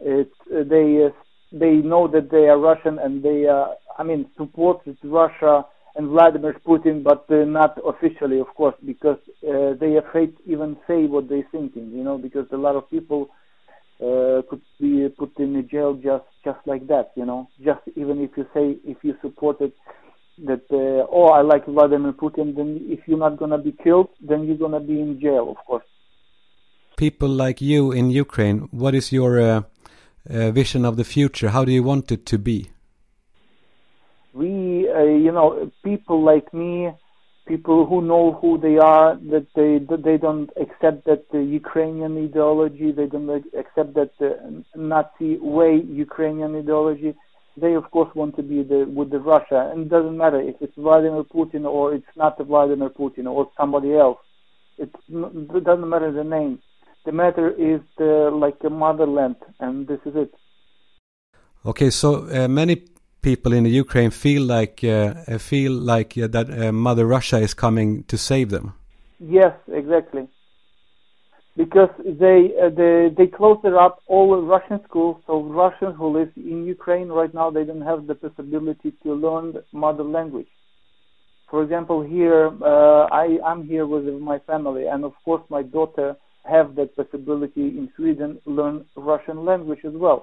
It, 0.00 0.30
uh, 0.54 0.62
they 0.64 1.06
uh, 1.06 1.10
they 1.50 1.76
know 1.76 2.06
that 2.08 2.30
they 2.30 2.48
are 2.48 2.58
Russian 2.58 2.98
and 2.98 3.22
they, 3.22 3.46
uh, 3.46 3.68
I 3.98 4.02
mean, 4.02 4.26
supported 4.36 4.98
Russia 5.02 5.64
and 5.98 6.10
Vladimir 6.10 6.54
Putin, 6.64 7.02
but 7.02 7.26
uh, 7.28 7.44
not 7.44 7.76
officially, 7.84 8.38
of 8.38 8.46
course, 8.54 8.76
because 8.86 9.18
uh, 9.42 9.74
they 9.80 9.96
are 9.96 10.04
afraid 10.08 10.32
even 10.46 10.76
say 10.86 11.06
what 11.06 11.28
they're 11.28 11.48
thinking, 11.50 11.90
you 11.90 12.04
know, 12.04 12.16
because 12.16 12.46
a 12.52 12.56
lot 12.56 12.76
of 12.76 12.88
people 12.88 13.28
uh, 14.00 14.40
could 14.48 14.62
be 14.80 15.08
put 15.18 15.36
in 15.40 15.68
jail 15.68 15.94
just 15.94 16.24
just 16.44 16.60
like 16.66 16.86
that, 16.86 17.10
you 17.16 17.26
know, 17.26 17.48
just 17.64 17.80
even 17.96 18.22
if 18.22 18.30
you 18.36 18.46
say 18.54 18.76
if 18.84 18.98
you 19.02 19.16
supported 19.20 19.72
that 20.46 20.62
uh, 20.70 21.04
oh 21.10 21.30
I 21.38 21.42
like 21.42 21.66
Vladimir 21.66 22.12
Putin, 22.12 22.54
then 22.54 22.78
if 22.88 23.00
you're 23.08 23.18
not 23.18 23.36
gonna 23.36 23.58
be 23.58 23.72
killed, 23.72 24.10
then 24.20 24.44
you're 24.44 24.56
gonna 24.56 24.80
be 24.80 25.00
in 25.00 25.18
jail, 25.20 25.50
of 25.50 25.56
course. 25.66 25.88
People 26.96 27.28
like 27.28 27.60
you 27.60 27.90
in 27.90 28.10
Ukraine, 28.10 28.68
what 28.70 28.94
is 28.94 29.10
your 29.12 29.40
uh, 29.40 29.62
uh, 30.30 30.52
vision 30.52 30.84
of 30.84 30.96
the 30.96 31.04
future? 31.04 31.48
How 31.48 31.64
do 31.64 31.72
you 31.72 31.82
want 31.82 32.12
it 32.12 32.24
to 32.26 32.38
be? 32.38 32.70
Uh, 34.98 35.04
you 35.04 35.32
know, 35.32 35.70
people 35.84 36.22
like 36.24 36.52
me, 36.52 36.90
people 37.46 37.86
who 37.86 38.02
know 38.02 38.38
who 38.40 38.58
they 38.58 38.78
are, 38.78 39.16
that 39.30 39.46
they 39.54 39.78
that 39.90 40.02
they 40.04 40.16
don't 40.16 40.50
accept 40.64 41.04
that 41.06 41.30
the 41.30 41.42
Ukrainian 41.42 42.12
ideology, 42.26 42.90
they 42.92 43.06
don't 43.06 43.30
accept 43.62 43.94
that 43.94 44.10
the 44.18 44.30
Nazi 44.76 45.38
way 45.38 45.72
Ukrainian 46.06 46.56
ideology. 46.56 47.14
They 47.56 47.74
of 47.74 47.90
course 47.90 48.12
want 48.14 48.36
to 48.36 48.42
be 48.42 48.62
the 48.62 48.80
with 48.98 49.10
the 49.10 49.20
Russia, 49.20 49.70
and 49.70 49.86
it 49.86 49.88
doesn't 49.88 50.16
matter 50.16 50.40
if 50.40 50.56
it's 50.60 50.76
Vladimir 50.76 51.24
Putin 51.24 51.64
or 51.64 51.94
it's 51.94 52.14
not 52.16 52.38
Vladimir 52.38 52.90
Putin 52.90 53.26
or 53.26 53.50
somebody 53.56 53.94
else. 53.96 54.18
It, 54.76 54.90
it 55.08 55.64
doesn't 55.64 55.88
matter 55.88 56.12
the 56.12 56.28
name. 56.38 56.60
The 57.04 57.12
matter 57.12 57.48
is 57.50 57.80
the 57.96 58.30
like 58.44 58.58
a 58.64 58.70
motherland, 58.70 59.36
and 59.60 59.88
this 59.88 60.00
is 60.04 60.14
it. 60.14 60.32
Okay, 61.66 61.90
so 61.90 62.28
uh, 62.30 62.46
many 62.46 62.84
people 63.30 63.52
in 63.58 63.64
the 63.68 63.74
Ukraine 63.84 64.12
feel 64.26 64.42
like 64.56 64.76
uh, 64.82 64.92
uh, 64.92 65.38
feel 65.50 65.72
like 65.92 66.10
uh, 66.16 66.26
that 66.34 66.46
uh, 66.50 66.72
Mother 66.86 67.06
Russia 67.16 67.38
is 67.46 67.52
coming 67.64 67.88
to 68.10 68.16
save 68.30 68.48
them. 68.56 68.66
Yes, 69.38 69.54
exactly. 69.80 70.24
Because 71.62 71.92
they 72.22 72.38
uh, 72.62 72.70
they 72.80 72.94
they 73.18 73.28
closed 73.38 73.66
up 73.86 73.94
all 74.14 74.28
Russian 74.54 74.78
schools, 74.88 75.16
so 75.26 75.32
Russians 75.64 75.94
who 75.98 76.06
live 76.18 76.32
in 76.52 76.58
Ukraine 76.76 77.08
right 77.20 77.34
now 77.40 77.48
they 77.56 77.64
don't 77.68 77.88
have 77.92 78.02
the 78.10 78.16
possibility 78.26 78.90
to 79.02 79.08
learn 79.26 79.46
mother 79.84 80.06
language. 80.18 80.52
For 81.50 81.58
example, 81.64 81.98
here 82.16 82.42
uh, 82.72 83.02
I 83.24 83.26
I'm 83.48 83.62
here 83.72 83.86
with 83.94 84.06
my 84.32 84.38
family, 84.50 84.84
and 84.92 85.00
of 85.10 85.14
course 85.26 85.44
my 85.56 85.62
daughter 85.76 86.08
have 86.54 86.68
that 86.78 86.90
possibility 87.00 87.66
in 87.78 87.84
Sweden 87.96 88.30
learn 88.58 88.76
Russian 89.12 89.38
language 89.50 89.82
as 89.90 89.96
well 90.06 90.20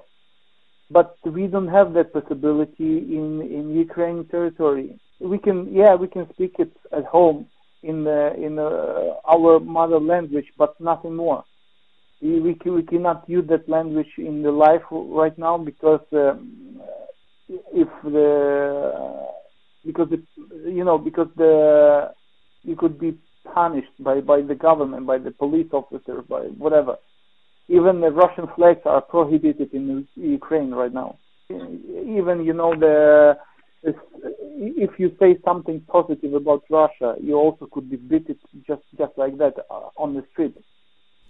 but 0.90 1.16
we 1.24 1.46
don't 1.46 1.68
have 1.68 1.92
that 1.94 2.12
possibility 2.12 2.98
in 3.16 3.42
in 3.42 3.74
Ukraine 3.74 4.24
territory. 4.26 4.98
We 5.18 5.38
can, 5.38 5.72
yeah, 5.72 5.94
we 5.94 6.08
can 6.08 6.28
speak 6.34 6.56
it 6.58 6.72
at 6.92 7.04
home 7.06 7.46
in 7.82 8.04
the, 8.04 8.34
in 8.34 8.56
the, 8.56 8.66
uh, 8.66 9.32
our 9.34 9.58
mother 9.58 9.98
language, 9.98 10.46
but 10.58 10.78
nothing 10.80 11.16
more. 11.16 11.44
We 12.20 12.40
we, 12.40 12.54
can, 12.54 12.74
we 12.74 12.82
cannot 12.82 13.28
use 13.28 13.46
that 13.48 13.68
language 13.68 14.12
in 14.18 14.42
the 14.42 14.52
life 14.52 14.82
right 14.90 15.36
now 15.38 15.58
because 15.58 16.04
um, 16.12 16.80
uh, 16.80 17.56
if 17.72 17.88
the 18.04 18.92
uh, 18.94 19.26
because 19.84 20.08
the, 20.10 20.22
you 20.70 20.84
know 20.84 20.98
because 20.98 21.28
the 21.36 22.12
you 22.62 22.76
could 22.76 22.98
be 22.98 23.18
punished 23.54 23.92
by 24.00 24.20
by 24.20 24.40
the 24.40 24.54
government, 24.54 25.06
by 25.06 25.18
the 25.18 25.30
police 25.30 25.68
officer, 25.72 26.22
by 26.22 26.42
whatever 26.58 26.96
even 27.68 28.00
the 28.00 28.10
Russian 28.10 28.46
flags 28.54 28.80
are 28.84 29.00
prohibited 29.00 29.72
in 29.72 30.06
Ukraine 30.14 30.72
right 30.72 30.92
now. 30.92 31.18
Even 31.50 32.44
you 32.44 32.52
know 32.52 32.74
the 32.74 33.36
if 33.82 34.98
you 34.98 35.14
say 35.20 35.38
something 35.44 35.80
positive 35.88 36.34
about 36.34 36.64
Russia, 36.70 37.14
you 37.20 37.34
also 37.34 37.66
could 37.66 37.88
be 37.90 37.96
beaten 37.96 38.36
just 38.66 38.82
just 38.98 39.12
like 39.16 39.36
that 39.38 39.54
uh, 39.70 39.90
on 39.96 40.14
the 40.14 40.24
street. 40.32 40.56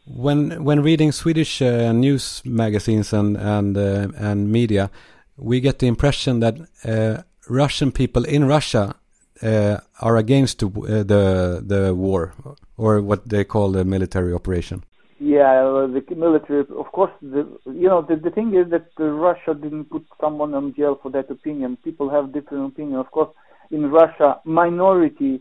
When 0.07 0.65
when 0.65 0.83
reading 0.83 1.13
Swedish 1.13 1.61
uh, 1.61 1.93
news 1.93 2.43
magazines 2.45 3.13
and 3.13 3.37
and 3.37 3.77
uh, 3.77 4.09
and 4.17 4.51
media, 4.51 4.91
we 5.37 5.61
get 5.61 5.79
the 5.79 5.87
impression 5.87 6.41
that 6.41 6.57
uh, 6.85 7.23
Russian 7.49 7.93
people 7.93 8.25
in 8.25 8.45
Russia 8.47 8.95
uh, 9.43 9.79
are 10.01 10.17
against 10.17 10.63
uh, 10.63 10.69
the 10.69 11.63
the 11.67 11.95
war 11.95 12.35
or 12.77 13.01
what 13.01 13.29
they 13.29 13.45
call 13.45 13.73
the 13.73 13.85
military 13.85 14.33
operation. 14.33 14.85
Yeah, 15.19 15.63
the 15.89 16.03
military, 16.15 16.61
of 16.61 16.93
course. 16.93 17.13
The, 17.23 17.49
you 17.67 17.89
know, 17.89 18.03
the, 18.03 18.17
the 18.17 18.31
thing 18.31 18.55
is 18.55 18.71
that 18.71 18.89
Russia 18.99 19.55
didn't 19.55 19.87
put 19.87 20.05
someone 20.21 20.53
in 20.55 20.75
jail 20.75 20.99
for 21.03 21.11
that 21.13 21.31
opinion. 21.31 21.79
People 21.83 22.11
have 22.11 22.35
different 22.35 22.73
opinion. 22.73 22.99
Of 22.99 23.11
course, 23.11 23.31
in 23.71 23.91
Russia, 23.91 24.41
minority, 24.45 25.41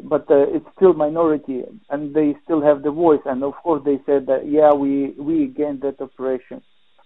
but 0.00 0.28
uh, 0.28 0.46
it's 0.48 0.66
still 0.76 0.94
minority, 0.94 1.62
and 1.90 2.12
they 2.14 2.34
still 2.42 2.60
have 2.62 2.82
the 2.82 2.90
voice. 2.90 3.20
And 3.24 3.44
of 3.44 3.54
course, 3.62 3.82
they 3.84 4.00
said 4.06 4.26
that 4.26 4.48
yeah, 4.48 4.72
we 4.72 5.10
we 5.18 5.44
against 5.44 5.82
that 5.82 6.00
operation. 6.00 6.60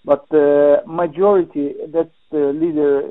But 0.04 0.26
the 0.30 0.82
uh, 0.82 0.90
majority, 0.90 1.74
that's 1.92 2.08
the 2.30 2.52
leader. 2.54 3.02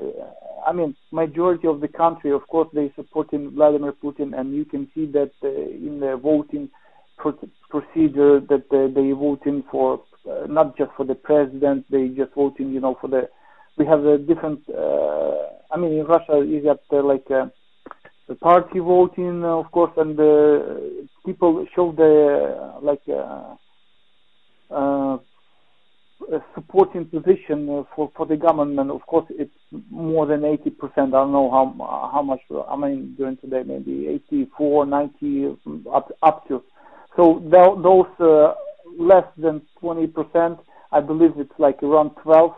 I 0.66 0.72
mean, 0.72 0.95
majority 1.12 1.68
of 1.68 1.80
the 1.80 1.88
country, 1.89 2.32
of 2.32 2.47
course, 2.47 2.70
they 2.74 2.91
supporting 2.95 3.51
Vladimir 3.51 3.93
Putin, 3.93 4.36
and 4.36 4.56
you 4.56 4.66
can 4.66 4.89
see 4.95 5.06
that 5.08 5.32
uh, 5.43 5.47
in 5.49 5.99
the 5.99 6.18
voting 6.18 6.70
procedure 7.18 8.39
that 8.39 8.66
they, 8.72 8.88
they 8.88 9.11
voting 9.11 9.63
for 9.72 10.01
uh, 10.30 10.45
not 10.47 10.78
just 10.78 10.91
for 10.97 11.05
the 11.05 11.16
president 11.16 11.86
they 11.89 12.09
just 12.09 12.34
voting 12.34 12.72
you 12.72 12.80
know 12.80 12.97
for 12.99 13.07
the 13.07 13.30
we 13.78 13.86
have 13.86 14.05
a 14.05 14.18
different 14.18 14.59
uh, 14.70 15.47
i 15.72 15.78
mean 15.78 15.93
in 15.93 16.05
russia 16.05 16.43
you 16.45 16.61
got 16.61 16.80
uh, 16.91 17.03
like 17.03 17.30
uh, 17.32 17.45
the 18.28 18.36
party 18.36 18.80
voting, 18.80 19.43
uh, 19.43 19.57
of 19.59 19.72
course, 19.72 19.91
and 19.97 20.18
the 20.18 21.07
people 21.26 21.66
show 21.76 21.91
the 21.91 22.55
uh, 22.59 22.80
like 22.82 23.03
uh, 23.07 23.55
supporting 26.55 27.05
position 27.05 27.86
for 27.95 28.11
for 28.16 28.26
the 28.26 28.36
government. 28.36 28.89
Of 28.89 29.05
course, 29.05 29.28
it's 29.30 29.53
more 29.91 30.26
than 30.26 30.43
80 30.43 30.72
percent. 30.72 31.13
I 31.13 31.20
don't 31.20 31.34
know 31.34 31.51
how 31.51 32.09
how 32.11 32.24
much. 32.24 32.41
I 32.68 32.76
mean, 32.76 33.13
during 33.16 33.38
today, 33.38 33.61
maybe 33.66 34.07
84, 34.07 34.88
90, 34.88 35.57
up 35.93 36.11
up 36.24 36.47
to. 36.47 36.63
So 37.18 37.41
tho- 37.51 37.82
those 37.82 38.28
uh, 38.28 38.53
less 38.99 39.26
than 39.38 39.61
20 39.80 40.07
percent, 40.07 40.59
I 40.91 41.01
believe 41.01 41.34
it's 41.38 41.59
like 41.59 41.84
around 41.84 42.11
12. 42.24 42.53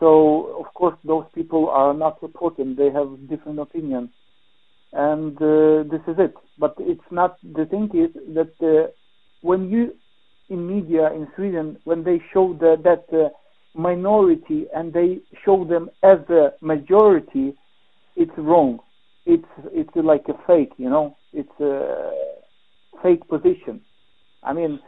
So 0.00 0.56
of 0.60 0.72
course, 0.74 0.96
those 1.04 1.26
people 1.34 1.70
are 1.70 1.94
not 1.94 2.22
reporting; 2.22 2.76
They 2.76 2.90
have 2.90 3.28
different 3.28 3.60
opinions 3.60 4.10
and 4.92 5.36
uh, 5.42 5.84
this 5.90 6.02
is 6.08 6.16
it. 6.18 6.34
But 6.58 6.74
it's 6.80 7.00
not. 7.12 7.38
The 7.42 7.66
thing 7.66 7.90
is 7.94 8.10
that 8.34 8.52
uh, 8.62 8.90
when 9.42 9.70
you 9.70 9.94
in 10.50 10.66
media 10.66 11.12
in 11.12 11.28
Sweden, 11.36 11.78
when 11.84 12.04
they 12.04 12.22
show 12.32 12.54
the, 12.58 12.76
that 12.84 13.06
uh, 13.16 13.30
minority 13.78 14.66
and 14.74 14.92
they 14.92 15.20
show 15.44 15.64
them 15.64 15.90
as 16.02 16.18
a 16.30 16.54
majority, 16.62 17.54
it's 18.16 18.32
wrong. 18.38 18.80
It's 19.26 19.44
it's 19.72 19.90
like 19.96 20.26
a 20.28 20.34
fake, 20.46 20.72
you 20.78 20.90
know. 20.90 21.18
It's 21.34 21.60
a 21.60 22.12
fake 23.02 23.26
position. 23.28 23.80
I 24.42 24.52
mean, 24.52 24.80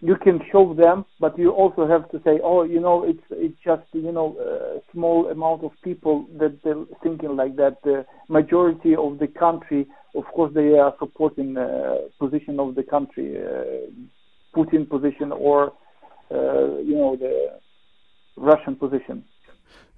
you 0.00 0.16
can 0.16 0.40
show 0.52 0.74
them, 0.74 1.04
but 1.20 1.38
you 1.38 1.50
also 1.50 1.86
have 1.86 2.10
to 2.10 2.20
say, 2.22 2.38
oh, 2.42 2.62
you 2.64 2.80
know, 2.80 3.04
it's 3.04 3.22
it's 3.30 3.56
just 3.64 3.82
you 3.92 4.12
know 4.12 4.36
a 4.38 4.80
small 4.92 5.28
amount 5.30 5.64
of 5.64 5.72
people 5.82 6.26
that 6.38 6.62
they're 6.62 6.84
thinking 7.02 7.36
like 7.36 7.56
that. 7.56 7.82
The 7.82 8.04
majority 8.28 8.94
of 8.94 9.18
the 9.18 9.26
country, 9.26 9.86
of 10.14 10.24
course, 10.26 10.52
they 10.54 10.78
are 10.78 10.94
supporting 10.98 11.54
the 11.54 12.10
position 12.18 12.60
of 12.60 12.74
the 12.74 12.82
country, 12.82 13.38
uh, 13.38 13.90
Putin 14.54 14.88
position, 14.88 15.32
or 15.32 15.72
uh, 16.30 16.78
you 16.80 16.96
know 16.96 17.16
the 17.16 17.58
Russian 18.36 18.76
position. 18.76 19.24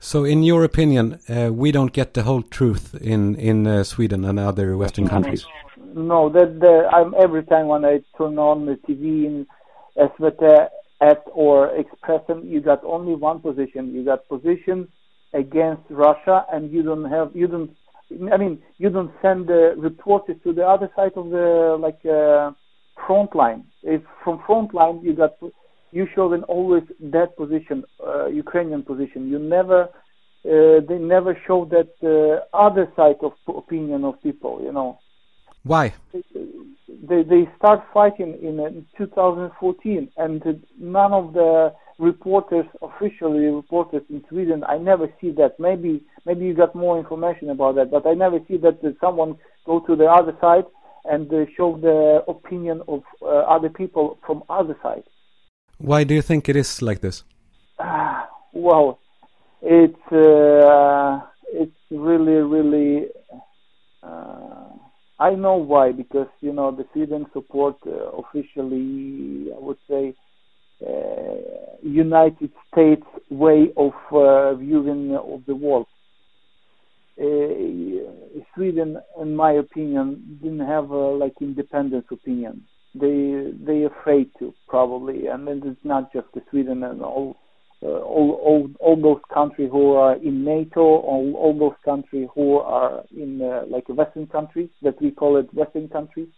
So, 0.00 0.24
in 0.24 0.44
your 0.44 0.62
opinion, 0.62 1.18
uh, 1.28 1.50
we 1.52 1.72
don't 1.72 1.92
get 1.92 2.14
the 2.14 2.22
whole 2.22 2.42
truth 2.42 2.94
in 3.00 3.34
in 3.34 3.66
uh, 3.66 3.82
Sweden 3.82 4.24
and 4.24 4.38
other 4.38 4.76
Western 4.76 5.08
countries. 5.08 5.44
No, 5.98 6.28
that 6.28 6.60
the, 6.60 6.88
I'm 6.92 7.12
every 7.18 7.42
time 7.42 7.66
when 7.66 7.84
I 7.84 8.00
turn 8.16 8.38
on 8.38 8.66
the 8.66 8.74
TV 8.74 9.24
in 9.26 9.46
SVT 9.96 10.68
at 11.00 11.24
or 11.32 11.72
Expressen, 11.76 12.48
you 12.48 12.60
got 12.60 12.84
only 12.84 13.16
one 13.16 13.40
position. 13.40 13.92
You 13.92 14.04
got 14.04 14.28
position 14.28 14.86
against 15.32 15.82
Russia, 15.90 16.46
and 16.52 16.70
you 16.70 16.84
don't 16.84 17.10
have 17.10 17.34
you 17.34 17.48
don't. 17.48 17.70
I 18.32 18.36
mean, 18.36 18.62
you 18.78 18.90
don't 18.90 19.10
send 19.20 19.48
the 19.48 19.74
reporters 19.76 20.36
to 20.44 20.52
the 20.52 20.64
other 20.64 20.88
side 20.94 21.12
of 21.16 21.30
the 21.30 21.76
like 21.80 22.00
uh, 22.06 22.52
front 23.04 23.34
line. 23.34 23.64
If 23.82 24.02
from 24.22 24.40
front 24.46 24.72
line 24.74 25.00
you 25.02 25.14
got 25.14 25.32
you 25.90 26.06
show 26.14 26.30
them 26.30 26.44
always 26.46 26.84
that 27.00 27.36
position, 27.36 27.82
uh, 28.06 28.26
Ukrainian 28.26 28.84
position. 28.84 29.28
You 29.28 29.40
never 29.40 29.88
uh, 30.44 30.80
they 30.88 30.98
never 30.98 31.36
show 31.44 31.64
that 31.72 31.90
uh, 32.04 32.56
other 32.56 32.86
side 32.94 33.16
of 33.20 33.32
opinion 33.48 34.04
of 34.04 34.22
people. 34.22 34.62
You 34.62 34.72
know. 34.72 35.00
Why? 35.68 35.92
They 37.10 37.22
they 37.22 37.46
start 37.58 37.84
fighting 37.92 38.38
in 38.42 38.58
uh, 38.58 38.70
2014, 38.96 40.10
and 40.16 40.42
uh, 40.46 40.52
none 40.78 41.12
of 41.12 41.34
the 41.34 41.74
reporters, 41.98 42.64
officially 42.80 43.44
reporters 43.46 44.02
in 44.08 44.24
Sweden, 44.30 44.64
I 44.66 44.78
never 44.78 45.12
see 45.20 45.30
that. 45.32 45.60
Maybe 45.60 46.02
maybe 46.24 46.46
you 46.46 46.54
got 46.54 46.74
more 46.74 46.98
information 46.98 47.50
about 47.50 47.74
that, 47.74 47.90
but 47.90 48.06
I 48.06 48.14
never 48.14 48.38
see 48.48 48.56
that 48.56 48.82
uh, 48.82 48.92
someone 48.98 49.36
go 49.66 49.80
to 49.80 49.94
the 49.94 50.06
other 50.06 50.34
side 50.40 50.64
and 51.04 51.30
uh, 51.34 51.44
show 51.54 51.76
the 51.76 52.24
opinion 52.26 52.80
of 52.88 53.02
uh, 53.20 53.26
other 53.26 53.68
people 53.68 54.18
from 54.24 54.44
other 54.48 54.76
side. 54.82 55.04
Why 55.76 56.04
do 56.04 56.14
you 56.14 56.22
think 56.22 56.48
it 56.48 56.56
is 56.56 56.80
like 56.80 57.00
this? 57.00 57.24
well, 58.54 59.00
it's 59.60 60.12
uh, 60.12 61.20
it's 61.52 61.82
really 61.90 62.40
really. 62.54 63.08
Uh, 64.02 64.77
I 65.20 65.30
know 65.34 65.56
why 65.56 65.92
because 65.92 66.28
you 66.40 66.52
know 66.52 66.70
the 66.70 66.86
Sweden 66.92 67.26
support 67.32 67.76
uh, 67.86 68.10
officially, 68.22 69.48
I 69.52 69.58
would 69.58 69.78
say, 69.88 70.14
uh, 70.86 71.76
United 71.82 72.50
States 72.72 73.06
way 73.30 73.72
of 73.76 73.92
uh, 74.12 74.54
viewing 74.54 75.16
of 75.16 75.42
the 75.46 75.56
world. 75.56 75.86
Uh, 77.20 78.44
Sweden, 78.54 78.98
in 79.20 79.34
my 79.34 79.52
opinion, 79.52 80.38
didn't 80.40 80.66
have 80.66 80.90
a 80.90 81.10
like 81.10 81.34
independent 81.40 82.06
opinion. 82.12 82.62
They 82.94 83.52
they 83.60 83.84
afraid 83.84 84.30
to 84.38 84.54
probably, 84.68 85.26
and 85.26 85.48
then 85.48 85.62
it's 85.64 85.84
not 85.84 86.12
just 86.12 86.28
the 86.32 86.42
Sweden 86.50 86.84
and 86.84 87.02
all 87.02 87.36
uh, 87.36 87.47
all, 87.86 88.30
all 88.44 88.70
all 88.80 88.96
those 89.00 89.20
countries 89.32 89.68
who 89.70 89.92
are 89.92 90.16
in 90.16 90.44
NATO, 90.44 90.80
all, 90.80 91.34
all 91.36 91.58
those 91.58 91.76
countries 91.84 92.28
who 92.34 92.58
are 92.58 93.04
in 93.16 93.40
uh, 93.40 93.62
like 93.68 93.88
Western 93.88 94.26
countries 94.26 94.68
that 94.82 95.00
we 95.00 95.10
call 95.10 95.36
it 95.36 95.52
Western 95.54 95.88
countries. 95.88 96.28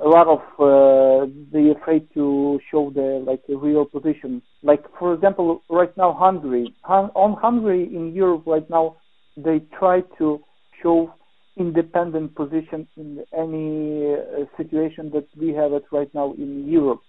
A 0.00 0.08
lot 0.08 0.26
of 0.26 0.40
uh, 0.58 1.30
they 1.52 1.70
afraid 1.70 2.08
to 2.14 2.58
show 2.70 2.90
their 2.90 3.20
like 3.20 3.42
real 3.48 3.84
position. 3.84 4.42
Like 4.62 4.82
for 4.98 5.14
example, 5.14 5.62
right 5.68 5.94
now 5.96 6.12
Hungary, 6.14 6.74
Hun- 6.82 7.10
on 7.14 7.34
Hungary 7.40 7.84
in 7.94 8.14
Europe 8.14 8.44
right 8.46 8.68
now, 8.68 8.96
they 9.36 9.60
try 9.78 10.00
to 10.18 10.40
show 10.82 11.12
independent 11.56 12.34
position 12.34 12.88
in 12.96 13.22
any 13.36 14.14
uh, 14.14 14.46
situation 14.56 15.10
that 15.12 15.26
we 15.38 15.52
have 15.52 15.72
it 15.72 15.84
right 15.92 16.12
now 16.14 16.32
in 16.34 16.66
Europe. 16.66 17.02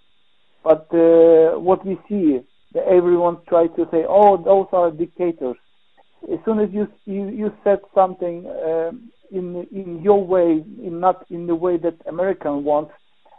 But 0.64 0.88
uh, 0.94 1.58
what 1.60 1.86
we 1.86 1.98
see 2.10 2.42
everyone 2.76 3.38
tries 3.48 3.70
to 3.76 3.88
say, 3.92 4.06
"Oh, 4.08 4.38
those 4.38 4.68
are 4.74 4.92
dictators." 4.92 5.58
As 6.32 6.40
soon 6.46 6.60
as 6.60 6.70
you 6.72 6.88
you, 7.06 7.30
you 7.30 7.54
said 7.64 7.80
something 7.96 8.46
um, 8.48 9.12
in 9.32 9.68
in 9.72 10.02
your 10.02 10.24
way, 10.24 10.64
in 10.84 11.00
not 11.00 11.26
in 11.30 11.48
the 11.48 11.56
way 11.56 11.78
that 11.78 11.96
American 12.08 12.64
wants, 12.64 12.92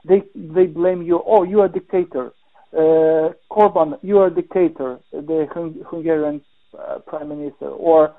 they 0.05 0.23
they 0.35 0.67
blame 0.67 1.03
you. 1.03 1.23
Oh, 1.27 1.45
you 1.45 1.61
are 1.61 1.67
a 1.67 1.73
dictator. 1.73 2.33
Uh, 2.77 3.33
Corban, 3.51 3.97
you 4.03 4.19
are 4.19 4.29
a 4.29 4.35
dictator. 4.35 4.99
The 5.13 5.47
Hung- 5.55 5.85
Hungarian 5.89 6.41
uh, 6.79 6.99
prime 7.07 7.29
minister, 7.29 7.69
or 7.69 8.15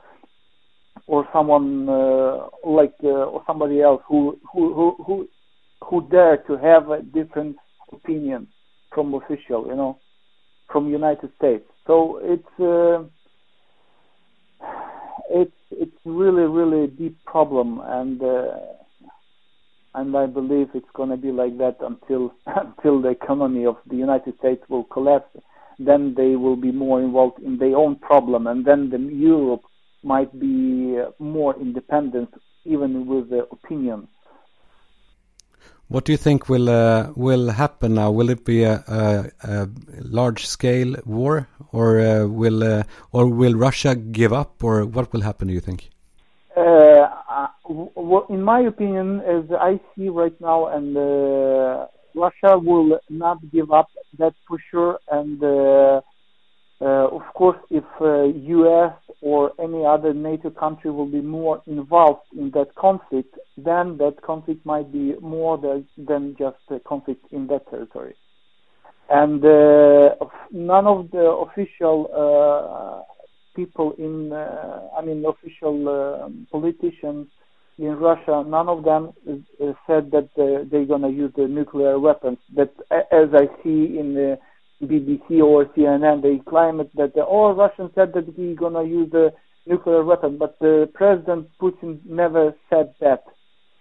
or 1.08 1.28
someone 1.34 1.90
uh, 1.90 2.48
like 2.64 2.94
uh, 3.04 3.08
or 3.34 3.44
somebody 3.46 3.82
else 3.82 4.02
who 4.08 4.40
who 4.54 4.74
who 4.74 5.04
who 5.06 5.30
who 5.84 6.08
dare 6.10 6.38
to 6.48 6.58
have 6.58 6.90
a 6.92 7.02
different 7.02 7.58
opinion 7.92 8.48
from 8.94 9.14
official, 9.14 9.68
you 9.68 9.76
know 9.76 10.00
from 10.74 10.90
United 10.90 11.30
States. 11.38 11.64
So 11.88 12.20
it's 12.22 12.60
uh, 12.60 13.04
it's 15.30 15.60
it's 15.72 16.00
really 16.04 16.44
really 16.44 16.86
a 16.86 16.88
deep 16.88 17.24
problem, 17.26 17.80
and 17.86 18.22
uh, 18.22 18.58
and 19.94 20.18
I 20.18 20.26
believe 20.26 20.70
it's 20.74 20.94
going 20.96 21.12
to 21.12 21.18
be 21.18 21.32
like 21.32 21.58
that 21.60 21.78
until 21.80 22.34
until 22.48 23.02
the 23.02 23.10
economy 23.10 23.66
of 23.66 23.78
the 23.88 23.96
United 23.96 24.38
States 24.40 24.64
will 24.68 24.86
collapse. 24.86 25.30
Then 25.80 26.14
they 26.16 26.36
will 26.36 26.56
be 26.56 26.72
more 26.72 27.02
involved 27.02 27.40
in 27.42 27.58
their 27.58 27.78
own 27.78 27.96
problem, 27.96 28.48
and 28.48 28.66
then 28.66 28.90
the 28.90 29.00
Europe 29.00 29.64
might 30.04 30.32
be 30.40 31.00
more 31.18 31.56
independent, 31.60 32.30
even 32.66 33.08
with 33.08 33.30
the 33.30 33.48
opinion. 33.52 34.08
What 35.88 36.06
do 36.06 36.12
you 36.12 36.18
think 36.18 36.50
will 36.50 36.70
uh, 36.70 37.12
will 37.16 37.50
happen 37.50 37.96
now? 37.96 38.10
Will 38.12 38.30
it 38.30 38.46
be 38.46 38.64
a, 38.64 38.84
a, 38.88 39.32
a 39.44 39.68
large 40.00 40.48
scale 40.48 40.96
war, 41.06 41.48
or 41.72 42.00
uh, 42.00 42.26
will 42.26 42.64
uh, 42.64 42.84
or 43.12 43.28
will 43.28 43.54
Russia 43.54 43.96
give 43.96 44.34
up, 44.34 44.64
or 44.64 44.86
what 44.86 45.12
will 45.14 45.22
happen? 45.22 45.48
Do 45.50 45.54
you 45.54 45.60
think? 45.60 45.90
in 48.30 48.42
my 48.44 48.62
opinion, 48.62 49.22
as 49.22 49.46
I 49.52 49.80
see 49.96 50.10
right 50.10 50.40
now, 50.40 50.68
and 50.68 50.96
Russia 52.16 52.58
will 52.58 53.00
not 53.10 53.38
give 53.52 53.72
up. 53.72 53.90
That's 54.18 54.36
for 54.48 54.58
sure. 54.70 55.00
And 55.12 55.42
of 56.82 57.22
course, 57.34 57.58
if 57.70 57.84
U.S 58.00 58.94
or 59.24 59.54
any 59.58 59.86
other 59.86 60.14
NATO 60.14 60.50
country 60.50 60.92
will 60.92 61.06
be 61.06 61.22
more 61.22 61.64
involved 61.66 62.24
in 62.38 62.52
that 62.52 62.76
conflict, 62.76 63.34
then 63.56 63.98
that 63.98 64.22
conflict 64.22 64.66
might 64.66 64.92
be 64.92 65.16
more 65.22 65.58
than 65.58 66.36
just 66.38 66.58
a 66.70 66.80
conflict 66.82 67.26
in 67.32 67.48
that 67.48 67.70
territory. 67.70 68.16
And 69.10 69.44
uh, 69.46 70.16
none 70.52 70.88
of 70.88 71.10
the 71.12 71.26
official 71.46 72.10
uh, 72.12 73.04
people 73.56 73.94
in, 73.98 74.34
uh, 74.34 74.90
I 74.98 75.06
mean, 75.06 75.24
official 75.26 75.88
um, 75.88 76.46
politicians 76.52 77.28
in 77.78 77.96
Russia, 77.96 78.44
none 78.46 78.68
of 78.68 78.84
them 78.84 79.14
uh, 79.26 79.72
said 79.88 80.12
that 80.12 80.30
uh, 80.38 80.68
they're 80.70 80.86
going 80.86 81.02
to 81.04 81.10
use 81.10 81.32
the 81.38 81.48
nuclear 81.48 81.98
weapons. 81.98 82.40
That, 82.58 82.74
as 82.92 83.30
I 83.34 83.46
see 83.64 83.98
in 83.98 84.16
the 84.16 84.38
BBC 84.82 85.42
or 85.42 85.66
CNN, 85.66 86.22
they 86.22 86.42
claim 86.50 86.80
it 86.80 86.90
that 86.96 87.14
the, 87.14 87.22
all 87.22 87.54
Russians 87.54 87.92
said 87.96 88.14
that 88.14 88.38
we're 88.38 88.56
gonna 88.56 88.84
use 88.84 89.12
the 89.12 89.32
nuclear 89.66 90.04
weapon, 90.04 90.38
but 90.38 90.58
the 90.60 90.90
President 90.94 91.48
Putin 91.62 92.00
never 92.06 92.54
said 92.70 92.94
that. 93.00 93.24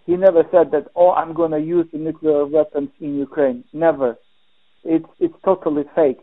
He 0.07 0.17
never 0.17 0.43
said 0.51 0.71
that, 0.73 0.89
oh, 0.97 1.13
I'm 1.13 1.33
going 1.33 1.53
to 1.53 1.61
use 1.61 1.87
the 1.93 1.99
nuclear 1.99 2.45
weapons 2.45 2.91
in 3.01 3.17
Ukraine. 3.17 3.65
Never. 3.73 4.17
It's, 4.85 5.07
it's 5.21 5.35
totally 5.45 5.85
fake. 5.95 6.19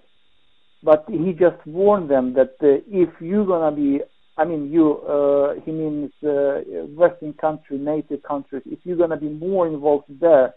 But 0.84 1.06
he 1.08 1.34
just 1.34 1.66
warned 1.66 2.10
them 2.10 2.34
that 2.34 2.56
uh, 2.62 2.84
if 2.88 3.10
you're 3.22 3.46
going 3.46 3.74
to 3.74 3.76
be, 3.76 4.00
I 4.38 4.46
mean, 4.46 4.72
you, 4.72 4.98
uh, 5.00 5.62
he 5.66 5.72
means 5.72 6.12
uh, 6.24 6.62
Western 6.96 7.34
country, 7.34 7.78
NATO 7.78 8.18
countries, 8.18 8.64
if 8.66 8.80
you're 8.84 8.98
going 8.98 9.10
to 9.10 9.18
be 9.18 9.30
more 9.30 9.68
involved 9.68 10.06
there, 10.20 10.54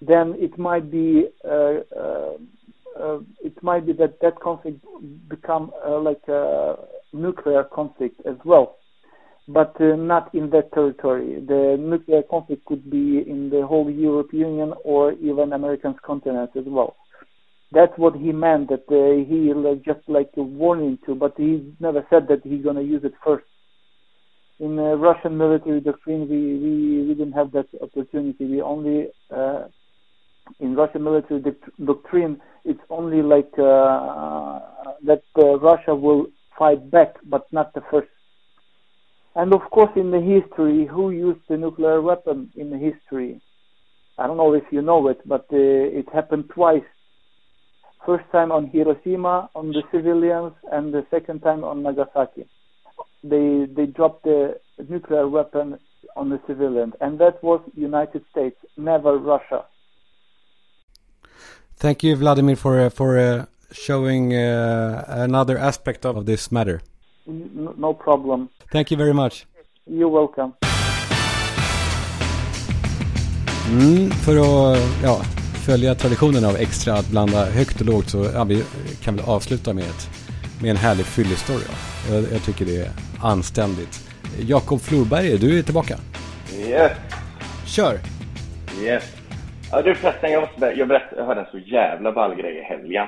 then 0.00 0.34
it 0.38 0.58
might 0.58 0.90
be 0.90 1.26
uh, 1.44 1.80
uh, 3.00 3.18
it 3.42 3.60
might 3.62 3.86
be 3.86 3.92
that 3.94 4.20
that 4.20 4.40
conflict 4.40 4.78
become 5.28 5.72
uh, 5.86 5.98
like 5.98 6.22
a 6.28 6.76
nuclear 7.12 7.64
conflict 7.64 8.20
as 8.26 8.36
well, 8.44 8.76
but 9.48 9.74
uh, 9.80 9.96
not 9.96 10.34
in 10.34 10.50
that 10.50 10.72
territory. 10.72 11.42
The 11.46 11.76
nuclear 11.78 12.22
conflict 12.22 12.64
could 12.66 12.90
be 12.90 13.24
in 13.26 13.50
the 13.50 13.66
whole 13.66 13.90
European 13.90 14.50
Union 14.50 14.74
or 14.84 15.12
even 15.12 15.52
American 15.52 15.94
continent 16.04 16.50
as 16.56 16.64
well. 16.66 16.96
That's 17.72 17.92
what 17.96 18.14
he 18.14 18.32
meant. 18.32 18.68
That 18.68 18.84
uh, 18.90 19.24
he 19.28 19.52
like, 19.54 19.82
just 19.84 20.00
like 20.06 20.30
a 20.36 20.42
warning 20.42 20.98
to, 21.06 21.14
but 21.14 21.34
he 21.36 21.74
never 21.80 22.06
said 22.10 22.28
that 22.28 22.42
he's 22.44 22.62
gonna 22.62 22.82
use 22.82 23.02
it 23.04 23.14
first. 23.24 23.44
In 24.60 24.78
uh, 24.78 24.94
Russian 24.94 25.36
military 25.36 25.80
doctrine, 25.80 26.28
we, 26.28 26.58
we, 26.58 27.08
we 27.08 27.14
didn't 27.14 27.32
have 27.32 27.50
that 27.52 27.66
opportunity. 27.80 28.44
We 28.44 28.60
only 28.60 29.08
uh, 29.34 29.64
in 30.60 30.74
Russian 30.74 31.04
military 31.04 31.40
doct- 31.40 31.70
doctrine, 31.84 32.40
it's 32.64 32.80
only 32.90 33.22
like 33.22 33.52
uh, 33.58 34.60
that 35.04 35.22
uh, 35.38 35.58
Russia 35.58 35.94
will 35.94 36.26
fight 36.58 36.90
back, 36.90 37.14
but 37.24 37.50
not 37.52 37.72
the 37.74 37.82
first. 37.90 38.08
And 39.34 39.54
of 39.54 39.62
course, 39.70 39.90
in 39.96 40.10
the 40.10 40.20
history, 40.20 40.86
who 40.86 41.10
used 41.10 41.40
the 41.48 41.56
nuclear 41.56 42.00
weapon 42.02 42.50
in 42.56 42.70
the 42.70 42.78
history? 42.78 43.40
I 44.18 44.26
don't 44.26 44.36
know 44.36 44.52
if 44.54 44.64
you 44.70 44.82
know 44.82 45.08
it, 45.08 45.20
but 45.26 45.46
uh, 45.52 45.56
it 46.00 46.06
happened 46.12 46.50
twice. 46.50 46.84
First 48.04 48.24
time 48.30 48.52
on 48.52 48.66
Hiroshima 48.66 49.48
on 49.54 49.68
the 49.68 49.82
civilians, 49.90 50.52
and 50.70 50.92
the 50.92 51.06
second 51.10 51.40
time 51.40 51.64
on 51.64 51.82
Nagasaki. 51.82 52.46
They 53.24 53.66
they 53.74 53.86
dropped 53.86 54.24
the 54.24 54.58
nuclear 54.88 55.28
weapon 55.28 55.78
on 56.16 56.28
the 56.28 56.40
civilians, 56.46 56.94
and 57.00 57.18
that 57.20 57.42
was 57.42 57.60
United 57.74 58.24
States, 58.30 58.56
never 58.76 59.16
Russia. 59.18 59.64
Thank 61.82 62.04
you, 62.04 62.16
Vladimir, 62.16 62.56
for 62.56 62.80
uh, 62.80 62.90
for 62.90 63.18
uh, 63.18 63.44
showing 63.72 64.32
uh, 64.34 65.04
another 65.08 65.58
aspect 65.58 66.04
of 66.04 66.26
this 66.26 66.50
matter. 66.50 66.80
N- 67.26 67.74
no 67.76 67.92
problem. 67.94 68.48
Thank 68.72 68.92
you 68.92 68.98
very 68.98 69.12
much. 69.12 69.46
You're 69.90 70.10
welcome. 70.10 70.52
Mm, 73.70 74.10
för 74.10 74.36
att 74.36 74.78
ja, 75.02 75.20
följa 75.66 75.94
traditionen 75.94 76.44
av 76.44 76.56
extra 76.56 76.94
att 76.94 77.08
blanda 77.10 77.44
högt 77.44 77.80
och 77.80 77.86
lågt 77.86 78.08
så 78.08 78.26
ja, 78.34 78.44
vi 78.44 78.64
kan 79.02 79.16
väl 79.16 79.24
avsluta 79.24 79.72
med, 79.72 79.84
ett, 79.84 80.08
med 80.60 80.70
en 80.70 80.76
härlig 80.76 81.06
fyllestory. 81.06 81.62
Ja. 81.68 82.14
Jag, 82.14 82.24
jag 82.32 82.42
tycker 82.42 82.64
det 82.64 82.76
är 82.76 82.90
anständigt. 83.20 84.08
Jakob 84.46 84.80
Florberger, 84.80 85.38
du 85.38 85.58
är 85.58 85.62
tillbaka. 85.62 85.98
Yes, 86.58 86.92
Kör! 87.66 87.98
yes. 88.82 89.21
Ja, 89.74 89.82
du 89.82 89.94
förresten, 89.94 90.32
jag, 90.32 90.40
måste, 90.40 90.66
jag, 90.66 90.88
berätt, 90.88 91.12
jag 91.16 91.24
hörde 91.24 91.40
en 91.40 91.46
så 91.50 91.58
jävla 91.58 92.12
ball 92.12 92.34
grej 92.34 92.56
i 92.56 92.62
helgen. 92.62 93.06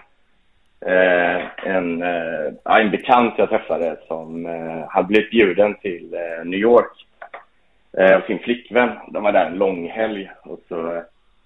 Eh, 0.80 1.66
en, 1.66 2.02
eh, 2.02 2.52
en 2.64 2.90
bekant 2.90 3.34
jag 3.36 3.48
träffade 3.48 3.96
som 4.08 4.46
eh, 4.46 4.88
hade 4.88 5.08
blivit 5.08 5.30
bjuden 5.30 5.74
till 5.74 6.14
eh, 6.14 6.44
New 6.44 6.60
York 6.60 7.06
eh, 7.98 8.16
av 8.16 8.20
sin 8.20 8.38
flickvän. 8.38 8.90
De 9.08 9.22
var 9.22 9.32
där 9.32 9.46
en 9.46 9.58
lång 9.58 9.88
helg 9.88 10.30
och 10.42 10.60
så, 10.68 10.94
eh, 10.94 11.02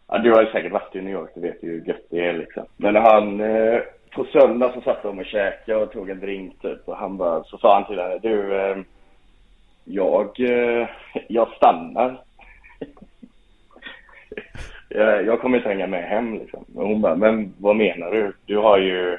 ja 0.08 0.18
du 0.18 0.32
har 0.32 0.42
ju 0.42 0.50
säkert 0.50 0.72
varit 0.72 0.96
i 0.96 1.00
New 1.00 1.12
York, 1.12 1.30
du 1.34 1.40
vet 1.40 1.62
ju 1.62 1.68
hur 1.68 1.88
gött 1.88 2.06
det 2.10 2.26
är 2.26 2.32
liksom. 2.32 2.66
Men 2.76 2.96
han, 2.96 3.40
eh, 3.40 3.80
på 4.10 4.24
söndag 4.24 4.72
så 4.74 4.80
satt 4.80 5.02
de 5.02 5.18
och 5.18 5.26
käkade 5.26 5.78
och 5.78 5.92
tog 5.92 6.10
en 6.10 6.20
drink 6.20 6.62
typ 6.62 6.88
och 6.88 6.96
han 6.96 7.16
bara, 7.16 7.44
så 7.44 7.58
sa 7.58 7.74
han 7.74 7.86
till 7.86 7.98
henne, 7.98 8.18
du, 8.18 8.60
eh, 8.60 8.76
jag, 9.84 10.40
eh, 10.40 10.88
jag 11.28 11.48
stannar 11.48 12.20
jag, 14.88 15.26
jag 15.26 15.40
kommer 15.40 15.56
inte 15.56 15.68
hänga 15.68 15.86
med 15.86 16.04
hem 16.04 16.38
liksom. 16.38 16.64
Och 16.74 16.88
hon 16.88 17.00
bara, 17.00 17.16
men 17.16 17.54
vad 17.58 17.76
menar 17.76 18.10
du? 18.10 18.32
Du 18.46 18.56
har 18.56 18.78
ju, 18.78 19.18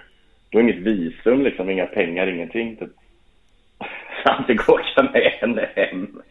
du 0.49 0.57
har 0.57 0.63
inget 0.63 0.75
visum 0.75 1.41
liksom, 1.41 1.69
inga 1.69 1.85
pengar, 1.85 2.27
ingenting 2.27 2.75
typ. 2.75 2.89
Så 4.23 4.29
han 4.29 4.43
fick 4.43 4.69
åka 4.69 5.03
med 5.13 5.31
henne 5.41 5.69
hem. 5.75 6.21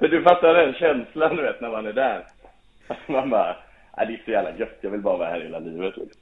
Men 0.00 0.10
du 0.10 0.22
fattar 0.22 0.54
den 0.54 0.74
känslan 0.74 1.36
du 1.36 1.42
vet 1.42 1.60
när 1.60 1.70
man 1.70 1.86
är 1.86 1.92
där. 1.92 2.24
Man 3.06 3.30
bara, 3.30 3.56
det 3.96 4.02
är 4.02 4.22
så 4.24 4.30
jävla 4.30 4.56
gött, 4.56 4.78
jag 4.80 4.90
vill 4.90 5.00
bara 5.00 5.16
vara 5.16 5.28
här 5.28 5.40
hela 5.40 5.58
livet 5.58 5.96
liksom. 5.96 6.20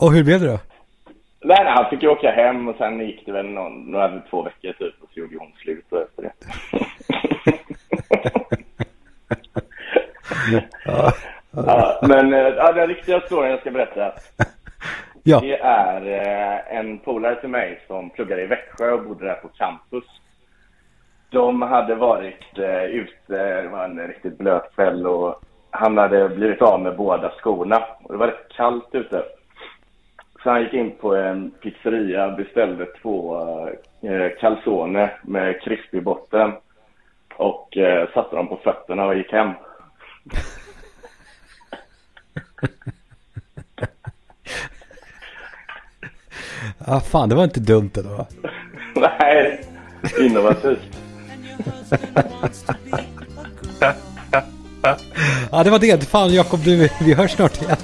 Och 0.00 0.12
hur 0.12 0.24
blev 0.24 0.40
det 0.40 0.46
då? 0.46 0.58
Nej, 1.40 1.64
nej, 1.64 1.72
han 1.76 1.90
fick 1.90 2.02
ju 2.02 2.08
åka 2.08 2.30
hem 2.30 2.68
och 2.68 2.76
sen 2.76 3.00
gick 3.00 3.26
det 3.26 3.32
väl 3.32 3.46
någon, 3.46 3.90
några, 3.90 4.20
två 4.30 4.42
veckor 4.42 4.72
typ 4.72 4.94
och 5.02 5.08
så 5.14 5.20
gjorde 5.20 5.36
hon 5.38 5.52
slut 5.56 5.84
och 5.90 6.02
efter 6.02 6.22
det. 6.22 6.32
ja, 11.52 11.98
men 12.02 12.32
eh, 12.32 12.40
ja, 12.40 12.72
den 12.72 12.88
riktiga 12.88 13.20
storyn 13.20 13.50
jag 13.50 13.60
ska 13.60 13.70
berätta. 13.70 14.12
Ja. 15.28 15.40
Det 15.40 15.58
är 15.60 16.06
eh, 16.06 16.78
en 16.78 16.98
polare 16.98 17.40
till 17.40 17.48
mig 17.48 17.80
som 17.86 18.10
pluggade 18.10 18.42
i 18.42 18.46
Växjö 18.46 18.90
och 18.92 19.02
bodde 19.02 19.24
där 19.24 19.34
på 19.34 19.48
campus. 19.48 20.04
De 21.30 21.62
hade 21.62 21.94
varit 21.94 22.58
eh, 22.58 22.84
ute, 22.84 23.62
det 23.62 23.68
var 23.68 23.84
en 23.84 24.08
riktigt 24.08 24.38
blöt 24.38 24.74
kväll 24.74 25.06
och 25.06 25.40
han 25.70 25.98
hade 25.98 26.28
blivit 26.28 26.62
av 26.62 26.80
med 26.80 26.96
båda 26.96 27.30
skorna. 27.30 27.84
Och 28.02 28.12
det 28.12 28.18
var 28.18 28.26
rätt 28.26 28.48
kallt 28.56 28.88
ute. 28.92 29.22
Så 30.46 30.50
han 30.50 30.62
gick 30.62 30.74
in 30.74 30.92
på 31.00 31.16
en 31.16 31.50
pizzeria, 31.50 32.30
beställde 32.30 32.86
två 33.02 33.36
eh, 34.02 34.38
calzone 34.40 35.10
med 35.22 35.60
krispig 35.62 36.02
botten 36.02 36.52
och 37.36 37.76
eh, 37.76 38.08
satte 38.14 38.36
dem 38.36 38.48
på 38.48 38.56
fötterna 38.56 39.04
och 39.06 39.16
gick 39.16 39.32
hem. 39.32 39.50
Ah, 46.86 47.00
fan, 47.00 47.28
det 47.28 47.34
var 47.34 47.44
inte 47.44 47.60
dumt 47.60 47.90
ändå. 47.96 48.08
va? 48.08 48.26
Nej, 48.94 49.60
innovativt. 50.20 50.98
Ja, 55.50 55.62
det 55.64 55.70
var 55.70 55.78
det. 55.78 56.04
Fan 56.08 56.34
Jakob, 56.34 56.60
du, 56.64 56.88
vi 57.00 57.14
hörs 57.14 57.30
snart 57.30 57.62
igen. 57.62 57.76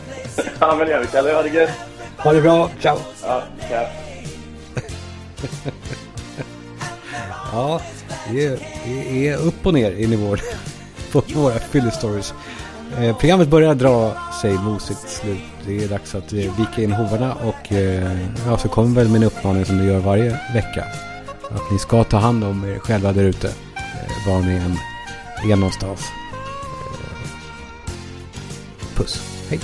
Ja, 0.61 0.75
men 0.77 0.87
det 0.87 0.93
gör 0.93 1.01
vi. 1.01 1.07
Kalle, 1.07 1.33
ha 1.33 1.43
det 1.43 1.49
gött. 1.49 1.92
Ha 2.25 2.33
det 2.33 2.43
bra. 2.43 2.71
Ciao. 2.81 2.99
Ja, 3.23 3.43
tja. 3.69 3.87
Ja, 7.53 7.81
det 8.31 8.45
är, 8.45 8.59
det 8.85 9.29
är 9.29 9.37
upp 9.37 9.67
och 9.67 9.75
ner 9.75 9.91
i 9.93 10.07
nivån 10.07 10.39
på 11.13 11.23
våra 11.35 11.59
fyllestories. 11.59 12.35
Eh, 12.99 13.17
programmet 13.17 13.49
börjar 13.49 13.75
dra 13.75 14.13
sig 14.43 14.53
mot 14.53 14.83
sitt 14.83 14.99
slut. 14.99 15.43
Det 15.67 15.85
är 15.85 15.89
dags 15.89 16.15
att 16.15 16.33
eh, 16.33 16.59
vika 16.59 16.83
in 16.83 16.93
hovarna 16.93 17.35
och 17.35 17.73
eh, 17.73 18.19
ja, 18.47 18.59
så 18.59 18.69
kommer 18.69 18.95
väl 18.95 19.09
min 19.09 19.23
uppmaning 19.23 19.65
som 19.65 19.79
du 19.79 19.85
gör 19.85 19.99
varje 19.99 20.31
vecka. 20.55 20.85
Att 21.51 21.71
ni 21.73 21.79
ska 21.79 22.05
ta 22.05 22.17
hand 22.17 22.45
om 22.45 22.65
er 22.65 22.79
själva 22.79 23.13
där 23.13 23.25
ute. 23.25 23.49
Eh, 23.49 24.29
var 24.29 24.41
ni 24.41 24.55
än 24.55 24.79
är 25.51 25.57
någonstans. 25.57 26.01
Eh, 27.01 27.27
puss. 28.97 29.23
Hej. 29.49 29.61